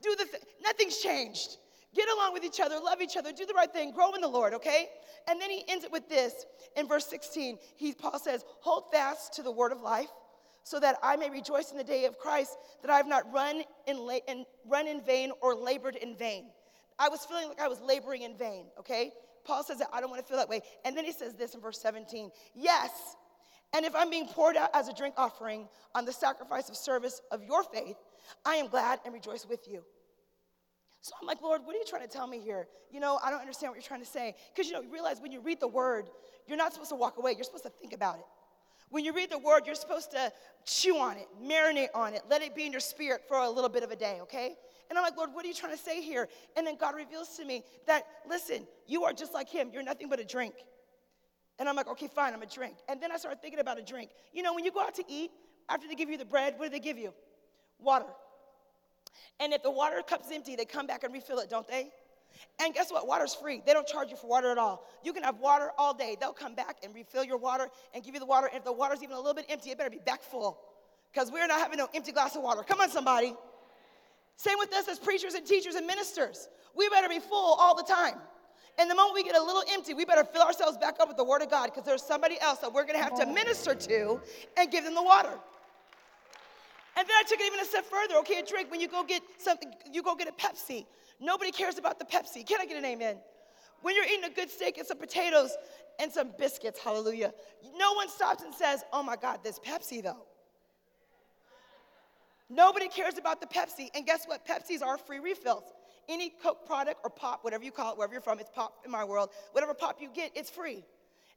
do 0.02 0.14
the 0.16 0.24
th- 0.24 0.42
nothing's 0.62 0.98
changed. 0.98 1.59
Get 1.94 2.09
along 2.11 2.35
with 2.35 2.44
each 2.44 2.61
other, 2.61 2.79
love 2.79 3.00
each 3.00 3.16
other, 3.16 3.33
do 3.33 3.46
the 3.46 3.55
right 3.55 3.72
thing, 3.72 3.90
grow 3.90 4.12
in 4.14 4.20
the 4.20 4.29
Lord, 4.29 4.52
okay? 4.52 4.90
And 5.29 5.40
then 5.40 5.50
he 5.50 5.64
ends 5.66 5.83
it 5.83 5.90
with 5.90 6.09
this 6.11 6.44
in 6.76 6.87
verse 6.87 7.07
16. 7.07 7.59
He, 7.74 7.94
Paul 7.94 8.18
says, 8.18 8.44
Hold 8.61 8.90
fast 8.92 9.33
to 9.35 9.42
the 9.42 9.50
word 9.50 9.72
of 9.72 9.81
life, 9.81 10.11
so 10.62 10.79
that 10.79 10.96
I 11.02 11.16
may 11.16 11.31
rejoice 11.31 11.70
in 11.70 11.79
the 11.79 11.85
day 11.85 12.05
of 12.05 12.18
Christ, 12.18 12.59
that 12.83 12.90
I 12.90 12.98
have 12.98 13.09
not 13.09 13.33
run 13.33 13.62
in, 13.87 13.98
la- 13.98 14.18
in, 14.29 14.44
run 14.66 14.87
in 14.87 15.00
vain 15.00 15.33
or 15.40 15.55
labored 15.55 15.96
in 15.96 16.14
vain. 16.16 16.50
I 16.98 17.09
was 17.09 17.24
feeling 17.24 17.48
like 17.48 17.61
I 17.61 17.68
was 17.68 17.81
laboring 17.81 18.22
in 18.22 18.37
vain, 18.37 18.66
okay? 18.79 19.12
Paul 19.47 19.63
says 19.63 19.79
that 19.79 19.89
I 19.93 20.01
don't 20.01 20.11
want 20.11 20.23
to 20.23 20.29
feel 20.29 20.37
that 20.39 20.49
way. 20.49 20.61
And 20.85 20.97
then 20.97 21.05
he 21.05 21.13
says 21.13 21.35
this 21.35 21.55
in 21.55 21.61
verse 21.61 21.81
17 21.81 22.31
Yes, 22.55 22.91
and 23.75 23.85
if 23.85 23.95
I'm 23.95 24.11
being 24.11 24.27
poured 24.27 24.57
out 24.57 24.71
as 24.75 24.89
a 24.89 24.93
drink 24.93 25.15
offering 25.17 25.69
on 25.95 26.05
the 26.05 26.13
sacrifice 26.13 26.69
of 26.69 26.77
service 26.77 27.21
of 27.31 27.43
your 27.43 27.63
faith, 27.63 27.97
I 28.45 28.57
am 28.57 28.69
glad 28.69 29.01
and 29.05 29.13
rejoice 29.13 29.47
with 29.49 29.69
you. 29.69 29.83
So 31.01 31.13
I'm 31.21 31.27
like, 31.27 31.41
Lord, 31.41 31.61
what 31.65 31.77
are 31.77 31.79
you 31.79 31.85
trying 31.85 32.03
to 32.03 32.09
tell 32.09 32.27
me 32.27 32.41
here? 32.41 32.67
You 32.91 32.99
know, 33.01 33.21
I 33.23 33.31
don't 33.31 33.41
understand 33.41 33.71
what 33.71 33.77
you're 33.77 33.87
trying 33.87 34.01
to 34.01 34.07
say. 34.07 34.35
Because, 34.53 34.67
you 34.67 34.73
know, 34.73 34.81
you 34.81 34.93
realize 34.93 35.21
when 35.21 35.31
you 35.31 35.41
read 35.41 35.61
the 35.61 35.69
word, 35.69 36.09
you're 36.49 36.57
not 36.57 36.73
supposed 36.73 36.91
to 36.91 36.97
walk 36.97 37.19
away, 37.19 37.33
you're 37.37 37.45
supposed 37.45 37.65
to 37.65 37.71
think 37.71 37.93
about 37.93 38.17
it. 38.17 38.25
When 38.89 39.05
you 39.05 39.13
read 39.13 39.31
the 39.31 39.39
word, 39.39 39.67
you're 39.67 39.75
supposed 39.75 40.13
to 40.13 40.33
chew 40.65 40.97
on 40.97 41.17
it, 41.17 41.27
marinate 41.43 41.89
on 41.95 42.15
it, 42.15 42.23
let 42.31 42.43
it 42.43 42.55
be 42.55 42.67
in 42.67 42.73
your 42.73 42.81
spirit 42.81 43.23
for 43.29 43.37
a 43.37 43.51
little 43.51 43.71
bit 43.71 43.83
of 43.83 43.91
a 43.91 43.97
day, 43.97 44.19
okay? 44.23 44.57
And 44.88 44.99
I'm 44.99 45.05
like, 45.05 45.16
Lord, 45.16 45.31
what 45.33 45.44
are 45.44 45.49
you 45.49 45.55
trying 45.55 45.72
to 45.72 45.83
say 45.83 46.03
here? 46.03 46.29
And 46.57 46.66
then 46.66 46.77
God 46.77 46.94
reveals 46.94 47.37
to 47.37 47.44
me 47.44 47.62
that, 47.87 48.07
listen, 48.29 48.66
you 48.87 49.05
are 49.05 49.12
just 49.12 49.35
like 49.35 49.49
him. 49.49 49.70
You're 49.72 49.83
nothing 49.83 50.09
but 50.09 50.20
a 50.20 50.25
drink. 50.25 50.55
And 51.59 51.68
I'm 51.68 51.77
like, 51.77 51.88
okay, 51.88 52.09
fine, 52.09 52.35
I'm 52.35 52.42
a 52.42 52.46
drink. 52.46 52.77
And 52.88 53.01
then 53.01 53.11
I 53.11 53.16
started 53.16 53.40
thinking 53.40 53.61
about 53.61 53.79
a 53.79 53.83
drink. 53.83 54.11
You 54.33 54.42
know, 54.42 54.55
when 54.55 54.64
you 54.64 54.72
go 54.72 54.81
out 54.81 54.94
to 54.96 55.05
eat, 55.09 55.31
after 55.68 55.88
they 55.88 55.94
give 55.94 56.11
you 56.11 56.18
the 56.18 56.25
bread, 56.25 56.55
what 56.59 56.66
do 56.66 56.70
they 56.70 56.81
give 56.81 56.99
you? 56.99 57.12
Water. 57.79 58.07
And 59.40 59.53
if 59.53 59.62
the 59.62 59.70
water 59.70 60.03
cup's 60.07 60.29
empty, 60.33 60.57
they 60.57 60.64
come 60.64 60.87
back 60.87 61.03
and 61.03 61.12
refill 61.12 61.38
it, 61.38 61.51
don't 61.51 61.66
they? 61.66 61.90
And 62.62 62.75
guess 62.75 62.90
what? 62.90 63.07
Water's 63.07 63.35
free. 63.35 63.62
They 63.64 63.72
don't 63.72 63.87
charge 63.87 64.11
you 64.11 64.16
for 64.16 64.27
water 64.27 64.51
at 64.51 64.59
all. 64.59 64.87
You 65.03 65.12
can 65.12 65.22
have 65.22 65.38
water 65.38 65.70
all 65.79 65.94
day. 65.94 66.16
They'll 66.20 66.33
come 66.33 66.55
back 66.55 66.77
and 66.83 66.94
refill 66.94 67.25
your 67.25 67.38
water 67.38 67.68
and 67.94 68.05
give 68.05 68.14
you 68.14 68.20
the 68.20 68.27
water. 68.27 68.46
And 68.46 68.59
if 68.59 68.64
the 68.64 68.72
water's 68.72 69.03
even 69.03 69.16
a 69.16 69.18
little 69.18 69.35
bit 69.35 69.46
empty, 69.49 69.70
it 69.70 69.79
better 69.79 69.90
be 69.90 70.01
back 70.05 70.22
full. 70.22 70.59
Because 71.12 71.31
we're 71.33 71.46
not 71.46 71.61
having 71.61 71.79
no 71.79 71.88
empty 71.94 72.12
glass 72.12 72.37
of 72.37 72.42
water. 72.42 72.62
Come 72.62 72.81
on, 72.81 72.90
somebody. 72.90 73.35
Same 74.37 74.59
with 74.59 74.72
us 74.72 74.88
as 74.88 74.99
preachers 74.99 75.35
and 75.35 75.46
teachers 75.46 75.75
and 75.75 75.87
ministers. 75.87 76.49
We 76.75 76.88
better 76.90 77.09
be 77.09 77.18
full 77.18 77.55
all 77.55 77.75
the 77.75 77.83
time. 77.83 78.16
And 78.79 78.90
the 78.90 78.94
moment 78.94 79.14
we 79.14 79.22
get 79.22 79.37
a 79.37 79.42
little 79.42 79.62
empty, 79.72 79.94
we 79.94 80.05
better 80.05 80.25
fill 80.25 80.42
ourselves 80.42 80.77
back 80.77 80.96
up 81.01 81.09
with 81.09 81.16
the 81.16 81.25
Word 81.25 81.40
of 81.40 81.51
God 81.51 81.66
because 81.66 81.85
there's 81.85 82.03
somebody 82.03 82.38
else 82.40 82.59
that 82.59 82.72
we're 82.72 82.85
going 82.85 82.99
to 82.99 83.03
have 83.03 83.18
to 83.18 83.27
minister 83.27 83.75
to 83.75 84.20
and 84.59 84.70
give 84.70 84.85
them 84.85 84.94
the 84.94 85.03
water. 85.03 85.33
And 86.99 87.07
then 87.07 87.16
I 87.18 87.22
took 87.27 87.40
it 87.40 87.46
even 87.46 87.61
a 87.61 87.64
step 87.64 87.85
further. 87.87 88.16
Okay, 88.20 88.38
a 88.38 88.42
drink, 88.42 88.70
when 88.70 88.81
you 88.81 88.88
go 88.88 89.03
get 89.05 89.22
something, 89.38 89.72
you 89.90 90.03
go 90.03 90.14
get 90.14 90.29
a 90.29 90.33
Pepsi. 90.33 90.87
Nobody 91.20 91.51
cares 91.51 91.79
about 91.79 91.99
the 91.99 92.05
Pepsi. 92.05 92.46
Can 92.46 92.61
I 92.61 92.66
get 92.66 92.77
an 92.77 92.85
amen? 92.85 93.16
When 93.81 93.94
you're 93.94 94.05
eating 94.05 94.25
a 94.25 94.31
good 94.31 94.51
steak 94.51 94.79
and 94.79 94.87
some 94.87 94.99
potatoes 94.99 95.57
and 95.99 96.12
some 96.12 96.33
biscuits, 96.38 96.79
hallelujah, 96.79 97.33
no 97.77 97.94
one 97.94 98.09
stops 98.09 98.42
and 98.42 98.55
says, 98.55 98.85
Oh 98.92 99.03
my 99.03 99.16
God, 99.16 99.40
this 99.42 99.59
Pepsi 99.59 100.03
though. 100.03 100.27
Nobody 102.49 102.89
cares 102.89 103.19
about 103.19 103.41
the 103.41 103.47
Pepsi. 103.47 103.89
And 103.95 104.07
guess 104.07 104.25
what? 104.27 104.47
Pepsis 104.47 104.83
are 104.83 104.99
free 104.99 105.19
refills. 105.19 105.65
Any 106.09 106.31
Coke 106.31 106.67
product 106.67 107.01
or 107.03 107.11
pop, 107.11 107.43
whatever 107.43 107.65
you 107.65 107.73
call 107.73 107.93
it, 107.93 107.99
wherever 107.99 108.13
you're 108.13 108.23
from, 108.23 108.39
it's 108.39 108.51
pop 108.51 108.83
in 108.85 108.91
my 108.91 109.05
world. 109.05 109.31
Whatever 109.53 109.75
pop 109.75 110.01
you 110.01 110.09
get, 110.15 110.31
it's 110.37 110.51
free. 110.51 110.85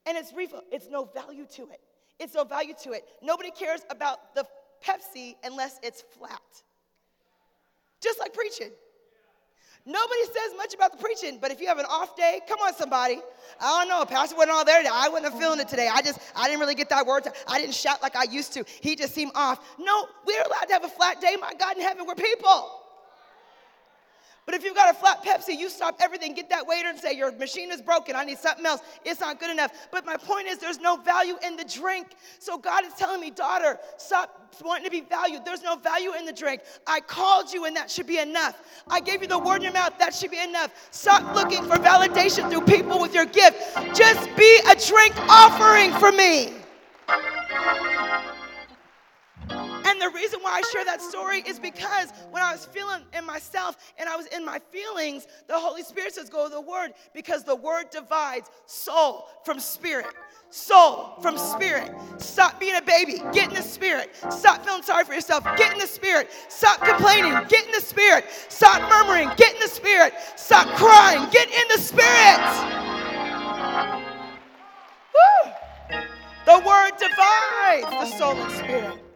And 0.05 0.17
it's 0.17 0.31
refill. 0.33 0.63
It's 0.71 0.87
no 0.89 1.05
value 1.05 1.47
to 1.55 1.63
it. 1.63 1.81
It's 2.19 2.35
no 2.35 2.43
value 2.43 2.73
to 2.83 2.91
it. 2.91 3.05
Nobody 3.21 3.49
cares 3.49 3.81
about 3.89 4.35
the 4.35 4.45
Pepsi 4.85 5.35
unless 5.43 5.79
it's 5.81 6.03
flat. 6.17 6.41
Just 8.01 8.19
like 8.19 8.33
preaching. 8.33 8.71
Nobody 9.85 10.23
says 10.25 10.55
much 10.57 10.73
about 10.73 10.91
the 10.91 10.97
preaching, 11.03 11.39
but 11.41 11.51
if 11.51 11.59
you 11.59 11.67
have 11.67 11.79
an 11.79 11.85
off 11.85 12.15
day, 12.15 12.41
come 12.47 12.59
on, 12.59 12.75
somebody. 12.75 13.19
I 13.59 13.79
don't 13.79 13.89
know, 13.89 14.05
Pastor 14.05 14.35
wasn't 14.35 14.51
all 14.51 14.65
there 14.65 14.77
today. 14.79 14.91
I 14.93 15.09
wasn't 15.09 15.39
feeling 15.39 15.59
it 15.59 15.67
today. 15.67 15.89
I 15.91 16.01
just, 16.01 16.19
I 16.35 16.47
didn't 16.47 16.59
really 16.59 16.75
get 16.75 16.89
that 16.89 17.05
word. 17.05 17.27
I 17.47 17.59
didn't 17.59 17.73
shout 17.73 18.01
like 18.01 18.15
I 18.15 18.23
used 18.23 18.53
to. 18.53 18.65
He 18.81 18.95
just 18.95 19.15
seemed 19.15 19.31
off. 19.35 19.59
No, 19.79 20.07
we're 20.27 20.41
allowed 20.43 20.67
to 20.67 20.73
have 20.73 20.83
a 20.83 20.89
flat 20.89 21.21
day. 21.21 21.35
My 21.39 21.53
God 21.57 21.77
in 21.77 21.81
heaven, 21.81 22.05
we're 22.05 22.15
people. 22.15 22.78
But 24.49 24.55
if 24.55 24.63
you've 24.63 24.73
got 24.73 24.89
a 24.89 24.97
flat 24.97 25.23
Pepsi, 25.23 25.55
you 25.55 25.69
stop 25.69 25.97
everything, 25.99 26.33
get 26.33 26.49
that 26.49 26.65
waiter 26.65 26.89
and 26.89 26.97
say, 26.97 27.13
Your 27.13 27.31
machine 27.33 27.69
is 27.69 27.83
broken. 27.83 28.15
I 28.15 28.23
need 28.23 28.39
something 28.39 28.65
else. 28.65 28.81
It's 29.05 29.19
not 29.19 29.39
good 29.39 29.51
enough. 29.51 29.71
But 29.91 30.07
my 30.07 30.17
point 30.17 30.47
is, 30.47 30.57
there's 30.57 30.79
no 30.79 30.97
value 30.97 31.35
in 31.45 31.55
the 31.55 31.65
drink. 31.65 32.15
So 32.39 32.57
God 32.57 32.83
is 32.83 32.93
telling 32.93 33.21
me, 33.21 33.29
Daughter, 33.29 33.77
stop 33.97 34.55
wanting 34.65 34.85
to 34.85 34.89
be 34.89 35.01
valued. 35.01 35.45
There's 35.45 35.61
no 35.61 35.75
value 35.75 36.13
in 36.17 36.25
the 36.25 36.33
drink. 36.33 36.61
I 36.87 36.99
called 36.99 37.53
you, 37.53 37.65
and 37.65 37.75
that 37.75 37.91
should 37.91 38.07
be 38.07 38.17
enough. 38.17 38.59
I 38.89 39.01
gave 39.01 39.21
you 39.21 39.27
the 39.27 39.37
word 39.37 39.57
in 39.57 39.61
your 39.61 39.73
mouth. 39.73 39.93
That 39.99 40.15
should 40.15 40.31
be 40.31 40.39
enough. 40.39 40.71
Stop 40.89 41.35
looking 41.35 41.63
for 41.65 41.75
validation 41.75 42.49
through 42.49 42.61
people 42.61 42.99
with 42.99 43.13
your 43.13 43.25
gift. 43.25 43.77
Just 43.93 44.35
be 44.35 44.61
a 44.67 44.73
drink 44.73 45.15
offering 45.29 45.91
for 45.99 46.11
me. 46.11 46.55
And 49.89 49.99
the 49.99 50.09
reason 50.09 50.39
why 50.41 50.51
I 50.51 50.61
share 50.71 50.85
that 50.85 51.01
story 51.01 51.43
is 51.47 51.59
because 51.59 52.11
when 52.29 52.43
I 52.43 52.51
was 52.51 52.65
feeling 52.65 53.01
in 53.17 53.25
myself 53.25 53.75
and 53.97 54.07
I 54.07 54.15
was 54.15 54.27
in 54.27 54.45
my 54.45 54.59
feelings, 54.71 55.25
the 55.47 55.57
Holy 55.57 55.81
Spirit 55.81 56.13
says, 56.13 56.29
Go 56.29 56.47
to 56.47 56.53
the 56.53 56.61
Word 56.61 56.91
because 57.13 57.43
the 57.43 57.55
Word 57.55 57.89
divides 57.89 58.49
soul 58.67 59.27
from 59.43 59.59
spirit 59.59 60.05
soul 60.51 61.13
from 61.21 61.37
spirit. 61.37 61.91
Stop 62.17 62.59
being 62.59 62.75
a 62.75 62.81
baby. 62.81 63.21
Get 63.31 63.49
in 63.49 63.53
the 63.55 63.61
spirit. 63.61 64.15
Stop 64.31 64.65
feeling 64.65 64.81
sorry 64.81 65.05
for 65.05 65.13
yourself. 65.13 65.43
Get 65.57 65.73
in 65.73 65.79
the 65.79 65.87
spirit. 65.87 66.31
Stop 66.47 66.83
complaining. 66.83 67.33
Get 67.47 67.65
in 67.65 67.71
the 67.71 67.81
spirit. 67.81 68.25
Stop 68.49 68.81
murmuring. 68.89 69.29
Get 69.37 69.53
in 69.53 69.59
the 69.59 69.67
spirit. 69.67 70.13
Stop 70.35 70.67
crying. 70.75 71.29
Get 71.31 71.49
in 71.49 71.67
the 71.75 71.79
spirit. 71.81 72.39
Woo! 75.13 75.51
The 76.45 76.59
word 76.65 76.91
divides 76.97 78.11
the 78.11 78.17
soul 78.17 78.35
and 78.35 78.51
spirit. 78.53 79.08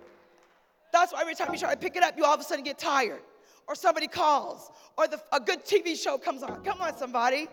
That's 0.93 1.11
why 1.11 1.21
every 1.21 1.33
time 1.33 1.51
you 1.51 1.59
try 1.59 1.73
to 1.73 1.79
pick 1.79 1.95
it 1.95 2.03
up, 2.03 2.15
you 2.15 2.23
all 2.23 2.35
of 2.35 2.39
a 2.39 2.43
sudden 2.43 2.63
get 2.63 2.77
tired, 2.77 3.23
or 3.67 3.73
somebody 3.73 4.07
calls, 4.07 4.69
or 4.95 5.07
the, 5.07 5.19
a 5.33 5.39
good 5.39 5.65
TV 5.65 6.01
show 6.01 6.19
comes 6.19 6.43
on. 6.43 6.63
Come 6.63 6.79
on, 6.81 6.95
somebody. 6.95 7.49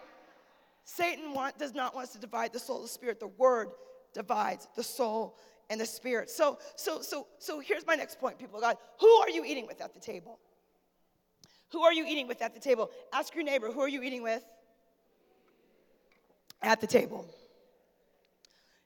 Satan 0.85 1.33
want, 1.33 1.59
does 1.59 1.74
not 1.74 1.94
want 1.94 2.09
us 2.09 2.12
to 2.12 2.18
divide 2.20 2.53
the 2.53 2.59
soul 2.59 2.83
the 2.83 2.88
spirit. 2.88 3.18
The 3.18 3.29
word 3.29 3.68
divides 4.12 4.68
the 4.76 4.83
soul 4.83 5.37
and 5.70 5.81
the 5.81 5.87
spirit. 5.87 6.29
So, 6.29 6.59
so, 6.76 7.00
so, 7.00 7.26
so 7.38 7.61
here's 7.61 7.87
my 7.87 7.94
next 7.94 8.20
point, 8.20 8.38
people 8.38 8.57
of 8.57 8.62
God. 8.62 8.76
Who 9.00 9.09
are 9.09 9.31
you 9.31 9.44
eating 9.44 9.66
with 9.66 9.81
at 9.81 9.94
the 9.94 10.00
table? 10.00 10.38
Who 11.72 11.83
are 11.83 11.92
you 11.92 12.05
eating 12.07 12.29
with 12.29 12.42
at 12.42 12.53
the 12.53 12.61
table? 12.61 12.90
Ask 13.12 13.35
your 13.35 13.44
neighbor, 13.44 13.72
who 13.72 13.81
are 13.81 13.88
you 13.88 14.03
eating 14.03 14.22
with 14.22 14.44
at 16.61 16.81
the 16.81 16.87
table? 16.87 17.24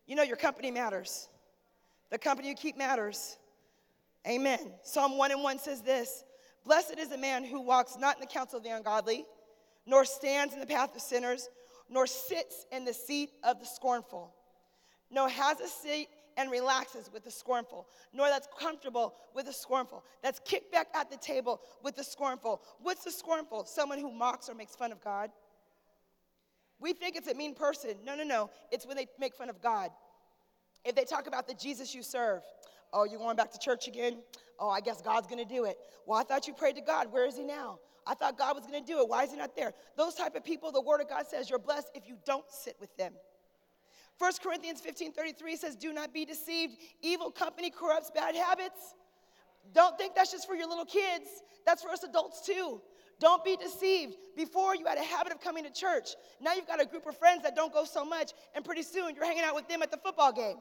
You 0.07 0.15
know, 0.15 0.23
your 0.23 0.37
company 0.37 0.71
matters. 0.71 1.29
The 2.11 2.19
company 2.19 2.49
you 2.51 2.55
keep 2.55 2.77
matters. 2.77 3.37
Amen. 4.27 4.73
Psalm 4.83 5.19
1 5.19 5.33
and 5.33 5.43
1 5.43 5.59
says 5.59 5.83
this 5.83 6.25
Blessed 6.65 6.99
is 6.99 7.09
the 7.09 7.19
man 7.19 7.45
who 7.45 7.61
walks 7.61 7.97
not 7.99 8.17
in 8.17 8.21
the 8.21 8.27
counsel 8.27 8.59
of 8.59 8.65
the 8.65 8.71
ungodly, 8.71 9.25
nor 9.87 10.05
stands 10.05 10.55
in 10.55 10.61
the 10.61 10.67
path 10.67 10.95
of 10.95 11.03
sinners, 11.03 11.49
nor 11.91 12.07
sits 12.07 12.67
in 12.73 12.85
the 12.85 12.95
seat 12.95 13.31
of 13.43 13.61
the 13.61 13.67
scornful, 13.67 14.35
nor 15.11 15.29
has 15.29 15.61
a 15.61 15.69
seat 15.69 16.09
and 16.37 16.51
relaxes 16.51 17.11
with 17.13 17.23
the 17.23 17.31
scornful, 17.31 17.87
nor 18.13 18.29
that's 18.29 18.49
comfortable 18.59 19.15
with 19.35 19.47
the 19.47 19.53
scornful, 19.53 20.03
that's 20.23 20.41
kicked 20.45 20.73
back 20.73 20.89
at 20.95 21.11
the 21.11 21.17
table 21.19 21.61
with 21.83 21.95
the 21.95 22.03
scornful. 22.03 22.63
What's 22.81 23.05
the 23.05 23.13
scornful? 23.13 23.67
Someone 23.67 23.99
who 23.99 24.11
mocks 24.11 24.49
or 24.49 24.55
makes 24.55 24.75
fun 24.75 24.91
of 24.91 25.03
God. 25.03 25.31
We 26.81 26.93
think 26.93 27.17
it's 27.17 27.29
a 27.29 27.35
mean 27.35 27.55
person. 27.55 27.95
No, 28.05 28.17
no, 28.17 28.25
no. 28.25 28.51
It's 28.73 28.87
when 28.87 28.97
they 28.97 29.07
make 29.19 29.35
fun 29.35 29.49
of 29.49 29.63
God. 29.63 29.91
If 30.85 30.95
they 30.95 31.05
talk 31.05 31.27
about 31.27 31.47
the 31.47 31.55
Jesus 31.55 31.95
you 31.95 32.03
serve, 32.03 32.43
oh, 32.95 33.05
you're 33.05 33.19
going 33.19 33.37
back 33.37 33.53
to 33.53 33.59
church 33.59 33.89
again? 33.89 34.19
Oh, 34.59 34.71
I 34.71 34.81
guess 34.81 35.03
God's 35.03 35.27
gonna 35.27 35.45
do 35.45 35.65
it. 35.65 35.77
Well, 36.07 36.19
I 36.19 36.23
thought 36.23 36.47
you 36.47 36.55
prayed 36.55 36.77
to 36.77 36.83
God. 36.83 37.13
Where 37.13 37.27
is 37.27 37.37
he 37.37 37.45
now? 37.45 37.79
I 38.07 38.15
thought 38.15 38.37
God 38.39 38.55
was 38.55 38.67
going 38.67 38.85
to 38.85 38.87
do 38.87 39.01
it. 39.01 39.09
Why 39.09 39.25
is 39.25 39.31
he 39.31 39.37
not 39.37 39.57
there? 39.57 39.73
Those 39.97 40.15
type 40.15 40.35
of 40.35 40.45
people, 40.45 40.71
the 40.73 40.81
word 40.81 41.01
of 41.01 41.09
God 41.09 41.27
says 41.27 41.49
you're 41.49 41.59
blessed 41.59 41.89
if 41.95 42.07
you 42.07 42.17
don't 42.27 42.45
sit 42.51 42.77
with 42.81 42.95
them. 42.97 43.13
1 44.19 44.33
Corinthians 44.43 44.81
15 44.81 45.13
33 45.13 45.57
says, 45.57 45.77
Do 45.77 45.93
not 45.93 46.13
be 46.13 46.25
deceived. 46.25 46.75
Evil 47.03 47.31
company 47.31 47.71
corrupts 47.71 48.11
bad 48.15 48.37
habits. 48.37 48.95
Don't 49.73 49.97
think 49.99 50.15
that's 50.15 50.31
just 50.31 50.47
for 50.47 50.55
your 50.55 50.69
little 50.69 50.85
kids, 50.85 51.27
that's 51.65 51.83
for 51.83 51.91
us 51.91 52.05
adults 52.05 52.47
too. 52.47 52.81
Don't 53.21 53.45
be 53.45 53.57
deceived. 53.57 54.17
Before 54.37 54.75
you 54.77 54.85
had 54.85 54.99
a 54.99 55.03
habit 55.03 55.33
of 55.33 55.41
coming 55.41 55.65
to 55.65 55.71
church. 55.71 56.11
Now 56.41 56.53
you've 56.53 56.67
got 56.67 56.83
a 56.83 56.85
group 56.85 57.07
of 57.07 57.17
friends 57.17 57.43
that 57.45 57.57
don't 57.57 57.73
go 57.73 57.85
so 57.85 58.05
much, 58.05 58.33
and 58.55 58.65
pretty 58.65 58.83
soon 58.83 59.15
you're 59.15 59.25
hanging 59.25 59.45
out 59.45 59.55
with 59.55 59.69
them 59.69 59.83
at 59.83 59.91
the 59.91 59.97
football 59.97 60.33
game. 60.33 60.57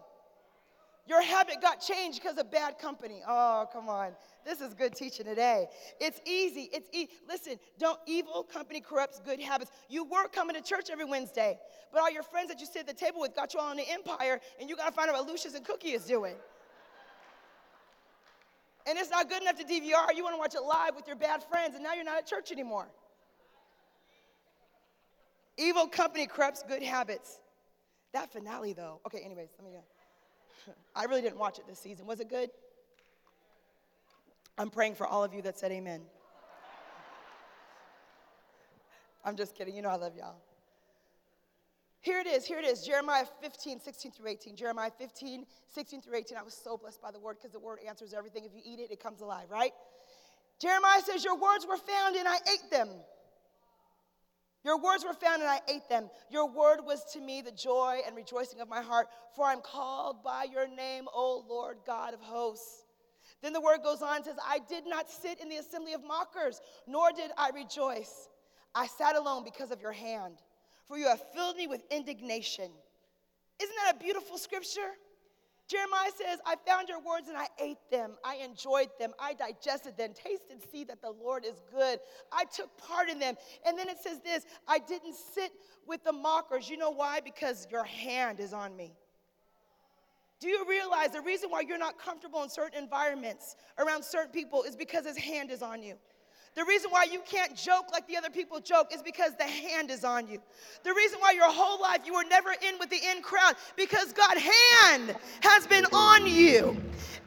Your 1.05 1.21
habit 1.21 1.61
got 1.61 1.81
changed 1.81 2.21
because 2.21 2.37
of 2.37 2.49
bad 2.49 2.79
company. 2.79 3.21
Oh, 3.27 3.67
come 3.73 3.89
on. 3.89 4.13
This 4.45 4.61
is 4.61 4.73
good 4.73 4.95
teaching 4.95 5.25
today. 5.25 5.67
It's 5.99 6.21
easy. 6.25 6.69
It's 6.71 6.87
e- 6.93 7.09
listen. 7.27 7.59
Don't 7.77 7.99
evil 8.05 8.43
company 8.43 8.79
corrupts 8.79 9.19
good 9.19 9.41
habits. 9.41 9.71
You 9.89 10.05
were 10.05 10.29
coming 10.29 10.55
to 10.55 10.61
church 10.61 10.89
every 10.89 11.03
Wednesday, 11.03 11.59
but 11.91 12.01
all 12.01 12.09
your 12.09 12.23
friends 12.23 12.47
that 12.49 12.61
you 12.61 12.65
sit 12.65 12.81
at 12.81 12.87
the 12.87 12.93
table 12.93 13.19
with 13.19 13.35
got 13.35 13.53
you 13.53 13.59
all 13.59 13.71
in 13.71 13.77
the 13.77 13.89
empire, 13.89 14.39
and 14.61 14.69
you 14.69 14.77
got 14.77 14.87
to 14.87 14.91
find 14.93 15.09
out 15.09 15.15
what 15.15 15.27
Lucius 15.27 15.55
and 15.55 15.65
Cookie 15.65 15.91
is 15.91 16.05
doing. 16.05 16.35
And 18.87 18.97
it's 18.97 19.09
not 19.09 19.29
good 19.29 19.41
enough 19.41 19.57
to 19.57 19.65
DVR. 19.65 20.15
You 20.15 20.23
want 20.23 20.35
to 20.35 20.39
watch 20.39 20.55
it 20.55 20.61
live 20.61 20.95
with 20.95 21.07
your 21.07 21.15
bad 21.17 21.43
friends, 21.43 21.75
and 21.75 21.83
now 21.83 21.93
you're 21.93 22.05
not 22.05 22.17
at 22.17 22.27
church 22.27 22.51
anymore. 22.51 22.87
Evil 25.57 25.87
company 25.87 26.27
corrupts 26.27 26.63
good 26.67 26.83
habits. 26.83 27.39
That 28.13 28.31
finale, 28.31 28.73
though. 28.73 29.01
Okay, 29.05 29.19
anyways, 29.19 29.49
let 29.57 29.65
me 29.65 29.71
go. 29.71 29.83
I 30.95 31.05
really 31.05 31.21
didn't 31.21 31.39
watch 31.39 31.59
it 31.59 31.67
this 31.67 31.79
season. 31.79 32.05
Was 32.05 32.19
it 32.19 32.29
good? 32.29 32.49
I'm 34.57 34.69
praying 34.69 34.95
for 34.95 35.07
all 35.07 35.23
of 35.23 35.33
you 35.33 35.41
that 35.43 35.57
said 35.57 35.71
amen. 35.71 36.01
I'm 39.25 39.35
just 39.35 39.55
kidding. 39.55 39.75
You 39.75 39.81
know 39.81 39.89
I 39.89 39.95
love 39.95 40.15
y'all. 40.15 40.35
Here 42.01 42.19
it 42.19 42.27
is. 42.27 42.45
Here 42.45 42.59
it 42.59 42.65
is. 42.65 42.85
Jeremiah 42.85 43.25
15, 43.41 43.79
16 43.79 44.11
through 44.11 44.27
18. 44.27 44.57
Jeremiah 44.57 44.91
15, 44.97 45.45
16 45.73 46.01
through 46.01 46.17
18. 46.17 46.37
I 46.37 46.43
was 46.43 46.53
so 46.53 46.75
blessed 46.75 47.01
by 47.01 47.11
the 47.11 47.19
word 47.19 47.37
because 47.37 47.53
the 47.53 47.59
word 47.59 47.79
answers 47.87 48.13
everything. 48.13 48.43
If 48.43 48.51
you 48.53 48.61
eat 48.65 48.79
it, 48.79 48.91
it 48.91 49.01
comes 49.01 49.21
alive, 49.21 49.45
right? 49.49 49.71
Jeremiah 50.59 51.01
says, 51.01 51.23
Your 51.23 51.37
words 51.37 51.65
were 51.65 51.77
found 51.77 52.17
and 52.17 52.27
I 52.27 52.35
ate 52.51 52.69
them. 52.69 52.89
Your 54.63 54.79
words 54.79 55.03
were 55.03 55.13
found 55.13 55.41
and 55.41 55.51
I 55.51 55.59
ate 55.67 55.89
them. 55.89 56.09
Your 56.29 56.49
word 56.49 56.79
was 56.85 57.03
to 57.13 57.19
me 57.19 57.41
the 57.41 57.51
joy 57.51 57.99
and 58.05 58.15
rejoicing 58.15 58.61
of 58.61 58.69
my 58.69 58.81
heart, 58.81 59.07
for 59.35 59.45
I'm 59.45 59.61
called 59.61 60.23
by 60.23 60.45
your 60.51 60.67
name, 60.67 61.05
O 61.13 61.43
Lord 61.49 61.77
God 61.85 62.13
of 62.13 62.21
hosts. 62.21 62.85
Then 63.41 63.51
the 63.51 63.61
word 63.61 63.79
goes 63.83 64.01
on 64.01 64.17
and 64.17 64.25
says, 64.25 64.37
I 64.47 64.59
did 64.69 64.85
not 64.87 65.09
sit 65.09 65.41
in 65.41 65.49
the 65.49 65.57
assembly 65.57 65.93
of 65.93 66.03
mockers, 66.05 66.61
nor 66.87 67.11
did 67.11 67.31
I 67.37 67.49
rejoice. 67.49 68.29
I 68.73 68.87
sat 68.87 69.17
alone 69.17 69.43
because 69.43 69.71
of 69.71 69.81
your 69.81 69.91
hand, 69.91 70.37
for 70.87 70.97
you 70.97 71.07
have 71.07 71.21
filled 71.33 71.57
me 71.57 71.67
with 71.67 71.81
indignation. 71.91 72.71
Isn't 73.61 73.75
that 73.83 73.95
a 73.95 73.99
beautiful 73.99 74.37
scripture? 74.37 74.91
Jeremiah 75.69 76.11
says, 76.15 76.39
I 76.45 76.55
found 76.67 76.89
your 76.89 76.99
words 76.99 77.29
and 77.29 77.37
I 77.37 77.47
ate 77.57 77.77
them. 77.89 78.11
I 78.23 78.35
enjoyed 78.35 78.89
them. 78.99 79.13
I 79.19 79.33
digested 79.33 79.97
them. 79.97 80.11
Taste 80.13 80.43
and 80.51 80.59
see 80.71 80.83
that 80.83 81.01
the 81.01 81.11
Lord 81.11 81.45
is 81.45 81.61
good. 81.73 81.99
I 82.31 82.43
took 82.45 82.77
part 82.77 83.09
in 83.09 83.17
them. 83.17 83.35
And 83.65 83.77
then 83.77 83.87
it 83.87 83.97
says 84.01 84.19
this 84.19 84.45
I 84.67 84.79
didn't 84.79 85.15
sit 85.15 85.51
with 85.87 86.03
the 86.03 86.11
mockers. 86.11 86.69
You 86.69 86.77
know 86.77 86.91
why? 86.91 87.21
Because 87.21 87.67
your 87.71 87.85
hand 87.85 88.39
is 88.39 88.53
on 88.53 88.75
me. 88.75 88.93
Do 90.41 90.49
you 90.49 90.65
realize 90.67 91.11
the 91.11 91.21
reason 91.21 91.49
why 91.49 91.61
you're 91.61 91.77
not 91.77 91.97
comfortable 91.97 92.43
in 92.43 92.49
certain 92.49 92.83
environments 92.83 93.55
around 93.77 94.03
certain 94.03 94.31
people 94.31 94.63
is 94.63 94.75
because 94.75 95.05
his 95.05 95.17
hand 95.17 95.49
is 95.49 95.61
on 95.61 95.81
you? 95.81 95.95
The 96.55 96.63
reason 96.65 96.91
why 96.91 97.05
you 97.11 97.21
can't 97.25 97.55
joke 97.55 97.91
like 97.91 98.07
the 98.07 98.15
other 98.15 98.29
people 98.29 98.59
joke 98.59 98.93
is 98.93 99.01
because 99.01 99.31
the 99.37 99.43
hand 99.43 99.89
is 99.89 100.03
on 100.03 100.27
you. 100.27 100.39
The 100.83 100.93
reason 100.93 101.19
why 101.19 101.31
your 101.31 101.51
whole 101.51 101.81
life 101.81 102.01
you 102.05 102.13
were 102.13 102.23
never 102.23 102.51
in 102.51 102.77
with 102.79 102.89
the 102.89 102.99
in 103.11 103.23
crowd 103.23 103.55
because 103.75 104.13
God's 104.13 104.41
hand 104.41 105.15
has 105.41 105.65
been 105.65 105.85
on 105.85 106.27
you. 106.27 106.77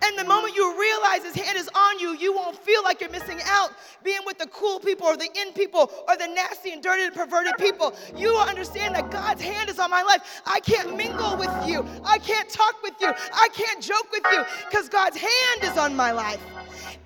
And 0.02 0.18
the 0.18 0.24
moment 0.24 0.54
you 0.54 0.78
realize 0.78 1.24
his 1.24 1.34
hand 1.34 1.58
is 1.58 1.68
on 1.74 1.98
you, 1.98 2.14
you 2.16 2.32
won't 2.34 2.56
feel 2.56 2.82
like 2.84 3.00
you're 3.00 3.10
missing 3.10 3.40
out 3.46 3.72
being 4.04 4.20
with 4.26 4.38
the 4.38 4.46
cool 4.48 4.78
people 4.78 5.06
or 5.06 5.16
the 5.16 5.28
in 5.40 5.52
people 5.54 5.90
or 6.06 6.16
the 6.16 6.28
nasty 6.28 6.72
and 6.72 6.82
dirty 6.82 7.04
and 7.04 7.14
perverted 7.14 7.54
people. 7.58 7.94
You 8.16 8.28
will 8.28 8.40
understand 8.40 8.94
that 8.94 9.10
God's 9.10 9.42
hand 9.42 9.70
is 9.70 9.78
on 9.80 9.90
my 9.90 10.02
life. 10.02 10.42
I 10.46 10.60
can't 10.60 10.96
mingle 10.96 11.36
with 11.36 11.50
you. 11.66 11.84
I 12.04 12.18
can't 12.18 12.48
talk 12.48 12.80
with 12.82 12.94
you. 13.00 13.12
I 13.32 13.48
can't 13.54 13.82
joke 13.82 14.06
with 14.12 14.22
you 14.30 14.44
because 14.68 14.88
God's 14.88 15.16
hand 15.16 15.64
is 15.64 15.76
on 15.76 15.96
my 15.96 16.12
life. 16.12 16.40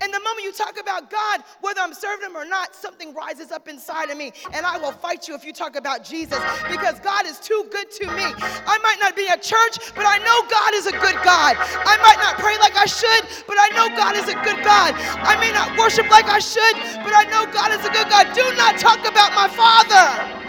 And 0.02 0.12
the 0.12 0.20
moment 0.20 0.44
you 0.44 0.52
talk 0.52 0.80
about 0.80 1.10
God, 1.10 1.44
whether 1.60 1.80
I'm 1.80 1.92
serving 1.92 2.30
Him 2.30 2.36
or 2.36 2.46
not, 2.46 2.74
something 2.74 3.12
rises 3.12 3.52
up 3.52 3.68
inside 3.68 4.08
of 4.08 4.16
me. 4.16 4.32
And 4.52 4.64
I 4.64 4.78
will 4.78 4.92
fight 4.92 5.28
you 5.28 5.34
if 5.34 5.44
you 5.44 5.52
talk 5.52 5.76
about 5.76 6.04
Jesus 6.04 6.40
because 6.70 6.98
God 7.00 7.26
is 7.26 7.38
too 7.38 7.66
good 7.70 7.90
to 8.00 8.06
me. 8.16 8.24
I 8.64 8.78
might 8.82 8.96
not 9.00 9.14
be 9.14 9.28
at 9.28 9.42
church, 9.42 9.92
but 9.94 10.06
I 10.08 10.16
know 10.18 10.40
God 10.48 10.72
is 10.72 10.86
a 10.86 10.92
good 10.92 11.20
God. 11.20 11.56
I 11.60 12.00
might 12.00 12.16
not 12.16 12.38
pray 12.40 12.56
like 12.58 12.76
I 12.76 12.86
should, 12.86 13.28
but 13.46 13.56
I 13.60 13.68
know 13.76 13.94
God 13.94 14.16
is 14.16 14.28
a 14.28 14.36
good 14.40 14.64
God. 14.64 14.96
I 14.96 15.36
may 15.36 15.52
not 15.52 15.76
worship 15.76 16.08
like 16.10 16.26
I 16.26 16.38
should, 16.38 16.76
but 17.04 17.12
I 17.12 17.28
know 17.28 17.44
God 17.52 17.72
is 17.72 17.84
a 17.84 17.92
good 17.92 18.08
God. 18.08 18.32
Do 18.32 18.44
not 18.56 18.78
talk 18.78 19.04
about 19.04 19.36
my 19.36 19.48
Father. 19.52 20.40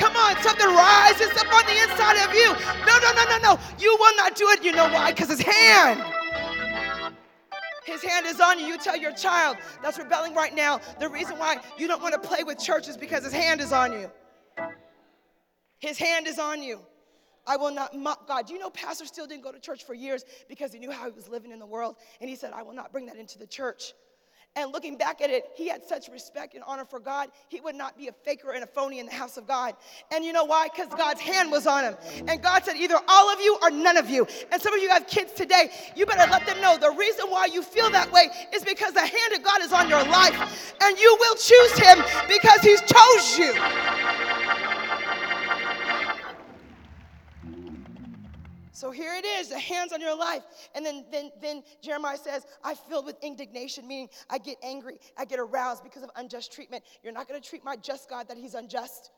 Come 0.00 0.16
on, 0.16 0.32
something 0.40 0.66
rises 0.66 1.28
up 1.36 1.52
on 1.52 1.64
the 1.68 1.76
inside 1.76 2.16
of 2.24 2.32
you. 2.32 2.48
No, 2.88 2.96
no, 3.04 3.12
no, 3.12 3.24
no, 3.28 3.38
no. 3.52 3.60
You 3.78 3.94
will 4.00 4.16
not 4.16 4.34
do 4.34 4.48
it. 4.48 4.64
You 4.64 4.72
know 4.72 4.88
why? 4.88 5.12
Because 5.12 5.28
his 5.28 5.42
hand. 5.42 6.00
His 7.84 8.02
hand 8.02 8.26
is 8.26 8.40
on 8.40 8.58
you. 8.58 8.66
You 8.66 8.78
tell 8.78 8.96
your 8.96 9.12
child 9.12 9.56
that's 9.82 9.98
rebelling 9.98 10.34
right 10.34 10.54
now. 10.54 10.80
The 10.98 11.08
reason 11.08 11.38
why 11.38 11.58
you 11.78 11.88
don't 11.88 12.02
want 12.02 12.14
to 12.14 12.20
play 12.20 12.44
with 12.44 12.58
church 12.58 12.88
is 12.88 12.96
because 12.96 13.24
his 13.24 13.32
hand 13.32 13.60
is 13.60 13.72
on 13.72 13.92
you. 13.92 14.10
His 15.78 15.98
hand 15.98 16.26
is 16.26 16.38
on 16.38 16.62
you. 16.62 16.80
I 17.46 17.56
will 17.56 17.72
not 17.72 17.96
mock 17.96 18.28
God. 18.28 18.46
Do 18.46 18.52
you 18.52 18.58
know 18.58 18.70
Pastor 18.70 19.06
Steele 19.06 19.26
didn't 19.26 19.42
go 19.42 19.50
to 19.50 19.58
church 19.58 19.84
for 19.84 19.94
years 19.94 20.24
because 20.48 20.72
he 20.72 20.78
knew 20.78 20.90
how 20.90 21.06
he 21.06 21.12
was 21.12 21.28
living 21.28 21.50
in 21.50 21.58
the 21.58 21.66
world? 21.66 21.96
And 22.20 22.28
he 22.28 22.36
said, 22.36 22.52
I 22.52 22.62
will 22.62 22.74
not 22.74 22.92
bring 22.92 23.06
that 23.06 23.16
into 23.16 23.38
the 23.38 23.46
church. 23.46 23.94
And 24.56 24.72
looking 24.72 24.96
back 24.96 25.20
at 25.20 25.30
it, 25.30 25.44
he 25.54 25.68
had 25.68 25.84
such 25.84 26.08
respect 26.08 26.54
and 26.54 26.64
honor 26.66 26.84
for 26.84 26.98
God, 26.98 27.28
he 27.48 27.60
would 27.60 27.76
not 27.76 27.96
be 27.96 28.08
a 28.08 28.12
faker 28.12 28.50
and 28.50 28.64
a 28.64 28.66
phony 28.66 28.98
in 28.98 29.06
the 29.06 29.12
house 29.12 29.36
of 29.36 29.46
God. 29.46 29.74
And 30.12 30.24
you 30.24 30.32
know 30.32 30.44
why? 30.44 30.68
Because 30.68 30.88
God's 30.88 31.20
hand 31.20 31.52
was 31.52 31.68
on 31.68 31.84
him. 31.84 31.94
And 32.26 32.42
God 32.42 32.64
said, 32.64 32.74
either 32.76 32.98
all 33.06 33.32
of 33.32 33.40
you 33.40 33.56
or 33.62 33.70
none 33.70 33.96
of 33.96 34.10
you. 34.10 34.26
And 34.50 34.60
some 34.60 34.74
of 34.74 34.82
you 34.82 34.88
have 34.88 35.06
kids 35.06 35.32
today, 35.32 35.70
you 35.94 36.04
better 36.04 36.28
let 36.30 36.46
them 36.46 36.60
know 36.60 36.76
the 36.76 36.90
reason 36.90 37.30
why 37.30 37.46
you 37.46 37.62
feel 37.62 37.90
that 37.90 38.10
way 38.10 38.28
is 38.52 38.64
because 38.64 38.92
the 38.92 39.00
hand 39.00 39.34
of 39.36 39.44
God 39.44 39.62
is 39.62 39.72
on 39.72 39.88
your 39.88 40.04
life. 40.04 40.74
And 40.82 40.98
you 40.98 41.16
will 41.20 41.36
choose 41.36 41.78
him 41.78 41.98
because 42.28 42.60
he's 42.60 42.80
chose 42.82 43.38
you. 43.38 43.54
So 48.80 48.90
here 48.90 49.12
it 49.14 49.26
is, 49.26 49.50
the 49.50 49.58
hands 49.58 49.92
on 49.92 50.00
your 50.00 50.16
life. 50.16 50.42
And 50.74 50.86
then, 50.86 51.04
then, 51.12 51.30
then 51.42 51.62
Jeremiah 51.82 52.16
says, 52.16 52.46
I 52.64 52.72
filled 52.74 53.04
with 53.04 53.22
indignation, 53.22 53.86
meaning 53.86 54.08
I 54.30 54.38
get 54.38 54.56
angry, 54.62 54.98
I 55.18 55.26
get 55.26 55.38
aroused 55.38 55.84
because 55.84 56.02
of 56.02 56.08
unjust 56.16 56.50
treatment. 56.50 56.82
You're 57.04 57.12
not 57.12 57.28
going 57.28 57.38
to 57.38 57.46
treat 57.46 57.62
my 57.62 57.76
just 57.76 58.08
God 58.08 58.28
that 58.28 58.38
he's 58.38 58.54
unjust. 58.54 59.10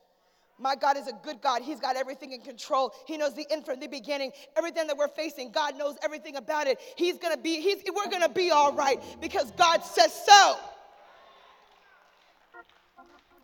My 0.59 0.75
God 0.75 0.97
is 0.97 1.07
a 1.07 1.13
good 1.13 1.41
God. 1.41 1.63
He's 1.63 1.79
got 1.79 1.95
everything 1.95 2.33
in 2.33 2.41
control. 2.41 2.93
He 3.07 3.17
knows 3.17 3.35
the 3.35 3.47
end 3.53 3.65
from 3.65 3.79
the 3.79 3.87
beginning. 3.87 4.33
Everything 4.57 4.89
that 4.89 4.97
we're 4.97 5.07
facing, 5.07 5.53
God 5.53 5.79
knows 5.79 5.95
everything 6.03 6.35
about 6.35 6.67
it. 6.67 6.81
He's 6.97 7.19
gonna 7.19 7.37
be, 7.37 7.61
he's, 7.61 7.85
we're 7.95 8.11
gonna 8.11 8.29
be 8.29 8.51
all 8.51 8.73
right 8.73 9.01
because 9.21 9.53
God 9.53 9.85
says 9.85 10.13
so. 10.27 10.57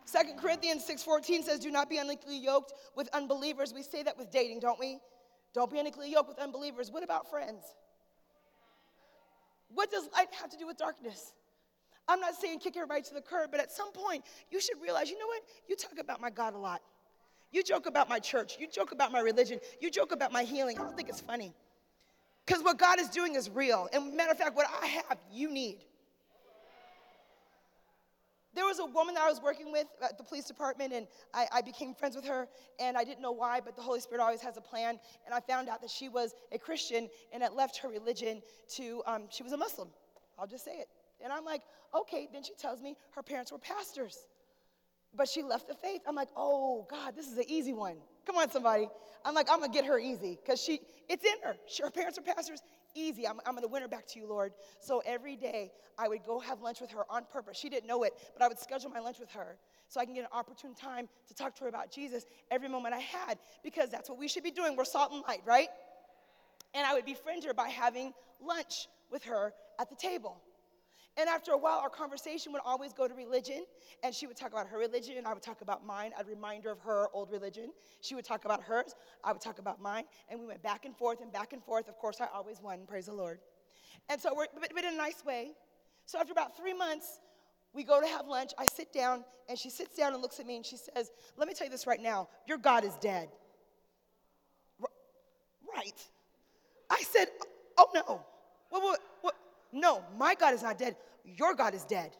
Second 0.04 0.36
Corinthians 0.38 0.84
6:14 0.84 1.44
says, 1.44 1.60
Do 1.60 1.70
not 1.70 1.88
be 1.88 1.98
unequally 1.98 2.38
yoked 2.38 2.72
with 2.96 3.08
unbelievers. 3.12 3.72
We 3.72 3.82
say 3.82 4.02
that 4.02 4.18
with 4.18 4.32
dating, 4.32 4.58
don't 4.58 4.80
we? 4.80 4.98
Don't 5.58 5.72
be 5.72 5.80
unequally 5.80 6.08
yoked 6.08 6.28
with 6.28 6.38
unbelievers. 6.38 6.92
What 6.92 7.02
about 7.02 7.28
friends? 7.28 7.64
What 9.74 9.90
does 9.90 10.08
light 10.12 10.28
have 10.40 10.50
to 10.50 10.56
do 10.56 10.68
with 10.68 10.76
darkness? 10.76 11.32
I'm 12.06 12.20
not 12.20 12.36
saying 12.36 12.60
kick 12.60 12.76
everybody 12.76 13.02
to 13.02 13.12
the 13.12 13.20
curb, 13.20 13.50
but 13.50 13.58
at 13.58 13.72
some 13.72 13.90
point, 13.90 14.24
you 14.52 14.60
should 14.60 14.80
realize 14.80 15.10
you 15.10 15.18
know 15.18 15.26
what? 15.26 15.42
You 15.68 15.74
talk 15.74 15.98
about 15.98 16.20
my 16.20 16.30
God 16.30 16.54
a 16.54 16.58
lot. 16.58 16.80
You 17.50 17.64
joke 17.64 17.86
about 17.86 18.08
my 18.08 18.20
church. 18.20 18.56
You 18.60 18.68
joke 18.68 18.92
about 18.92 19.10
my 19.10 19.18
religion. 19.18 19.58
You 19.80 19.90
joke 19.90 20.12
about 20.12 20.30
my 20.30 20.44
healing. 20.44 20.78
I 20.78 20.82
don't 20.82 20.94
think 20.94 21.08
it's 21.08 21.22
funny. 21.22 21.52
Because 22.46 22.62
what 22.62 22.78
God 22.78 23.00
is 23.00 23.08
doing 23.08 23.34
is 23.34 23.50
real. 23.50 23.88
And 23.92 24.16
matter 24.16 24.30
of 24.30 24.38
fact, 24.38 24.54
what 24.54 24.68
I 24.80 24.86
have, 24.86 25.18
you 25.32 25.50
need. 25.50 25.78
There 28.58 28.66
was 28.66 28.80
a 28.80 28.86
woman 28.86 29.14
that 29.14 29.22
I 29.22 29.28
was 29.28 29.40
working 29.40 29.70
with 29.70 29.86
at 30.02 30.18
the 30.18 30.24
police 30.24 30.44
department, 30.44 30.92
and 30.92 31.06
I, 31.32 31.46
I, 31.52 31.60
became 31.62 31.94
friends 31.94 32.16
with 32.16 32.24
her, 32.24 32.48
and 32.80 32.96
I 32.96 33.04
didn't 33.04 33.22
know 33.22 33.30
why, 33.30 33.60
but 33.60 33.76
the 33.76 33.82
Holy 33.82 34.00
Spirit 34.00 34.20
always 34.20 34.40
has 34.40 34.56
a 34.56 34.60
plan. 34.60 34.98
And 35.24 35.32
I 35.32 35.38
found 35.38 35.68
out 35.68 35.80
that 35.80 35.90
she 35.90 36.08
was 36.08 36.34
a 36.50 36.58
Christian 36.58 37.08
and 37.32 37.40
had 37.40 37.52
left 37.52 37.76
her 37.78 37.88
religion 37.88 38.42
to, 38.70 39.00
um, 39.06 39.28
she 39.30 39.44
was 39.44 39.52
a 39.52 39.56
Muslim. 39.56 39.86
I'll 40.40 40.48
just 40.48 40.64
say 40.64 40.72
it. 40.72 40.88
And 41.22 41.32
I'm 41.32 41.44
like, 41.44 41.62
okay, 41.94 42.28
then 42.32 42.42
she 42.42 42.52
tells 42.54 42.82
me 42.82 42.96
her 43.12 43.22
parents 43.22 43.52
were 43.52 43.58
pastors, 43.58 44.26
but 45.14 45.28
she 45.28 45.44
left 45.44 45.68
the 45.68 45.74
faith. 45.74 46.00
I'm 46.08 46.16
like, 46.16 46.30
oh, 46.36 46.84
God, 46.90 47.14
this 47.14 47.28
is 47.28 47.38
an 47.38 47.44
easy 47.46 47.74
one. 47.74 47.98
Come 48.26 48.38
on, 48.38 48.50
somebody. 48.50 48.88
I'm 49.24 49.36
like, 49.36 49.46
I'm 49.48 49.60
gonna 49.60 49.72
get 49.72 49.84
her 49.84 50.00
easy 50.00 50.36
because 50.42 50.60
she, 50.60 50.80
it's 51.08 51.24
in 51.24 51.42
her. 51.44 51.54
She, 51.68 51.84
her 51.84 51.92
parents 51.92 52.18
are 52.18 52.22
pastors, 52.22 52.60
easy. 52.94 53.26
I'm, 53.26 53.40
I'm 53.46 53.52
going 53.52 53.62
to 53.62 53.68
win 53.68 53.82
her 53.82 53.88
back 53.88 54.06
to 54.08 54.18
you, 54.18 54.28
Lord. 54.28 54.52
So 54.80 55.02
every 55.04 55.36
day 55.36 55.72
I 55.98 56.08
would 56.08 56.24
go 56.24 56.38
have 56.40 56.60
lunch 56.60 56.80
with 56.80 56.90
her 56.90 57.04
on 57.10 57.24
purpose. 57.30 57.56
She 57.56 57.68
didn't 57.68 57.86
know 57.86 58.02
it, 58.02 58.12
but 58.34 58.44
I 58.44 58.48
would 58.48 58.58
schedule 58.58 58.90
my 58.90 59.00
lunch 59.00 59.18
with 59.18 59.30
her 59.32 59.56
so 59.88 60.00
I 60.00 60.04
can 60.04 60.14
get 60.14 60.24
an 60.24 60.30
opportune 60.32 60.74
time 60.74 61.08
to 61.28 61.34
talk 61.34 61.54
to 61.56 61.62
her 61.62 61.68
about 61.68 61.90
Jesus 61.90 62.24
every 62.50 62.68
moment 62.68 62.94
I 62.94 63.00
had 63.00 63.38
because 63.62 63.90
that's 63.90 64.08
what 64.08 64.18
we 64.18 64.28
should 64.28 64.42
be 64.42 64.50
doing. 64.50 64.76
We're 64.76 64.84
salt 64.84 65.12
and 65.12 65.22
light, 65.26 65.42
right? 65.44 65.68
And 66.74 66.86
I 66.86 66.94
would 66.94 67.04
befriend 67.04 67.44
her 67.44 67.54
by 67.54 67.68
having 67.68 68.12
lunch 68.40 68.88
with 69.10 69.24
her 69.24 69.52
at 69.80 69.88
the 69.88 69.96
table. 69.96 70.40
And 71.18 71.28
after 71.28 71.50
a 71.50 71.58
while, 71.58 71.80
our 71.80 71.90
conversation 71.90 72.52
would 72.52 72.62
always 72.64 72.92
go 72.92 73.08
to 73.08 73.14
religion. 73.14 73.64
And 74.04 74.14
she 74.14 74.28
would 74.28 74.36
talk 74.36 74.52
about 74.52 74.68
her 74.68 74.78
religion, 74.78 75.16
and 75.18 75.26
I 75.26 75.34
would 75.34 75.42
talk 75.42 75.62
about 75.62 75.84
mine. 75.84 76.12
I'd 76.16 76.28
remind 76.28 76.62
her 76.62 76.70
of 76.70 76.80
her 76.80 77.08
old 77.12 77.32
religion. 77.32 77.72
She 78.00 78.14
would 78.14 78.24
talk 78.24 78.44
about 78.44 78.62
hers. 78.62 78.94
I 79.24 79.32
would 79.32 79.42
talk 79.42 79.58
about 79.58 79.82
mine. 79.82 80.04
And 80.28 80.38
we 80.38 80.46
went 80.46 80.62
back 80.62 80.84
and 80.84 80.96
forth 80.96 81.20
and 81.20 81.32
back 81.32 81.52
and 81.52 81.62
forth. 81.62 81.88
Of 81.88 81.98
course, 81.98 82.20
I 82.20 82.28
always 82.32 82.62
won, 82.62 82.86
praise 82.86 83.06
the 83.06 83.14
Lord. 83.14 83.40
And 84.08 84.20
so, 84.20 84.32
we're, 84.34 84.46
but, 84.60 84.70
but 84.72 84.84
in 84.84 84.94
a 84.94 84.96
nice 84.96 85.24
way. 85.24 85.50
So 86.06 86.20
after 86.20 86.32
about 86.32 86.56
three 86.56 86.72
months, 86.72 87.18
we 87.74 87.82
go 87.82 88.00
to 88.00 88.06
have 88.06 88.28
lunch. 88.28 88.52
I 88.56 88.66
sit 88.66 88.92
down, 88.92 89.24
and 89.48 89.58
she 89.58 89.70
sits 89.70 89.96
down 89.96 90.12
and 90.12 90.22
looks 90.22 90.38
at 90.38 90.46
me, 90.46 90.54
and 90.54 90.64
she 90.64 90.76
says, 90.76 91.10
Let 91.36 91.48
me 91.48 91.54
tell 91.54 91.66
you 91.66 91.70
this 91.72 91.86
right 91.86 92.00
now 92.00 92.28
your 92.46 92.58
God 92.58 92.84
is 92.84 92.94
dead. 93.00 93.28
Right. 95.74 96.06
I 96.88 97.02
said, 97.02 97.26
Oh, 97.76 97.88
no. 97.92 98.24
What, 98.70 98.82
what, 98.82 99.00
what? 99.22 99.34
No, 99.72 100.02
my 100.18 100.34
God 100.34 100.54
is 100.54 100.62
not 100.62 100.78
dead. 100.78 100.96
Your 101.24 101.54
God 101.54 101.74
is 101.74 101.84
dead. 101.84 102.12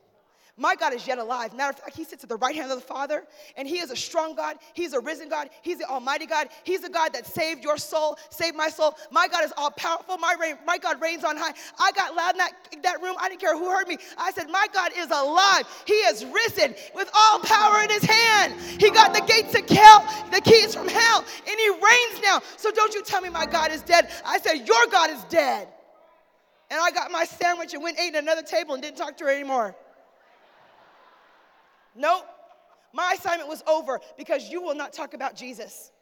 My 0.58 0.74
God 0.74 0.92
is 0.92 1.06
yet 1.06 1.18
alive. 1.18 1.54
Matter 1.54 1.70
of 1.70 1.78
fact, 1.78 1.96
He 1.96 2.02
sits 2.02 2.24
at 2.24 2.28
the 2.28 2.36
right 2.36 2.54
hand 2.54 2.72
of 2.72 2.80
the 2.80 2.84
Father, 2.84 3.24
and 3.56 3.68
He 3.68 3.78
is 3.78 3.92
a 3.92 3.96
strong 3.96 4.34
God. 4.34 4.56
He's 4.74 4.92
a 4.92 4.98
risen 4.98 5.28
God. 5.28 5.50
He's 5.62 5.78
the 5.78 5.88
Almighty 5.88 6.26
God. 6.26 6.48
He's 6.64 6.80
the 6.80 6.88
God 6.88 7.12
that 7.12 7.26
saved 7.26 7.62
your 7.62 7.78
soul, 7.78 8.18
saved 8.30 8.56
my 8.56 8.68
soul. 8.68 8.96
My 9.12 9.28
God 9.28 9.44
is 9.44 9.52
all 9.56 9.70
powerful. 9.70 10.18
My, 10.18 10.34
reign, 10.38 10.56
my 10.66 10.76
God 10.76 11.00
reigns 11.00 11.22
on 11.22 11.36
high. 11.36 11.52
I 11.78 11.92
got 11.92 12.16
loud 12.16 12.32
in 12.32 12.38
that, 12.38 12.52
that 12.82 13.00
room. 13.00 13.14
I 13.20 13.28
didn't 13.28 13.40
care 13.40 13.56
who 13.56 13.70
heard 13.70 13.86
me. 13.86 13.98
I 14.18 14.32
said, 14.32 14.50
My 14.50 14.66
God 14.74 14.90
is 14.96 15.06
alive. 15.06 15.64
He 15.86 15.94
is 15.94 16.24
risen 16.24 16.74
with 16.92 17.08
all 17.14 17.38
power 17.38 17.80
in 17.84 17.90
His 17.90 18.04
hand. 18.04 18.54
He 18.80 18.90
got 18.90 19.14
the 19.14 19.22
gates 19.32 19.54
of 19.54 19.68
hell, 19.68 20.04
the 20.32 20.40
keys 20.40 20.74
from 20.74 20.88
hell, 20.88 21.24
and 21.48 21.60
He 21.60 21.68
reigns 21.68 22.20
now. 22.24 22.42
So 22.56 22.72
don't 22.72 22.92
you 22.94 23.04
tell 23.04 23.20
me 23.20 23.30
my 23.30 23.46
God 23.46 23.70
is 23.70 23.82
dead. 23.82 24.10
I 24.26 24.38
said, 24.40 24.66
Your 24.66 24.86
God 24.90 25.10
is 25.10 25.22
dead. 25.24 25.68
And 26.70 26.80
I 26.80 26.90
got 26.90 27.10
my 27.10 27.24
sandwich 27.24 27.74
and 27.74 27.82
went 27.82 27.98
ate 27.98 28.14
at 28.14 28.22
another 28.22 28.42
table 28.42 28.74
and 28.74 28.82
didn't 28.82 28.98
talk 28.98 29.16
to 29.18 29.24
her 29.24 29.30
anymore. 29.30 29.74
Nope. 31.94 32.24
My 32.92 33.14
assignment 33.18 33.48
was 33.48 33.62
over 33.66 34.00
because 34.16 34.48
you 34.48 34.62
will 34.62 34.74
not 34.74 34.92
talk 34.92 35.14
about 35.14 35.34
Jesus. 35.34 35.92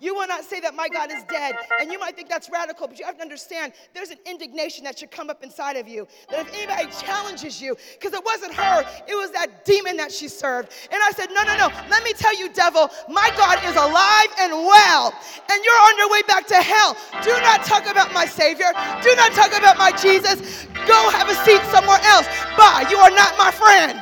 You 0.00 0.14
will 0.14 0.26
not 0.26 0.44
say 0.44 0.60
that 0.60 0.74
my 0.74 0.88
God 0.88 1.10
is 1.12 1.22
dead. 1.24 1.54
And 1.80 1.90
you 1.90 1.98
might 1.98 2.16
think 2.16 2.28
that's 2.28 2.50
radical, 2.50 2.88
but 2.88 2.98
you 2.98 3.04
have 3.04 3.16
to 3.16 3.22
understand 3.22 3.72
there's 3.94 4.10
an 4.10 4.18
indignation 4.26 4.84
that 4.84 4.98
should 4.98 5.10
come 5.10 5.30
up 5.30 5.42
inside 5.42 5.76
of 5.76 5.88
you. 5.88 6.06
That 6.30 6.46
if 6.46 6.54
anybody 6.54 6.88
challenges 7.00 7.60
you, 7.60 7.76
because 7.92 8.12
it 8.12 8.24
wasn't 8.24 8.54
her, 8.54 8.84
it 9.08 9.14
was 9.14 9.30
that 9.32 9.64
demon 9.64 9.96
that 9.96 10.12
she 10.12 10.28
served. 10.28 10.72
And 10.90 11.00
I 11.02 11.10
said, 11.12 11.28
No, 11.30 11.42
no, 11.44 11.56
no. 11.56 11.68
Let 11.88 12.02
me 12.02 12.12
tell 12.12 12.36
you, 12.36 12.48
devil, 12.52 12.90
my 13.08 13.30
God 13.36 13.58
is 13.64 13.76
alive 13.76 14.28
and 14.40 14.52
well. 14.52 15.14
And 15.50 15.64
you're 15.64 15.82
on 15.88 15.98
your 15.98 16.10
way 16.10 16.22
back 16.22 16.46
to 16.48 16.56
hell. 16.56 16.96
Do 17.22 17.30
not 17.42 17.64
talk 17.64 17.86
about 17.86 18.12
my 18.12 18.26
Savior. 18.26 18.70
Do 19.02 19.14
not 19.16 19.32
talk 19.32 19.56
about 19.56 19.78
my 19.78 19.92
Jesus. 19.92 20.66
Go 20.86 21.10
have 21.10 21.28
a 21.28 21.34
seat 21.44 21.62
somewhere 21.70 22.00
else. 22.04 22.26
Bye. 22.56 22.86
You 22.90 22.98
are 22.98 23.10
not 23.10 23.38
my 23.38 23.50
friend. 23.50 24.00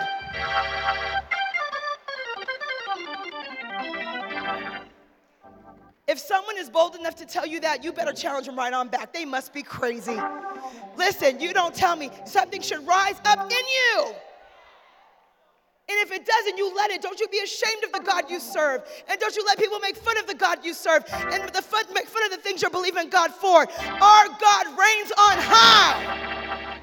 If 6.09 6.19
someone 6.19 6.59
is 6.59 6.69
bold 6.69 6.97
enough 6.97 7.15
to 7.17 7.27
tell 7.27 7.47
you 7.47 7.61
that, 7.61 7.85
you 7.85 7.93
better 7.93 8.13
challenge 8.13 8.47
them 8.47 8.57
right 8.57 8.73
on 8.73 8.89
back. 8.89 9.13
They 9.13 9.25
must 9.25 9.55
be 9.55 9.63
crazy. 9.63 10.19
Listen, 10.97 11.41
you 11.41 11.53
don't 11.53 11.75
tell 11.75 11.95
me. 11.95 12.11
Something 12.25 12.61
should 12.61 12.85
rise 12.87 13.21
up 13.25 13.51
in 13.51 13.51
you. 13.51 14.15
And 15.89 15.99
if 16.01 16.13
it 16.13 16.25
doesn't, 16.25 16.57
you 16.57 16.75
let 16.75 16.91
it. 16.91 17.03
Don't 17.03 17.21
you 17.21 17.29
be 17.29 17.39
ashamed 17.39 17.85
of 17.85 17.93
the 17.93 18.01
God 18.01 18.31
you 18.31 18.41
serve. 18.41 18.83
And 19.09 19.21
don't 19.21 19.35
you 19.37 19.45
let 19.45 19.59
people 19.59 19.79
make 19.79 19.97
fun 19.97 20.17
of 20.19 20.27
the 20.27 20.35
God 20.35 20.65
you 20.65 20.75
serve 20.75 21.05
and 21.11 21.49
the 21.53 21.63
fun, 21.63 21.85
make 21.93 22.07
fun 22.07 22.25
of 22.25 22.31
the 22.31 22.37
things 22.37 22.63
you're 22.63 22.71
believing 22.71 23.09
God 23.09 23.33
for. 23.33 23.61
Our 23.61 24.29
God 24.29 24.67
reigns 24.67 25.13
on 25.13 25.39
high. 25.39 26.79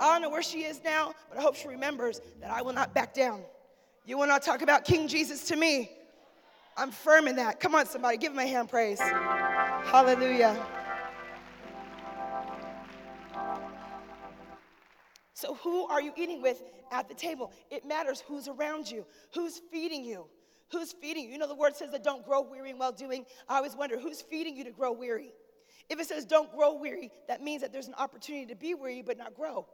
I 0.00 0.12
don't 0.12 0.22
know 0.22 0.30
where 0.30 0.42
she 0.42 0.64
is 0.64 0.80
now, 0.82 1.12
but 1.28 1.38
I 1.38 1.42
hope 1.42 1.54
she 1.54 1.68
remembers 1.68 2.20
that 2.40 2.50
I 2.50 2.62
will 2.62 2.72
not 2.72 2.94
back 2.94 3.12
down. 3.14 3.42
You 4.10 4.18
will 4.18 4.26
not 4.26 4.42
talk 4.42 4.60
about 4.62 4.84
King 4.84 5.06
Jesus 5.06 5.44
to 5.44 5.56
me. 5.56 5.88
I'm 6.76 6.90
firm 6.90 7.28
in 7.28 7.36
that. 7.36 7.60
Come 7.60 7.76
on, 7.76 7.86
somebody, 7.86 8.16
give 8.16 8.32
him 8.32 8.40
a 8.40 8.44
hand 8.44 8.68
praise. 8.68 8.98
Hallelujah. 8.98 10.56
So, 15.32 15.54
who 15.54 15.86
are 15.86 16.02
you 16.02 16.12
eating 16.16 16.42
with 16.42 16.60
at 16.90 17.08
the 17.08 17.14
table? 17.14 17.52
It 17.70 17.86
matters 17.86 18.20
who's 18.26 18.48
around 18.48 18.90
you, 18.90 19.06
who's 19.32 19.60
feeding 19.70 20.04
you. 20.04 20.26
Who's 20.72 20.90
feeding 20.90 21.26
you? 21.26 21.30
You 21.30 21.38
know, 21.38 21.46
the 21.46 21.54
word 21.54 21.76
says 21.76 21.92
that 21.92 22.02
don't 22.02 22.26
grow 22.26 22.40
weary 22.40 22.70
in 22.70 22.78
well 22.78 22.90
doing. 22.90 23.24
I 23.48 23.58
always 23.58 23.76
wonder 23.76 23.96
who's 23.96 24.22
feeding 24.22 24.56
you 24.56 24.64
to 24.64 24.72
grow 24.72 24.90
weary? 24.90 25.30
If 25.88 26.00
it 26.00 26.08
says 26.08 26.24
don't 26.24 26.50
grow 26.52 26.74
weary, 26.74 27.12
that 27.28 27.44
means 27.44 27.62
that 27.62 27.72
there's 27.72 27.86
an 27.86 27.94
opportunity 27.94 28.46
to 28.46 28.56
be 28.56 28.74
weary 28.74 29.02
but 29.02 29.18
not 29.18 29.34
grow. 29.34 29.68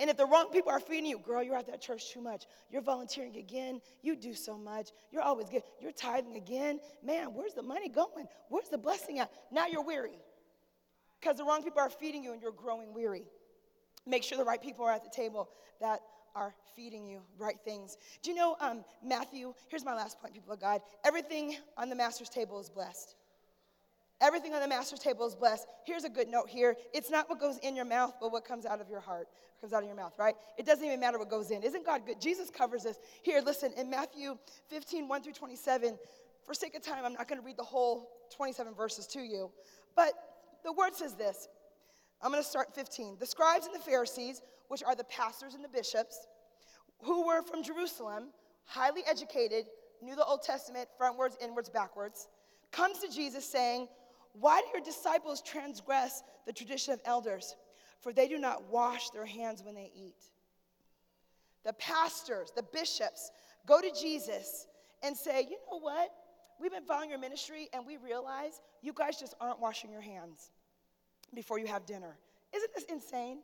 And 0.00 0.08
if 0.08 0.16
the 0.16 0.24
wrong 0.24 0.48
people 0.50 0.70
are 0.70 0.80
feeding 0.80 1.04
you, 1.04 1.18
girl, 1.18 1.42
you're 1.42 1.56
at 1.56 1.66
that 1.66 1.82
church 1.82 2.10
too 2.10 2.22
much. 2.22 2.46
You're 2.70 2.80
volunteering 2.80 3.36
again. 3.36 3.82
You 4.00 4.16
do 4.16 4.32
so 4.32 4.56
much. 4.56 4.88
You're 5.12 5.20
always 5.20 5.50
good. 5.50 5.62
You're 5.78 5.92
tithing 5.92 6.36
again. 6.36 6.80
Man, 7.04 7.34
where's 7.34 7.52
the 7.52 7.62
money 7.62 7.90
going? 7.90 8.26
Where's 8.48 8.70
the 8.70 8.78
blessing 8.78 9.18
at? 9.18 9.30
Now 9.52 9.66
you're 9.66 9.84
weary 9.84 10.18
because 11.20 11.36
the 11.36 11.44
wrong 11.44 11.62
people 11.62 11.80
are 11.80 11.90
feeding 11.90 12.24
you 12.24 12.32
and 12.32 12.40
you're 12.40 12.50
growing 12.50 12.94
weary. 12.94 13.24
Make 14.06 14.24
sure 14.24 14.38
the 14.38 14.44
right 14.44 14.62
people 14.62 14.86
are 14.86 14.92
at 14.92 15.04
the 15.04 15.10
table 15.10 15.50
that 15.82 16.00
are 16.34 16.54
feeding 16.74 17.06
you 17.06 17.20
right 17.38 17.58
things. 17.62 17.98
Do 18.22 18.30
you 18.30 18.36
know 18.36 18.56
um, 18.60 18.84
Matthew? 19.04 19.52
Here's 19.68 19.84
my 19.84 19.94
last 19.94 20.18
point, 20.18 20.32
people 20.32 20.54
of 20.54 20.60
God. 20.60 20.80
Everything 21.04 21.56
on 21.76 21.90
the 21.90 21.96
master's 21.96 22.30
table 22.30 22.58
is 22.58 22.70
blessed. 22.70 23.16
Everything 24.20 24.52
on 24.52 24.60
the 24.60 24.68
master's 24.68 24.98
table 24.98 25.26
is 25.26 25.34
blessed. 25.34 25.66
Here's 25.84 26.04
a 26.04 26.08
good 26.08 26.28
note 26.28 26.48
here. 26.48 26.76
It's 26.92 27.10
not 27.10 27.28
what 27.30 27.40
goes 27.40 27.58
in 27.58 27.74
your 27.74 27.86
mouth, 27.86 28.14
but 28.20 28.32
what 28.32 28.44
comes 28.44 28.66
out 28.66 28.80
of 28.80 28.90
your 28.90 29.00
heart. 29.00 29.28
Comes 29.60 29.72
out 29.72 29.82
of 29.82 29.86
your 29.86 29.96
mouth, 29.96 30.14
right? 30.18 30.34
It 30.58 30.66
doesn't 30.66 30.84
even 30.84 31.00
matter 31.00 31.18
what 31.18 31.30
goes 31.30 31.50
in. 31.50 31.62
Isn't 31.62 31.84
God 31.84 32.06
good? 32.06 32.20
Jesus 32.20 32.50
covers 32.50 32.82
this. 32.82 32.98
Here, 33.22 33.40
listen, 33.44 33.72
in 33.76 33.88
Matthew 33.88 34.36
15, 34.68 35.08
1 35.08 35.22
through 35.22 35.32
27, 35.32 35.98
for 36.44 36.54
sake 36.54 36.74
of 36.74 36.82
time, 36.82 37.04
I'm 37.04 37.12
not 37.14 37.28
going 37.28 37.40
to 37.40 37.46
read 37.46 37.56
the 37.56 37.62
whole 37.62 38.10
27 38.34 38.74
verses 38.74 39.06
to 39.08 39.20
you, 39.20 39.50
but 39.96 40.12
the 40.64 40.72
word 40.72 40.94
says 40.94 41.14
this. 41.14 41.48
I'm 42.22 42.30
going 42.30 42.42
to 42.42 42.48
start 42.48 42.74
15. 42.74 43.16
The 43.18 43.26
scribes 43.26 43.66
and 43.66 43.74
the 43.74 43.80
Pharisees, 43.80 44.42
which 44.68 44.82
are 44.82 44.94
the 44.94 45.04
pastors 45.04 45.54
and 45.54 45.64
the 45.64 45.68
bishops, 45.68 46.26
who 47.02 47.26
were 47.26 47.42
from 47.42 47.62
Jerusalem, 47.62 48.28
highly 48.64 49.02
educated, 49.08 49.66
knew 50.02 50.14
the 50.14 50.24
Old 50.24 50.42
Testament 50.42 50.88
frontwards, 51.00 51.36
inwards, 51.42 51.68
backwards, 51.70 52.28
comes 52.72 52.98
to 52.98 53.08
Jesus 53.08 53.44
saying, 53.44 53.88
Why 54.32 54.60
do 54.60 54.66
your 54.72 54.84
disciples 54.84 55.42
transgress 55.42 56.22
the 56.46 56.52
tradition 56.52 56.94
of 56.94 57.00
elders? 57.04 57.56
For 58.00 58.12
they 58.12 58.28
do 58.28 58.38
not 58.38 58.70
wash 58.70 59.10
their 59.10 59.26
hands 59.26 59.62
when 59.62 59.74
they 59.74 59.90
eat. 59.94 60.16
The 61.64 61.72
pastors, 61.74 62.52
the 62.54 62.62
bishops, 62.62 63.30
go 63.66 63.80
to 63.80 63.90
Jesus 63.92 64.66
and 65.02 65.16
say, 65.16 65.42
You 65.42 65.58
know 65.70 65.78
what? 65.80 66.10
We've 66.60 66.70
been 66.70 66.84
following 66.84 67.10
your 67.10 67.18
ministry 67.18 67.68
and 67.72 67.86
we 67.86 67.96
realize 67.96 68.60
you 68.82 68.92
guys 68.92 69.18
just 69.18 69.34
aren't 69.40 69.60
washing 69.60 69.90
your 69.90 70.02
hands 70.02 70.50
before 71.34 71.58
you 71.58 71.66
have 71.66 71.86
dinner. 71.86 72.16
Isn't 72.54 72.74
this 72.74 72.84
insane? 72.84 73.38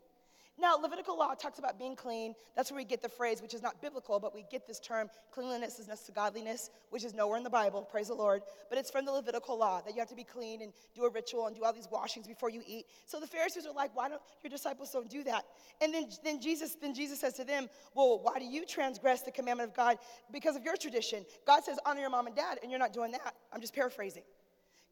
Now, 0.58 0.76
Levitical 0.76 1.18
law 1.18 1.34
talks 1.34 1.58
about 1.58 1.78
being 1.78 1.94
clean. 1.94 2.34
That's 2.54 2.70
where 2.70 2.78
we 2.78 2.84
get 2.84 3.02
the 3.02 3.10
phrase, 3.10 3.42
which 3.42 3.52
is 3.52 3.62
not 3.62 3.82
biblical, 3.82 4.18
but 4.18 4.34
we 4.34 4.46
get 4.50 4.66
this 4.66 4.80
term, 4.80 5.10
cleanliness 5.30 5.78
is 5.78 5.86
next 5.86 6.04
to 6.04 6.12
godliness, 6.12 6.70
which 6.88 7.04
is 7.04 7.12
nowhere 7.12 7.36
in 7.36 7.44
the 7.44 7.50
Bible, 7.50 7.82
praise 7.82 8.08
the 8.08 8.14
Lord. 8.14 8.40
But 8.70 8.78
it's 8.78 8.90
from 8.90 9.04
the 9.04 9.12
Levitical 9.12 9.58
law 9.58 9.82
that 9.82 9.92
you 9.92 9.98
have 9.98 10.08
to 10.08 10.14
be 10.14 10.24
clean 10.24 10.62
and 10.62 10.72
do 10.94 11.04
a 11.04 11.10
ritual 11.10 11.46
and 11.46 11.54
do 11.54 11.62
all 11.62 11.74
these 11.74 11.88
washings 11.90 12.26
before 12.26 12.48
you 12.48 12.62
eat. 12.66 12.86
So 13.04 13.20
the 13.20 13.26
Pharisees 13.26 13.66
are 13.66 13.74
like, 13.74 13.94
why 13.94 14.08
don't 14.08 14.22
your 14.42 14.50
disciples 14.50 14.90
don't 14.90 15.10
do 15.10 15.22
that? 15.24 15.44
And 15.82 15.92
then, 15.92 16.08
then 16.24 16.40
Jesus 16.40 16.76
then 16.80 16.94
Jesus 16.94 17.20
says 17.20 17.34
to 17.34 17.44
them, 17.44 17.68
well, 17.94 18.20
why 18.22 18.38
do 18.38 18.46
you 18.46 18.64
transgress 18.64 19.22
the 19.22 19.32
commandment 19.32 19.70
of 19.70 19.76
God 19.76 19.98
because 20.32 20.56
of 20.56 20.64
your 20.64 20.76
tradition? 20.76 21.26
God 21.46 21.64
says, 21.64 21.78
honor 21.84 22.00
your 22.00 22.10
mom 22.10 22.28
and 22.28 22.36
dad, 22.36 22.58
and 22.62 22.70
you're 22.70 22.80
not 22.80 22.94
doing 22.94 23.12
that. 23.12 23.34
I'm 23.52 23.60
just 23.60 23.74
paraphrasing. 23.74 24.22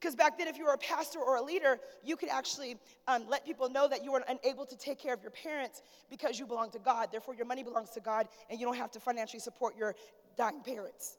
Because 0.01 0.15
back 0.15 0.37
then, 0.37 0.49
if 0.49 0.59
you 0.59 0.67
were 0.67 0.73
a 0.73 0.79
pastor 0.79 1.19
or 1.19 1.37
a 1.37 1.43
leader, 1.43 1.79
you 2.03 2.17
could 2.17 2.29
actually 2.29 2.77
um, 3.09 3.25
let 3.29 3.47
people 3.47 3.71
know 3.71 3.89
that 3.89 4.05
you 4.05 4.13
were 4.13 4.23
unable 4.29 4.67
to 4.67 4.77
take 4.77 4.99
care 4.99 5.15
of 5.15 5.23
your 5.23 5.31
parents 5.31 5.83
because 6.11 6.39
you 6.39 6.47
belong 6.47 6.71
to 6.73 6.79
God. 6.79 7.09
Therefore, 7.11 7.35
your 7.35 7.47
money 7.47 7.63
belongs 7.63 7.91
to 7.91 8.01
God, 8.01 8.29
and 8.51 8.61
you 8.61 8.67
don't 8.67 8.77
have 8.77 8.91
to 8.93 9.01
financially 9.01 9.41
support 9.41 9.77
your 9.77 9.95
dying 10.37 10.61
parents. 10.63 11.17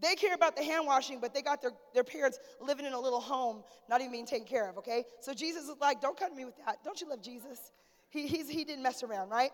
They 0.00 0.16
care 0.16 0.34
about 0.34 0.56
the 0.56 0.62
hand 0.62 0.86
washing, 0.86 1.20
but 1.20 1.32
they 1.32 1.40
got 1.40 1.62
their, 1.62 1.70
their 1.94 2.04
parents 2.04 2.38
living 2.60 2.84
in 2.84 2.92
a 2.92 3.00
little 3.00 3.20
home, 3.20 3.62
not 3.88 4.00
even 4.00 4.12
being 4.12 4.26
taken 4.26 4.46
care 4.46 4.68
of, 4.68 4.76
okay? 4.78 5.04
So 5.20 5.32
Jesus 5.32 5.64
is 5.64 5.76
like, 5.80 6.00
don't 6.00 6.18
come 6.18 6.30
to 6.30 6.36
me 6.36 6.44
with 6.44 6.56
that. 6.66 6.78
Don't 6.84 7.00
you 7.00 7.08
love 7.08 7.22
Jesus? 7.22 7.72
He, 8.10 8.26
he 8.26 8.64
didn't 8.64 8.82
mess 8.82 9.02
around, 9.02 9.30
right? 9.30 9.50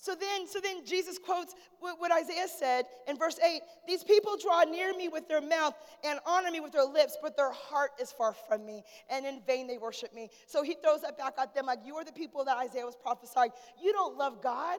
So 0.00 0.14
then, 0.14 0.46
so 0.46 0.60
then 0.60 0.86
Jesus 0.86 1.18
quotes 1.18 1.56
what 1.80 2.12
Isaiah 2.12 2.46
said 2.46 2.84
in 3.08 3.16
verse 3.16 3.36
8 3.44 3.60
These 3.86 4.04
people 4.04 4.36
draw 4.40 4.62
near 4.62 4.96
me 4.96 5.08
with 5.08 5.26
their 5.26 5.40
mouth 5.40 5.74
and 6.04 6.20
honor 6.24 6.52
me 6.52 6.60
with 6.60 6.70
their 6.70 6.84
lips, 6.84 7.18
but 7.20 7.36
their 7.36 7.50
heart 7.52 7.90
is 8.00 8.12
far 8.12 8.32
from 8.32 8.64
me, 8.64 8.84
and 9.10 9.26
in 9.26 9.40
vain 9.44 9.66
they 9.66 9.76
worship 9.76 10.14
me. 10.14 10.30
So 10.46 10.62
he 10.62 10.76
throws 10.80 11.02
that 11.02 11.18
back 11.18 11.34
at 11.36 11.52
them 11.52 11.66
like, 11.66 11.80
You 11.84 11.96
are 11.96 12.04
the 12.04 12.12
people 12.12 12.44
that 12.44 12.56
Isaiah 12.56 12.86
was 12.86 12.94
prophesying. 12.94 13.50
You 13.82 13.92
don't 13.92 14.16
love 14.16 14.40
God. 14.40 14.78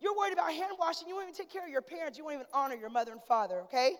You're 0.00 0.16
worried 0.16 0.32
about 0.32 0.52
hand 0.52 0.72
washing. 0.80 1.06
You 1.08 1.14
won't 1.14 1.28
even 1.28 1.36
take 1.36 1.50
care 1.50 1.64
of 1.64 1.70
your 1.70 1.80
parents. 1.80 2.18
You 2.18 2.24
won't 2.24 2.34
even 2.34 2.46
honor 2.52 2.74
your 2.74 2.90
mother 2.90 3.12
and 3.12 3.22
father, 3.22 3.60
okay? 3.62 3.92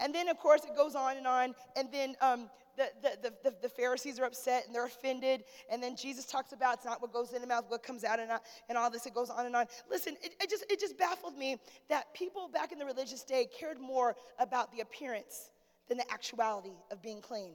And 0.00 0.14
then, 0.14 0.28
of 0.28 0.38
course, 0.38 0.64
it 0.64 0.76
goes 0.76 0.94
on 0.94 1.16
and 1.16 1.26
on. 1.26 1.54
And 1.76 1.90
then 1.92 2.16
um, 2.20 2.50
the, 2.76 2.90
the, 3.02 3.32
the, 3.42 3.54
the, 3.62 3.68
Pharisees 3.68 4.18
are 4.20 4.24
upset 4.24 4.66
and 4.66 4.74
they're 4.74 4.86
offended. 4.86 5.44
And 5.70 5.82
then 5.82 5.96
Jesus 5.96 6.26
talks 6.26 6.52
about 6.52 6.74
it's 6.74 6.84
not 6.84 7.00
what 7.00 7.12
goes 7.12 7.32
in 7.32 7.40
the 7.40 7.46
mouth, 7.46 7.64
what 7.68 7.82
comes 7.82 8.04
out, 8.04 8.20
and, 8.20 8.28
not, 8.28 8.42
and 8.68 8.76
all 8.76 8.90
this. 8.90 9.06
It 9.06 9.14
goes 9.14 9.30
on 9.30 9.46
and 9.46 9.56
on. 9.56 9.66
Listen, 9.90 10.16
it, 10.22 10.34
it, 10.40 10.50
just, 10.50 10.64
it 10.70 10.80
just 10.80 10.98
baffled 10.98 11.36
me 11.36 11.56
that 11.88 12.12
people 12.14 12.48
back 12.48 12.72
in 12.72 12.78
the 12.78 12.84
religious 12.84 13.22
day 13.22 13.48
cared 13.58 13.80
more 13.80 14.14
about 14.38 14.72
the 14.72 14.80
appearance 14.80 15.50
than 15.88 15.98
the 15.98 16.12
actuality 16.12 16.74
of 16.90 17.02
being 17.02 17.20
clean. 17.20 17.52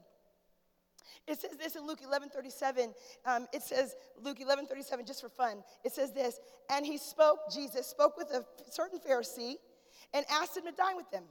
It 1.27 1.39
says 1.39 1.51
this 1.57 1.75
in 1.75 1.85
Luke 1.85 1.99
11 2.03 2.29
37. 2.29 2.93
Um, 3.25 3.47
it 3.53 3.61
says, 3.61 3.95
Luke 4.21 4.39
11 4.41 4.65
37, 4.65 5.05
just 5.05 5.21
for 5.21 5.29
fun. 5.29 5.63
It 5.83 5.93
says 5.93 6.11
this, 6.11 6.39
and 6.69 6.85
he 6.85 6.97
spoke, 6.97 7.39
Jesus 7.53 7.87
spoke 7.87 8.17
with 8.17 8.31
a 8.31 8.43
certain 8.71 8.99
Pharisee 8.99 9.55
and 10.13 10.25
asked 10.31 10.57
him 10.57 10.63
to 10.63 10.71
dine 10.71 10.95
with 10.95 11.09
them. 11.11 11.23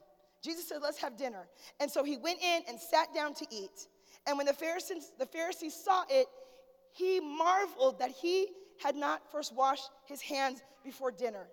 Jesus 0.42 0.68
said, 0.68 0.78
Let's 0.82 0.98
have 0.98 1.16
dinner. 1.16 1.46
And 1.80 1.90
so 1.90 2.04
he 2.04 2.16
went 2.16 2.42
in 2.42 2.62
and 2.68 2.78
sat 2.78 3.14
down 3.14 3.34
to 3.34 3.46
eat. 3.50 3.86
And 4.26 4.36
when 4.36 4.46
the 4.46 4.52
Pharisees, 4.52 5.12
the 5.18 5.26
Pharisees 5.26 5.74
saw 5.74 6.04
it, 6.08 6.26
he 6.92 7.20
marveled 7.20 7.98
that 7.98 8.10
he 8.10 8.48
had 8.82 8.96
not 8.96 9.30
first 9.30 9.54
washed 9.54 9.90
his 10.06 10.20
hands 10.20 10.62
before 10.84 11.10
dinner. 11.10 11.46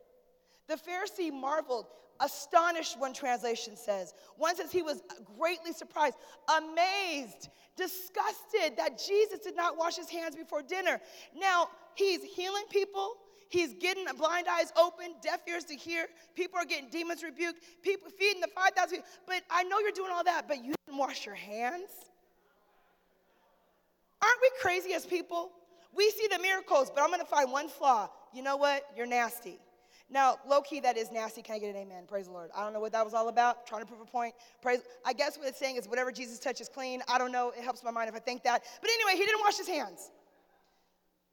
The 0.67 0.75
Pharisee 0.75 1.31
marveled, 1.31 1.85
astonished, 2.19 2.99
one 2.99 3.13
translation 3.13 3.75
says. 3.75 4.13
One 4.37 4.55
says 4.55 4.71
he 4.71 4.81
was 4.81 5.01
greatly 5.37 5.71
surprised, 5.71 6.15
amazed, 6.57 7.49
disgusted 7.75 8.77
that 8.77 9.01
Jesus 9.05 9.39
did 9.39 9.55
not 9.55 9.77
wash 9.77 9.95
his 9.95 10.09
hands 10.09 10.35
before 10.35 10.61
dinner. 10.61 10.99
Now, 11.35 11.69
he's 11.95 12.23
healing 12.23 12.63
people, 12.69 13.15
He's 13.49 13.73
getting 13.73 14.05
blind 14.17 14.47
eyes 14.49 14.71
open, 14.77 15.15
deaf 15.21 15.39
ears 15.47 15.63
to 15.65 15.75
hear. 15.75 16.07
People 16.35 16.59
are 16.59 16.65
getting 16.65 16.89
demons 16.89 17.23
rebuked. 17.23 17.63
People 17.81 18.09
feeding 18.09 18.41
the 18.41 18.47
5,000. 18.47 19.01
But 19.25 19.43
I 19.49 19.63
know 19.63 19.79
you're 19.79 19.91
doing 19.91 20.11
all 20.13 20.23
that, 20.23 20.47
but 20.47 20.63
you 20.63 20.73
didn't 20.85 20.99
wash 20.99 21.25
your 21.25 21.35
hands? 21.35 21.89
Aren't 24.21 24.41
we 24.41 24.49
crazy 24.61 24.93
as 24.93 25.05
people? 25.05 25.51
We 25.95 26.09
see 26.11 26.27
the 26.29 26.39
miracles, 26.39 26.91
but 26.93 27.01
I'm 27.01 27.09
going 27.09 27.21
to 27.21 27.25
find 27.25 27.51
one 27.51 27.69
flaw. 27.69 28.09
You 28.33 28.43
know 28.43 28.57
what? 28.57 28.83
You're 28.95 29.07
nasty. 29.07 29.59
Now, 30.09 30.37
low 30.47 30.61
key, 30.61 30.79
that 30.81 30.95
is 30.97 31.11
nasty. 31.11 31.41
Can 31.41 31.55
I 31.55 31.59
get 31.59 31.75
an 31.75 31.81
amen? 31.81 32.03
Praise 32.07 32.27
the 32.27 32.31
Lord. 32.31 32.49
I 32.55 32.63
don't 32.63 32.71
know 32.71 32.79
what 32.79 32.93
that 32.93 33.03
was 33.03 33.13
all 33.13 33.27
about. 33.27 33.67
Trying 33.67 33.81
to 33.81 33.87
prove 33.87 33.99
a 33.99 34.05
point. 34.05 34.33
Praise. 34.61 34.79
I 35.05 35.11
guess 35.11 35.37
what 35.37 35.47
it's 35.47 35.59
saying 35.59 35.75
is 35.75 35.87
whatever 35.87 36.11
Jesus 36.11 36.39
touches 36.39 36.69
clean. 36.69 37.01
I 37.09 37.17
don't 37.17 37.31
know. 37.31 37.51
It 37.57 37.63
helps 37.63 37.83
my 37.83 37.91
mind 37.91 38.09
if 38.09 38.15
I 38.15 38.19
think 38.19 38.43
that. 38.43 38.63
But 38.81 38.89
anyway, 38.89 39.19
he 39.19 39.25
didn't 39.25 39.41
wash 39.41 39.57
his 39.57 39.67
hands. 39.67 40.11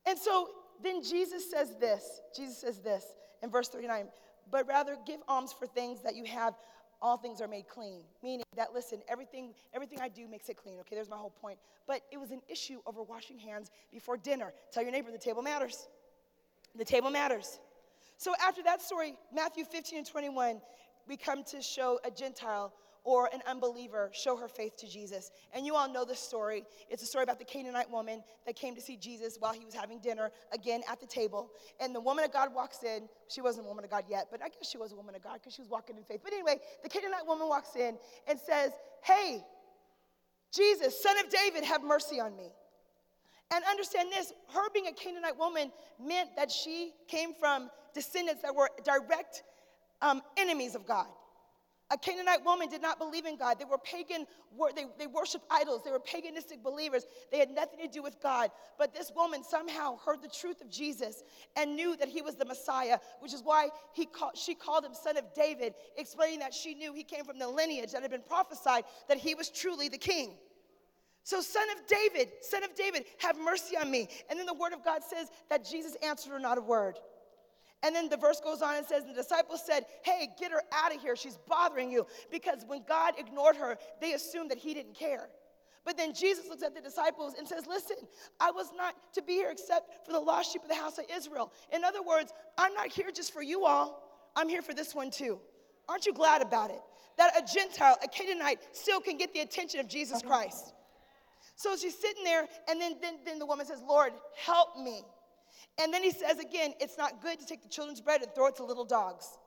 And 0.06 0.18
so 0.18 0.48
then 0.82 1.02
Jesus 1.02 1.50
says 1.50 1.74
this 1.80 2.20
Jesus 2.36 2.58
says 2.58 2.78
this 2.78 3.04
in 3.42 3.50
verse 3.50 3.68
39 3.68 4.06
but 4.50 4.66
rather 4.66 4.96
give 5.06 5.20
alms 5.28 5.52
for 5.52 5.66
things 5.66 6.02
that 6.02 6.14
you 6.14 6.24
have 6.24 6.54
all 7.02 7.16
things 7.16 7.40
are 7.40 7.48
made 7.48 7.68
clean. 7.68 8.00
Meaning 8.22 8.44
that 8.56 8.72
listen 8.72 9.00
everything 9.08 9.52
everything 9.74 10.00
i 10.00 10.08
do 10.08 10.26
makes 10.26 10.48
it 10.48 10.56
clean 10.56 10.78
okay? 10.80 10.94
There's 10.94 11.10
my 11.10 11.16
whole 11.16 11.34
point. 11.40 11.58
But 11.86 12.00
it 12.10 12.18
was 12.18 12.30
an 12.30 12.40
issue 12.48 12.80
over 12.86 13.02
washing 13.02 13.38
hands 13.38 13.70
before 13.92 14.16
dinner. 14.16 14.52
Tell 14.72 14.82
your 14.82 14.92
neighbor 14.92 15.10
the 15.10 15.18
table 15.18 15.42
matters. 15.42 15.88
The 16.76 16.84
table 16.84 17.10
matters. 17.10 17.58
So 18.16 18.34
after 18.42 18.62
that 18.62 18.80
story 18.82 19.14
matthew 19.34 19.64
15 19.64 19.98
and 19.98 20.06
21 20.06 20.60
we 21.06 21.16
come 21.16 21.44
to 21.44 21.60
show 21.60 21.98
a 22.04 22.10
gentile 22.10 22.72
or 23.04 23.28
an 23.32 23.40
unbeliever 23.46 24.10
show 24.12 24.36
her 24.36 24.48
faith 24.48 24.76
to 24.78 24.88
Jesus. 24.88 25.30
And 25.52 25.66
you 25.66 25.74
all 25.74 25.90
know 25.90 26.04
the 26.04 26.16
story. 26.16 26.64
It's 26.88 27.02
a 27.02 27.06
story 27.06 27.22
about 27.22 27.38
the 27.38 27.44
Canaanite 27.44 27.90
woman 27.90 28.24
that 28.46 28.56
came 28.56 28.74
to 28.74 28.80
see 28.80 28.96
Jesus 28.96 29.36
while 29.38 29.52
he 29.52 29.64
was 29.64 29.74
having 29.74 30.00
dinner, 30.00 30.30
again 30.52 30.82
at 30.90 31.00
the 31.00 31.06
table. 31.06 31.50
And 31.80 31.94
the 31.94 32.00
woman 32.00 32.24
of 32.24 32.32
God 32.32 32.54
walks 32.54 32.82
in. 32.82 33.08
She 33.28 33.42
wasn't 33.42 33.66
a 33.66 33.68
woman 33.68 33.84
of 33.84 33.90
God 33.90 34.04
yet, 34.08 34.28
but 34.30 34.42
I 34.42 34.48
guess 34.48 34.68
she 34.68 34.78
was 34.78 34.92
a 34.92 34.96
woman 34.96 35.14
of 35.14 35.22
God 35.22 35.34
because 35.34 35.54
she 35.54 35.60
was 35.60 35.70
walking 35.70 35.96
in 35.96 36.04
faith. 36.04 36.20
But 36.24 36.32
anyway, 36.32 36.58
the 36.82 36.88
Canaanite 36.88 37.26
woman 37.26 37.48
walks 37.48 37.76
in 37.76 37.98
and 38.26 38.40
says, 38.40 38.72
Hey, 39.02 39.44
Jesus, 40.52 41.02
son 41.02 41.18
of 41.18 41.28
David, 41.30 41.64
have 41.64 41.82
mercy 41.82 42.20
on 42.20 42.36
me. 42.36 42.52
And 43.52 43.62
understand 43.70 44.10
this 44.10 44.32
her 44.52 44.70
being 44.72 44.86
a 44.86 44.92
Canaanite 44.92 45.38
woman 45.38 45.70
meant 46.02 46.30
that 46.36 46.50
she 46.50 46.92
came 47.06 47.34
from 47.34 47.70
descendants 47.94 48.42
that 48.42 48.54
were 48.54 48.70
direct 48.84 49.42
um, 50.00 50.22
enemies 50.36 50.74
of 50.74 50.86
God. 50.86 51.06
A 51.90 51.98
Canaanite 51.98 52.44
woman 52.44 52.68
did 52.68 52.80
not 52.80 52.98
believe 52.98 53.26
in 53.26 53.36
God. 53.36 53.58
They 53.58 53.66
were 53.66 53.78
pagan, 53.78 54.26
they, 54.74 54.86
they 54.98 55.06
worshiped 55.06 55.44
idols. 55.50 55.82
They 55.84 55.90
were 55.90 56.00
paganistic 56.00 56.62
believers. 56.62 57.04
They 57.30 57.38
had 57.38 57.50
nothing 57.50 57.78
to 57.80 57.88
do 57.88 58.02
with 58.02 58.20
God. 58.22 58.50
But 58.78 58.94
this 58.94 59.12
woman 59.14 59.44
somehow 59.44 59.98
heard 59.98 60.22
the 60.22 60.28
truth 60.28 60.62
of 60.62 60.70
Jesus 60.70 61.22
and 61.56 61.76
knew 61.76 61.94
that 61.96 62.08
he 62.08 62.22
was 62.22 62.36
the 62.36 62.46
Messiah, 62.46 62.98
which 63.20 63.34
is 63.34 63.42
why 63.42 63.68
he 63.92 64.06
call, 64.06 64.32
she 64.34 64.54
called 64.54 64.84
him 64.84 64.94
son 64.94 65.18
of 65.18 65.24
David, 65.34 65.74
explaining 65.98 66.38
that 66.38 66.54
she 66.54 66.74
knew 66.74 66.94
he 66.94 67.04
came 67.04 67.24
from 67.24 67.38
the 67.38 67.48
lineage 67.48 67.92
that 67.92 68.00
had 68.00 68.10
been 68.10 68.22
prophesied 68.22 68.84
that 69.08 69.18
he 69.18 69.34
was 69.34 69.50
truly 69.50 69.88
the 69.88 69.98
king. 69.98 70.38
So, 71.22 71.40
son 71.40 71.64
of 71.70 71.86
David, 71.86 72.32
son 72.42 72.64
of 72.64 72.74
David, 72.74 73.06
have 73.18 73.38
mercy 73.38 73.76
on 73.78 73.90
me. 73.90 74.08
And 74.28 74.38
then 74.38 74.44
the 74.44 74.54
word 74.54 74.74
of 74.74 74.84
God 74.84 75.02
says 75.02 75.30
that 75.48 75.64
Jesus 75.64 75.96
answered 76.02 76.32
her 76.32 76.38
not 76.38 76.58
a 76.58 76.60
word. 76.60 76.98
And 77.84 77.94
then 77.94 78.08
the 78.08 78.16
verse 78.16 78.40
goes 78.40 78.62
on 78.62 78.76
and 78.76 78.86
says, 78.86 79.04
The 79.04 79.12
disciples 79.12 79.62
said, 79.64 79.84
Hey, 80.02 80.30
get 80.40 80.50
her 80.50 80.62
out 80.72 80.94
of 80.94 81.02
here. 81.02 81.14
She's 81.14 81.38
bothering 81.46 81.90
you. 81.90 82.06
Because 82.30 82.64
when 82.66 82.82
God 82.88 83.14
ignored 83.18 83.56
her, 83.56 83.76
they 84.00 84.14
assumed 84.14 84.50
that 84.50 84.58
he 84.58 84.72
didn't 84.72 84.94
care. 84.94 85.28
But 85.84 85.98
then 85.98 86.14
Jesus 86.14 86.48
looks 86.48 86.62
at 86.62 86.74
the 86.74 86.80
disciples 86.80 87.34
and 87.38 87.46
says, 87.46 87.66
Listen, 87.66 87.96
I 88.40 88.50
was 88.50 88.68
not 88.74 88.94
to 89.12 89.22
be 89.22 89.34
here 89.34 89.50
except 89.50 90.06
for 90.06 90.12
the 90.12 90.18
lost 90.18 90.50
sheep 90.50 90.62
of 90.62 90.68
the 90.68 90.74
house 90.74 90.96
of 90.96 91.04
Israel. 91.14 91.52
In 91.74 91.84
other 91.84 92.02
words, 92.02 92.32
I'm 92.56 92.72
not 92.72 92.88
here 92.88 93.10
just 93.14 93.34
for 93.34 93.42
you 93.42 93.66
all, 93.66 94.02
I'm 94.34 94.48
here 94.48 94.62
for 94.62 94.72
this 94.72 94.94
one 94.94 95.10
too. 95.10 95.38
Aren't 95.86 96.06
you 96.06 96.14
glad 96.14 96.40
about 96.40 96.70
it? 96.70 96.80
That 97.18 97.36
a 97.36 97.52
Gentile, 97.52 97.96
a 98.02 98.08
Canaanite, 98.08 98.60
still 98.72 99.00
can 99.00 99.18
get 99.18 99.34
the 99.34 99.40
attention 99.40 99.78
of 99.80 99.88
Jesus 99.88 100.22
Christ. 100.22 100.72
So 101.56 101.76
she's 101.76 101.96
sitting 101.96 102.24
there, 102.24 102.48
and 102.68 102.80
then, 102.80 102.96
then, 103.00 103.18
then 103.24 103.38
the 103.38 103.46
woman 103.46 103.66
says, 103.66 103.80
Lord, 103.86 104.12
help 104.36 104.76
me. 104.76 105.02
And 105.80 105.92
then 105.92 106.02
he 106.02 106.10
says 106.10 106.38
again, 106.38 106.74
it's 106.80 106.98
not 106.98 107.22
good 107.22 107.40
to 107.40 107.46
take 107.46 107.62
the 107.62 107.68
children's 107.68 108.00
bread 108.00 108.22
and 108.22 108.32
throw 108.34 108.46
it 108.46 108.56
to 108.56 108.64
little 108.64 108.84
dogs. 108.84 109.38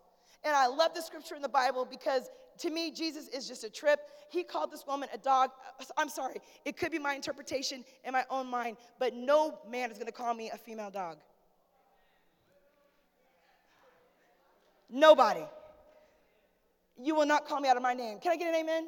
And 0.43 0.55
I 0.55 0.67
love 0.67 0.93
the 0.93 1.01
scripture 1.01 1.35
in 1.35 1.41
the 1.41 1.49
Bible 1.49 1.85
because 1.89 2.29
to 2.59 2.69
me, 2.69 2.91
Jesus 2.91 3.27
is 3.27 3.47
just 3.47 3.63
a 3.63 3.69
trip. 3.69 3.99
He 4.29 4.43
called 4.43 4.71
this 4.71 4.85
woman 4.85 5.09
a 5.13 5.17
dog. 5.17 5.51
I'm 5.97 6.09
sorry, 6.09 6.35
it 6.65 6.77
could 6.77 6.91
be 6.91 6.99
my 6.99 7.13
interpretation 7.13 7.83
in 8.03 8.13
my 8.13 8.25
own 8.29 8.47
mind, 8.47 8.77
but 8.99 9.13
no 9.13 9.59
man 9.69 9.91
is 9.91 9.97
gonna 9.97 10.11
call 10.11 10.33
me 10.33 10.49
a 10.51 10.57
female 10.57 10.89
dog. 10.89 11.17
Nobody. 14.89 15.43
You 16.99 17.13
will 17.13 17.25
not 17.25 17.47
call 17.47 17.59
me 17.59 17.69
out 17.69 17.77
of 17.77 17.83
my 17.83 17.93
name. 17.93 18.19
Can 18.19 18.31
I 18.31 18.37
get 18.37 18.47
an 18.47 18.55
amen? 18.55 18.87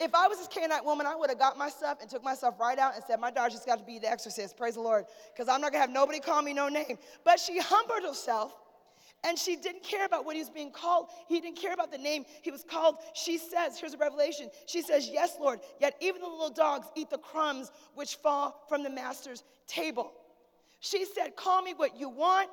If 0.00 0.14
I 0.14 0.28
was 0.28 0.38
this 0.38 0.48
Canaanite 0.48 0.84
woman, 0.84 1.06
I 1.06 1.14
would 1.14 1.28
have 1.28 1.38
got 1.38 1.58
my 1.58 1.68
stuff 1.68 1.98
and 2.00 2.08
took 2.08 2.24
myself 2.24 2.58
right 2.58 2.78
out 2.78 2.94
and 2.94 3.04
said, 3.04 3.20
My 3.20 3.30
daughter 3.30 3.50
just 3.50 3.66
got 3.66 3.78
to 3.78 3.84
be 3.84 3.98
the 3.98 4.10
exorcist. 4.10 4.56
Praise 4.56 4.74
the 4.74 4.80
Lord. 4.80 5.04
Because 5.32 5.46
I'm 5.48 5.60
not 5.60 5.72
going 5.72 5.82
to 5.82 5.86
have 5.86 5.90
nobody 5.90 6.20
call 6.20 6.40
me 6.40 6.54
no 6.54 6.68
name. 6.68 6.96
But 7.22 7.38
she 7.38 7.58
humbled 7.58 8.02
herself 8.02 8.56
and 9.24 9.38
she 9.38 9.56
didn't 9.56 9.82
care 9.82 10.06
about 10.06 10.24
what 10.24 10.36
he 10.36 10.40
was 10.40 10.48
being 10.48 10.70
called. 10.70 11.08
He 11.28 11.38
didn't 11.38 11.58
care 11.58 11.74
about 11.74 11.92
the 11.92 11.98
name 11.98 12.24
he 12.40 12.50
was 12.50 12.64
called. 12.64 12.96
She 13.12 13.36
says, 13.36 13.78
Here's 13.78 13.92
a 13.92 13.98
revelation. 13.98 14.50
She 14.64 14.80
says, 14.80 15.10
Yes, 15.12 15.36
Lord, 15.38 15.60
yet 15.80 15.96
even 16.00 16.22
the 16.22 16.28
little 16.28 16.48
dogs 16.48 16.86
eat 16.96 17.10
the 17.10 17.18
crumbs 17.18 17.70
which 17.94 18.16
fall 18.16 18.64
from 18.68 18.82
the 18.82 18.90
master's 18.90 19.44
table. 19.66 20.12
She 20.80 21.04
said, 21.04 21.36
Call 21.36 21.60
me 21.60 21.74
what 21.76 21.98
you 21.98 22.08
want. 22.08 22.48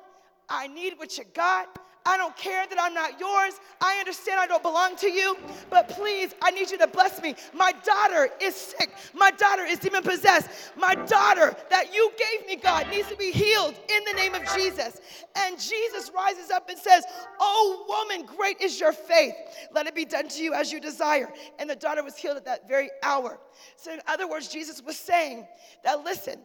I 0.50 0.66
need 0.66 0.98
what 0.98 1.16
you 1.16 1.24
got. 1.34 1.78
I 2.08 2.16
don't 2.16 2.34
care 2.38 2.66
that 2.66 2.78
I'm 2.80 2.94
not 2.94 3.20
yours. 3.20 3.60
I 3.82 3.98
understand 3.98 4.40
I 4.40 4.46
don't 4.46 4.62
belong 4.62 4.96
to 4.96 5.10
you, 5.10 5.36
but 5.68 5.90
please, 5.90 6.34
I 6.40 6.50
need 6.50 6.70
you 6.70 6.78
to 6.78 6.86
bless 6.86 7.20
me. 7.20 7.34
My 7.52 7.72
daughter 7.84 8.30
is 8.40 8.56
sick. 8.56 8.94
My 9.12 9.30
daughter 9.30 9.64
is 9.64 9.78
demon 9.78 10.02
possessed. 10.02 10.48
My 10.74 10.94
daughter 10.94 11.54
that 11.68 11.92
you 11.92 12.10
gave 12.16 12.46
me, 12.46 12.56
God, 12.56 12.88
needs 12.88 13.08
to 13.08 13.16
be 13.16 13.30
healed 13.30 13.74
in 13.94 14.04
the 14.04 14.14
name 14.14 14.34
of 14.34 14.40
Jesus. 14.56 15.02
And 15.36 15.60
Jesus 15.60 16.10
rises 16.14 16.50
up 16.50 16.70
and 16.70 16.78
says, 16.78 17.04
Oh, 17.38 17.84
woman, 17.86 18.24
great 18.24 18.58
is 18.62 18.80
your 18.80 18.94
faith. 18.94 19.34
Let 19.74 19.86
it 19.86 19.94
be 19.94 20.06
done 20.06 20.28
to 20.28 20.42
you 20.42 20.54
as 20.54 20.72
you 20.72 20.80
desire. 20.80 21.30
And 21.58 21.68
the 21.68 21.76
daughter 21.76 22.02
was 22.02 22.16
healed 22.16 22.38
at 22.38 22.46
that 22.46 22.66
very 22.66 22.88
hour. 23.02 23.38
So, 23.76 23.92
in 23.92 24.00
other 24.06 24.26
words, 24.26 24.48
Jesus 24.48 24.82
was 24.82 24.96
saying 24.96 25.46
that, 25.84 26.04
listen, 26.04 26.38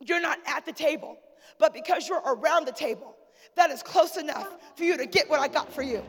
you're 0.00 0.20
not 0.20 0.38
at 0.46 0.66
the 0.66 0.72
table, 0.72 1.16
but 1.58 1.72
because 1.72 2.06
you're 2.06 2.20
around 2.20 2.66
the 2.66 2.72
table, 2.72 3.16
that 3.56 3.70
is 3.70 3.82
close 3.82 4.16
enough 4.16 4.48
for 4.76 4.84
you 4.84 4.96
to 4.96 5.06
get 5.06 5.28
what 5.28 5.40
I 5.40 5.48
got 5.48 5.72
for 5.72 5.82
you. 5.82 6.02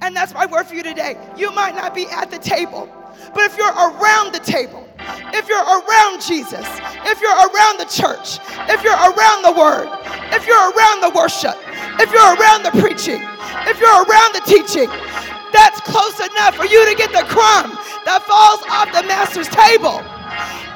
And 0.00 0.14
that's 0.14 0.34
my 0.34 0.46
word 0.46 0.66
for 0.66 0.74
you 0.74 0.82
today. 0.82 1.16
You 1.36 1.52
might 1.52 1.74
not 1.74 1.94
be 1.94 2.06
at 2.06 2.30
the 2.30 2.38
table, 2.38 2.88
but 3.34 3.44
if 3.44 3.56
you're 3.56 3.72
around 3.72 4.32
the 4.32 4.40
table, 4.40 4.86
if 5.32 5.48
you're 5.48 5.62
around 5.62 6.20
Jesus, 6.22 6.66
if 7.06 7.20
you're 7.20 7.30
around 7.30 7.78
the 7.78 7.88
church, 7.90 8.38
if 8.68 8.82
you're 8.82 8.94
around 8.94 9.42
the 9.42 9.54
word, 9.54 9.88
if 10.34 10.46
you're 10.46 10.70
around 10.72 11.00
the 11.00 11.10
worship, 11.14 11.56
if 11.98 12.12
you're 12.12 12.34
around 12.36 12.62
the 12.62 12.74
preaching, 12.78 13.22
if 13.66 13.80
you're 13.80 14.02
around 14.04 14.34
the 14.34 14.42
teaching, 14.46 14.88
that's 15.52 15.80
close 15.80 16.20
enough 16.20 16.54
for 16.54 16.66
you 16.66 16.84
to 16.88 16.94
get 16.94 17.10
the 17.10 17.24
crumb 17.26 17.72
that 18.04 18.22
falls 18.22 18.62
off 18.70 18.92
the 18.92 19.02
master's 19.08 19.48
table. 19.48 19.98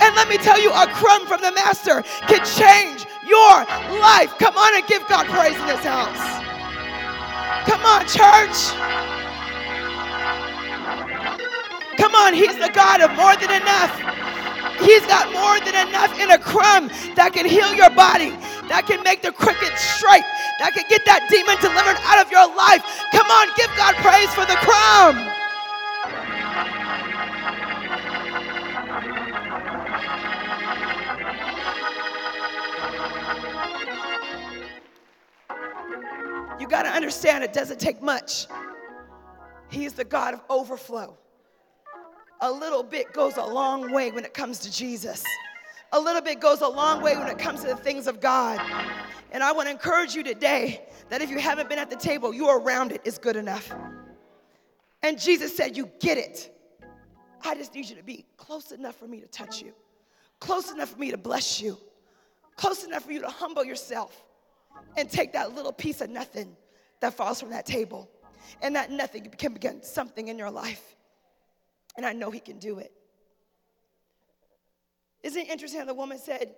And 0.02 0.16
let 0.16 0.28
me 0.28 0.36
tell 0.38 0.60
you, 0.60 0.72
a 0.72 0.86
crumb 0.88 1.26
from 1.26 1.40
the 1.40 1.52
master 1.52 2.02
can 2.26 2.42
change 2.44 3.06
your 3.26 3.64
life. 4.00 4.36
Come 4.38 4.56
on 4.56 4.74
and 4.74 4.86
give 4.86 5.06
God 5.08 5.26
praise 5.26 5.56
in 5.56 5.66
this 5.66 5.84
house. 5.84 6.42
Come 7.68 7.84
on, 7.86 8.02
church. 8.06 8.58
Come 11.96 12.14
on, 12.14 12.34
He's 12.34 12.58
the 12.58 12.70
God 12.74 13.00
of 13.00 13.14
more 13.14 13.36
than 13.36 13.50
enough. 13.50 13.92
He's 14.80 15.06
got 15.06 15.30
more 15.32 15.60
than 15.60 15.88
enough 15.88 16.18
in 16.18 16.30
a 16.30 16.38
crumb 16.38 16.88
that 17.14 17.32
can 17.32 17.46
heal 17.46 17.72
your 17.74 17.90
body, 17.90 18.30
that 18.66 18.84
can 18.86 19.02
make 19.04 19.22
the 19.22 19.30
crooked 19.30 19.72
straight, 19.78 20.26
that 20.58 20.74
can 20.74 20.84
get 20.88 21.04
that 21.06 21.28
demon 21.30 21.54
delivered 21.62 21.98
out 22.02 22.18
of 22.18 22.30
your 22.32 22.46
life. 22.56 22.82
Come 23.14 23.30
on, 23.30 23.46
give 23.54 23.70
God 23.78 23.94
praise 24.02 24.32
for 24.34 24.44
the 24.44 24.58
crumb. 24.66 25.31
Got 36.72 36.84
to 36.84 36.88
understand 36.88 37.44
it 37.44 37.52
doesn't 37.52 37.78
take 37.78 38.00
much. 38.00 38.46
He's 39.68 39.92
the 39.92 40.04
God 40.04 40.32
of 40.32 40.40
overflow. 40.48 41.18
A 42.40 42.50
little 42.50 42.82
bit 42.82 43.12
goes 43.12 43.36
a 43.36 43.44
long 43.44 43.92
way 43.92 44.10
when 44.10 44.24
it 44.24 44.32
comes 44.32 44.58
to 44.60 44.72
Jesus. 44.72 45.22
A 45.92 46.00
little 46.00 46.22
bit 46.22 46.40
goes 46.40 46.62
a 46.62 46.68
long 46.68 47.02
way 47.02 47.14
when 47.14 47.28
it 47.28 47.36
comes 47.36 47.60
to 47.60 47.66
the 47.66 47.76
things 47.76 48.06
of 48.06 48.22
God. 48.22 48.58
And 49.32 49.42
I 49.42 49.52
want 49.52 49.66
to 49.66 49.70
encourage 49.70 50.14
you 50.14 50.22
today 50.22 50.82
that 51.10 51.20
if 51.20 51.28
you 51.28 51.38
haven't 51.38 51.68
been 51.68 51.78
at 51.78 51.90
the 51.90 51.96
table, 51.96 52.32
you 52.32 52.48
are 52.48 52.58
around 52.58 52.90
it 52.90 53.02
is 53.04 53.18
good 53.18 53.36
enough. 53.36 53.70
And 55.02 55.20
Jesus 55.20 55.54
said, 55.54 55.76
You 55.76 55.90
get 56.00 56.16
it. 56.16 56.58
I 57.44 57.54
just 57.54 57.74
need 57.74 57.90
you 57.90 57.96
to 57.96 58.02
be 58.02 58.24
close 58.38 58.72
enough 58.72 58.96
for 58.96 59.06
me 59.06 59.20
to 59.20 59.26
touch 59.26 59.60
you, 59.60 59.74
close 60.40 60.70
enough 60.70 60.92
for 60.92 60.98
me 60.98 61.10
to 61.10 61.18
bless 61.18 61.60
you, 61.60 61.76
close 62.56 62.82
enough 62.82 63.04
for 63.04 63.12
you 63.12 63.20
to 63.20 63.28
humble 63.28 63.64
yourself 63.64 64.24
and 64.96 65.10
take 65.10 65.34
that 65.34 65.54
little 65.54 65.72
piece 65.72 66.00
of 66.00 66.08
nothing 66.08 66.56
that 67.02 67.14
falls 67.14 67.40
from 67.40 67.50
that 67.50 67.66
table. 67.66 68.08
And 68.62 68.76
that 68.76 68.90
nothing 68.90 69.28
can 69.36 69.52
become 69.52 69.82
something 69.82 70.28
in 70.28 70.38
your 70.38 70.50
life. 70.50 70.96
And 71.96 72.06
I 72.06 72.12
know 72.12 72.30
He 72.30 72.40
can 72.40 72.58
do 72.58 72.78
it. 72.78 72.92
Isn't 75.22 75.42
it 75.42 75.50
interesting 75.50 75.80
how 75.80 75.86
the 75.86 75.94
woman 75.94 76.18
said, 76.18 76.54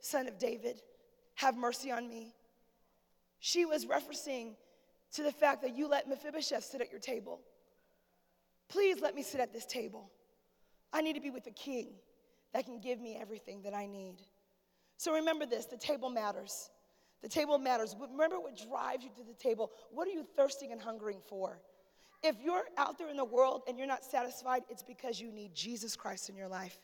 Son 0.00 0.28
of 0.28 0.38
David, 0.38 0.80
have 1.34 1.56
mercy 1.56 1.90
on 1.90 2.08
me? 2.08 2.34
She 3.40 3.64
was 3.64 3.86
referencing 3.86 4.54
to 5.14 5.22
the 5.22 5.32
fact 5.32 5.62
that 5.62 5.76
you 5.76 5.88
let 5.88 6.08
Mephibosheth 6.08 6.64
sit 6.64 6.80
at 6.80 6.90
your 6.90 7.00
table. 7.00 7.40
Please 8.68 9.00
let 9.00 9.14
me 9.14 9.22
sit 9.22 9.40
at 9.40 9.52
this 9.52 9.66
table. 9.66 10.10
I 10.92 11.02
need 11.02 11.14
to 11.14 11.20
be 11.20 11.30
with 11.30 11.46
a 11.46 11.52
king 11.52 11.88
that 12.52 12.64
can 12.64 12.80
give 12.80 13.00
me 13.00 13.18
everything 13.20 13.62
that 13.62 13.74
I 13.74 13.86
need. 13.86 14.16
So 14.96 15.14
remember 15.14 15.44
this 15.44 15.66
the 15.66 15.76
table 15.76 16.08
matters. 16.08 16.70
The 17.22 17.28
table 17.28 17.58
matters. 17.58 17.96
Remember 17.98 18.38
what 18.38 18.56
drives 18.56 19.04
you 19.04 19.10
to 19.16 19.24
the 19.24 19.34
table. 19.34 19.72
What 19.90 20.06
are 20.06 20.12
you 20.12 20.24
thirsting 20.36 20.72
and 20.72 20.80
hungering 20.80 21.18
for? 21.28 21.58
If 22.22 22.36
you're 22.42 22.64
out 22.76 22.98
there 22.98 23.08
in 23.08 23.16
the 23.16 23.24
world 23.24 23.62
and 23.68 23.78
you're 23.78 23.86
not 23.86 24.04
satisfied, 24.04 24.62
it's 24.68 24.82
because 24.82 25.20
you 25.20 25.30
need 25.30 25.54
Jesus 25.54 25.96
Christ 25.96 26.28
in 26.28 26.36
your 26.36 26.48
life. 26.48 26.78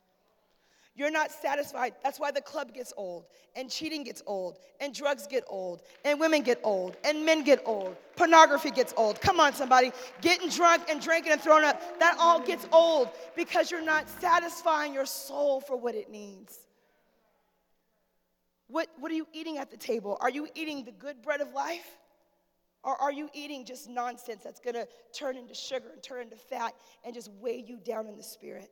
You're 0.97 1.11
not 1.11 1.33
satisfied. 1.33 1.95
That's 2.05 2.21
why 2.21 2.31
the 2.31 2.41
club 2.41 2.73
gets 2.73 2.93
old, 2.97 3.27
and 3.57 3.69
cheating 3.69 4.05
gets 4.05 4.23
old, 4.27 4.59
and 4.79 4.95
drugs 4.95 5.27
get 5.27 5.43
old, 5.49 5.83
and 6.05 6.21
women 6.21 6.43
get 6.43 6.61
old, 6.63 6.97
and 7.05 7.27
men 7.27 7.43
get 7.43 7.63
old. 7.65 7.97
Pornography 8.15 8.71
gets 8.71 8.95
old. 8.97 9.21
Come 9.21 9.41
on, 9.41 9.55
somebody. 9.55 9.91
Getting 10.21 10.49
drunk 10.51 10.85
and 10.89 11.01
drinking 11.01 11.33
and 11.33 11.41
throwing 11.41 11.65
up, 11.65 11.99
that 11.99 12.17
all 12.21 12.39
gets 12.39 12.69
old 12.71 13.09
because 13.35 13.73
you're 13.73 13.85
not 13.85 14.09
satisfying 14.21 14.95
your 14.95 15.07
soul 15.07 15.61
for 15.61 15.77
what 15.77 15.97
it 15.97 16.11
needs. 16.11 16.64
What, 18.69 18.89
what 18.99 19.11
are 19.13 19.15
you 19.15 19.27
eating 19.33 19.59
at 19.59 19.71
the 19.71 19.77
table? 19.77 20.17
Are 20.21 20.31
you 20.31 20.49
eating 20.55 20.85
the 20.85 20.93
good 20.93 21.23
bread 21.23 21.41
of 21.41 21.53
life? 21.53 21.89
Or 22.83 23.01
are 23.01 23.13
you 23.13 23.31
eating 23.33 23.65
just 23.65 23.89
nonsense 23.89 24.43
that's 24.45 24.61
gonna 24.61 24.87
turn 25.13 25.37
into 25.37 25.55
sugar 25.55 25.89
and 25.93 26.03
turn 26.03 26.23
into 26.23 26.37
fat 26.37 26.75
and 27.05 27.15
just 27.15 27.31
weigh 27.41 27.65
you 27.67 27.79
down 27.79 28.07
in 28.07 28.17
the 28.17 28.23
spirit? 28.23 28.71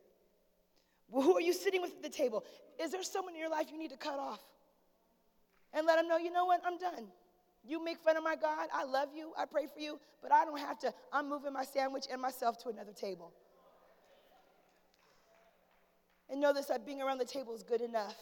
Well, 1.09 1.23
who 1.23 1.35
are 1.35 1.41
you 1.41 1.53
sitting 1.53 1.81
with 1.81 1.91
at 1.91 2.03
the 2.03 2.09
table? 2.09 2.45
Is 2.81 2.91
there 2.91 3.03
someone 3.03 3.33
in 3.33 3.39
your 3.39 3.49
life 3.49 3.67
you 3.71 3.77
need 3.77 3.91
to 3.91 3.97
cut 3.97 4.19
off? 4.19 4.41
And 5.73 5.87
let 5.87 5.97
them 5.97 6.07
know, 6.07 6.17
you 6.17 6.31
know 6.31 6.45
what, 6.45 6.61
I'm 6.65 6.77
done. 6.77 7.07
You 7.65 7.83
make 7.83 7.97
fun 7.99 8.17
of 8.17 8.23
my 8.23 8.35
God, 8.35 8.67
I 8.73 8.83
love 8.83 9.09
you, 9.15 9.31
I 9.37 9.45
pray 9.45 9.67
for 9.73 9.79
you, 9.79 9.99
but 10.21 10.31
I 10.31 10.45
don't 10.45 10.59
have 10.59 10.77
to. 10.79 10.93
I'm 11.11 11.29
moving 11.29 11.53
my 11.53 11.63
sandwich 11.63 12.05
and 12.11 12.21
myself 12.21 12.61
to 12.63 12.69
another 12.69 12.91
table. 12.91 13.31
And 16.29 16.41
know 16.41 16.53
this 16.53 16.67
that 16.67 16.85
being 16.85 17.01
around 17.01 17.19
the 17.19 17.25
table 17.25 17.53
is 17.55 17.63
good 17.63 17.81
enough. 17.81 18.15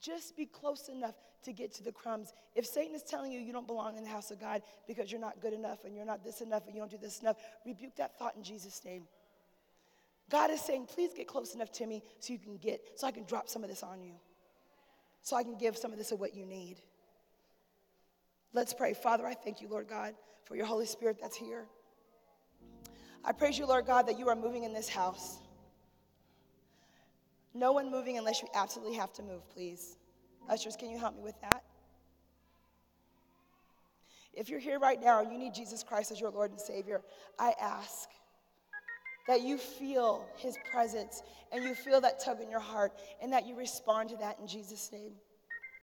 Just 0.00 0.36
be 0.36 0.46
close 0.46 0.88
enough 0.88 1.14
to 1.44 1.52
get 1.52 1.72
to 1.74 1.82
the 1.82 1.92
crumbs. 1.92 2.32
If 2.54 2.66
Satan 2.66 2.94
is 2.94 3.02
telling 3.02 3.32
you 3.32 3.40
you 3.40 3.52
don't 3.52 3.66
belong 3.66 3.96
in 3.96 4.04
the 4.04 4.10
house 4.10 4.30
of 4.30 4.40
God 4.40 4.62
because 4.86 5.10
you're 5.10 5.20
not 5.20 5.40
good 5.40 5.52
enough 5.52 5.84
and 5.84 5.94
you're 5.94 6.04
not 6.04 6.24
this 6.24 6.40
enough 6.40 6.66
and 6.66 6.74
you 6.74 6.80
don't 6.80 6.90
do 6.90 6.98
this 6.98 7.20
enough, 7.20 7.36
rebuke 7.64 7.96
that 7.96 8.18
thought 8.18 8.36
in 8.36 8.42
Jesus' 8.42 8.84
name. 8.84 9.04
God 10.30 10.50
is 10.50 10.60
saying, 10.60 10.86
please 10.86 11.10
get 11.14 11.26
close 11.26 11.54
enough 11.54 11.72
to 11.72 11.86
me 11.86 12.02
so 12.18 12.32
you 12.32 12.38
can 12.38 12.58
get, 12.58 12.80
so 12.96 13.06
I 13.06 13.10
can 13.10 13.24
drop 13.24 13.48
some 13.48 13.62
of 13.62 13.70
this 13.70 13.82
on 13.82 14.02
you, 14.02 14.12
so 15.22 15.36
I 15.36 15.42
can 15.42 15.56
give 15.56 15.76
some 15.76 15.90
of 15.90 15.98
this 15.98 16.12
of 16.12 16.20
what 16.20 16.34
you 16.34 16.44
need. 16.44 16.76
Let's 18.52 18.74
pray. 18.74 18.94
Father, 18.94 19.26
I 19.26 19.34
thank 19.34 19.60
you, 19.62 19.68
Lord 19.68 19.88
God, 19.88 20.14
for 20.44 20.54
your 20.54 20.66
Holy 20.66 20.86
Spirit 20.86 21.18
that's 21.20 21.36
here. 21.36 21.66
I 23.24 23.32
praise 23.32 23.58
you, 23.58 23.66
Lord 23.66 23.86
God, 23.86 24.06
that 24.06 24.18
you 24.18 24.28
are 24.28 24.36
moving 24.36 24.64
in 24.64 24.72
this 24.72 24.88
house. 24.88 25.38
No 27.58 27.72
one 27.72 27.90
moving 27.90 28.16
unless 28.18 28.40
you 28.40 28.46
absolutely 28.54 28.96
have 28.96 29.12
to 29.14 29.22
move, 29.22 29.42
please. 29.50 29.96
Ushers, 30.48 30.76
can 30.76 30.90
you 30.90 30.98
help 30.98 31.16
me 31.16 31.22
with 31.22 31.34
that? 31.40 31.64
If 34.32 34.48
you're 34.48 34.60
here 34.60 34.78
right 34.78 35.02
now 35.02 35.20
and 35.20 35.32
you 35.32 35.38
need 35.38 35.54
Jesus 35.54 35.82
Christ 35.82 36.12
as 36.12 36.20
your 36.20 36.30
Lord 36.30 36.52
and 36.52 36.60
Savior, 36.60 37.00
I 37.36 37.54
ask 37.60 38.08
that 39.26 39.42
you 39.42 39.58
feel 39.58 40.24
his 40.36 40.56
presence 40.70 41.24
and 41.50 41.64
you 41.64 41.74
feel 41.74 42.00
that 42.00 42.20
tug 42.20 42.40
in 42.40 42.48
your 42.48 42.60
heart 42.60 42.92
and 43.20 43.32
that 43.32 43.44
you 43.44 43.56
respond 43.56 44.10
to 44.10 44.16
that 44.18 44.38
in 44.38 44.46
Jesus' 44.46 44.90
name. 44.92 45.10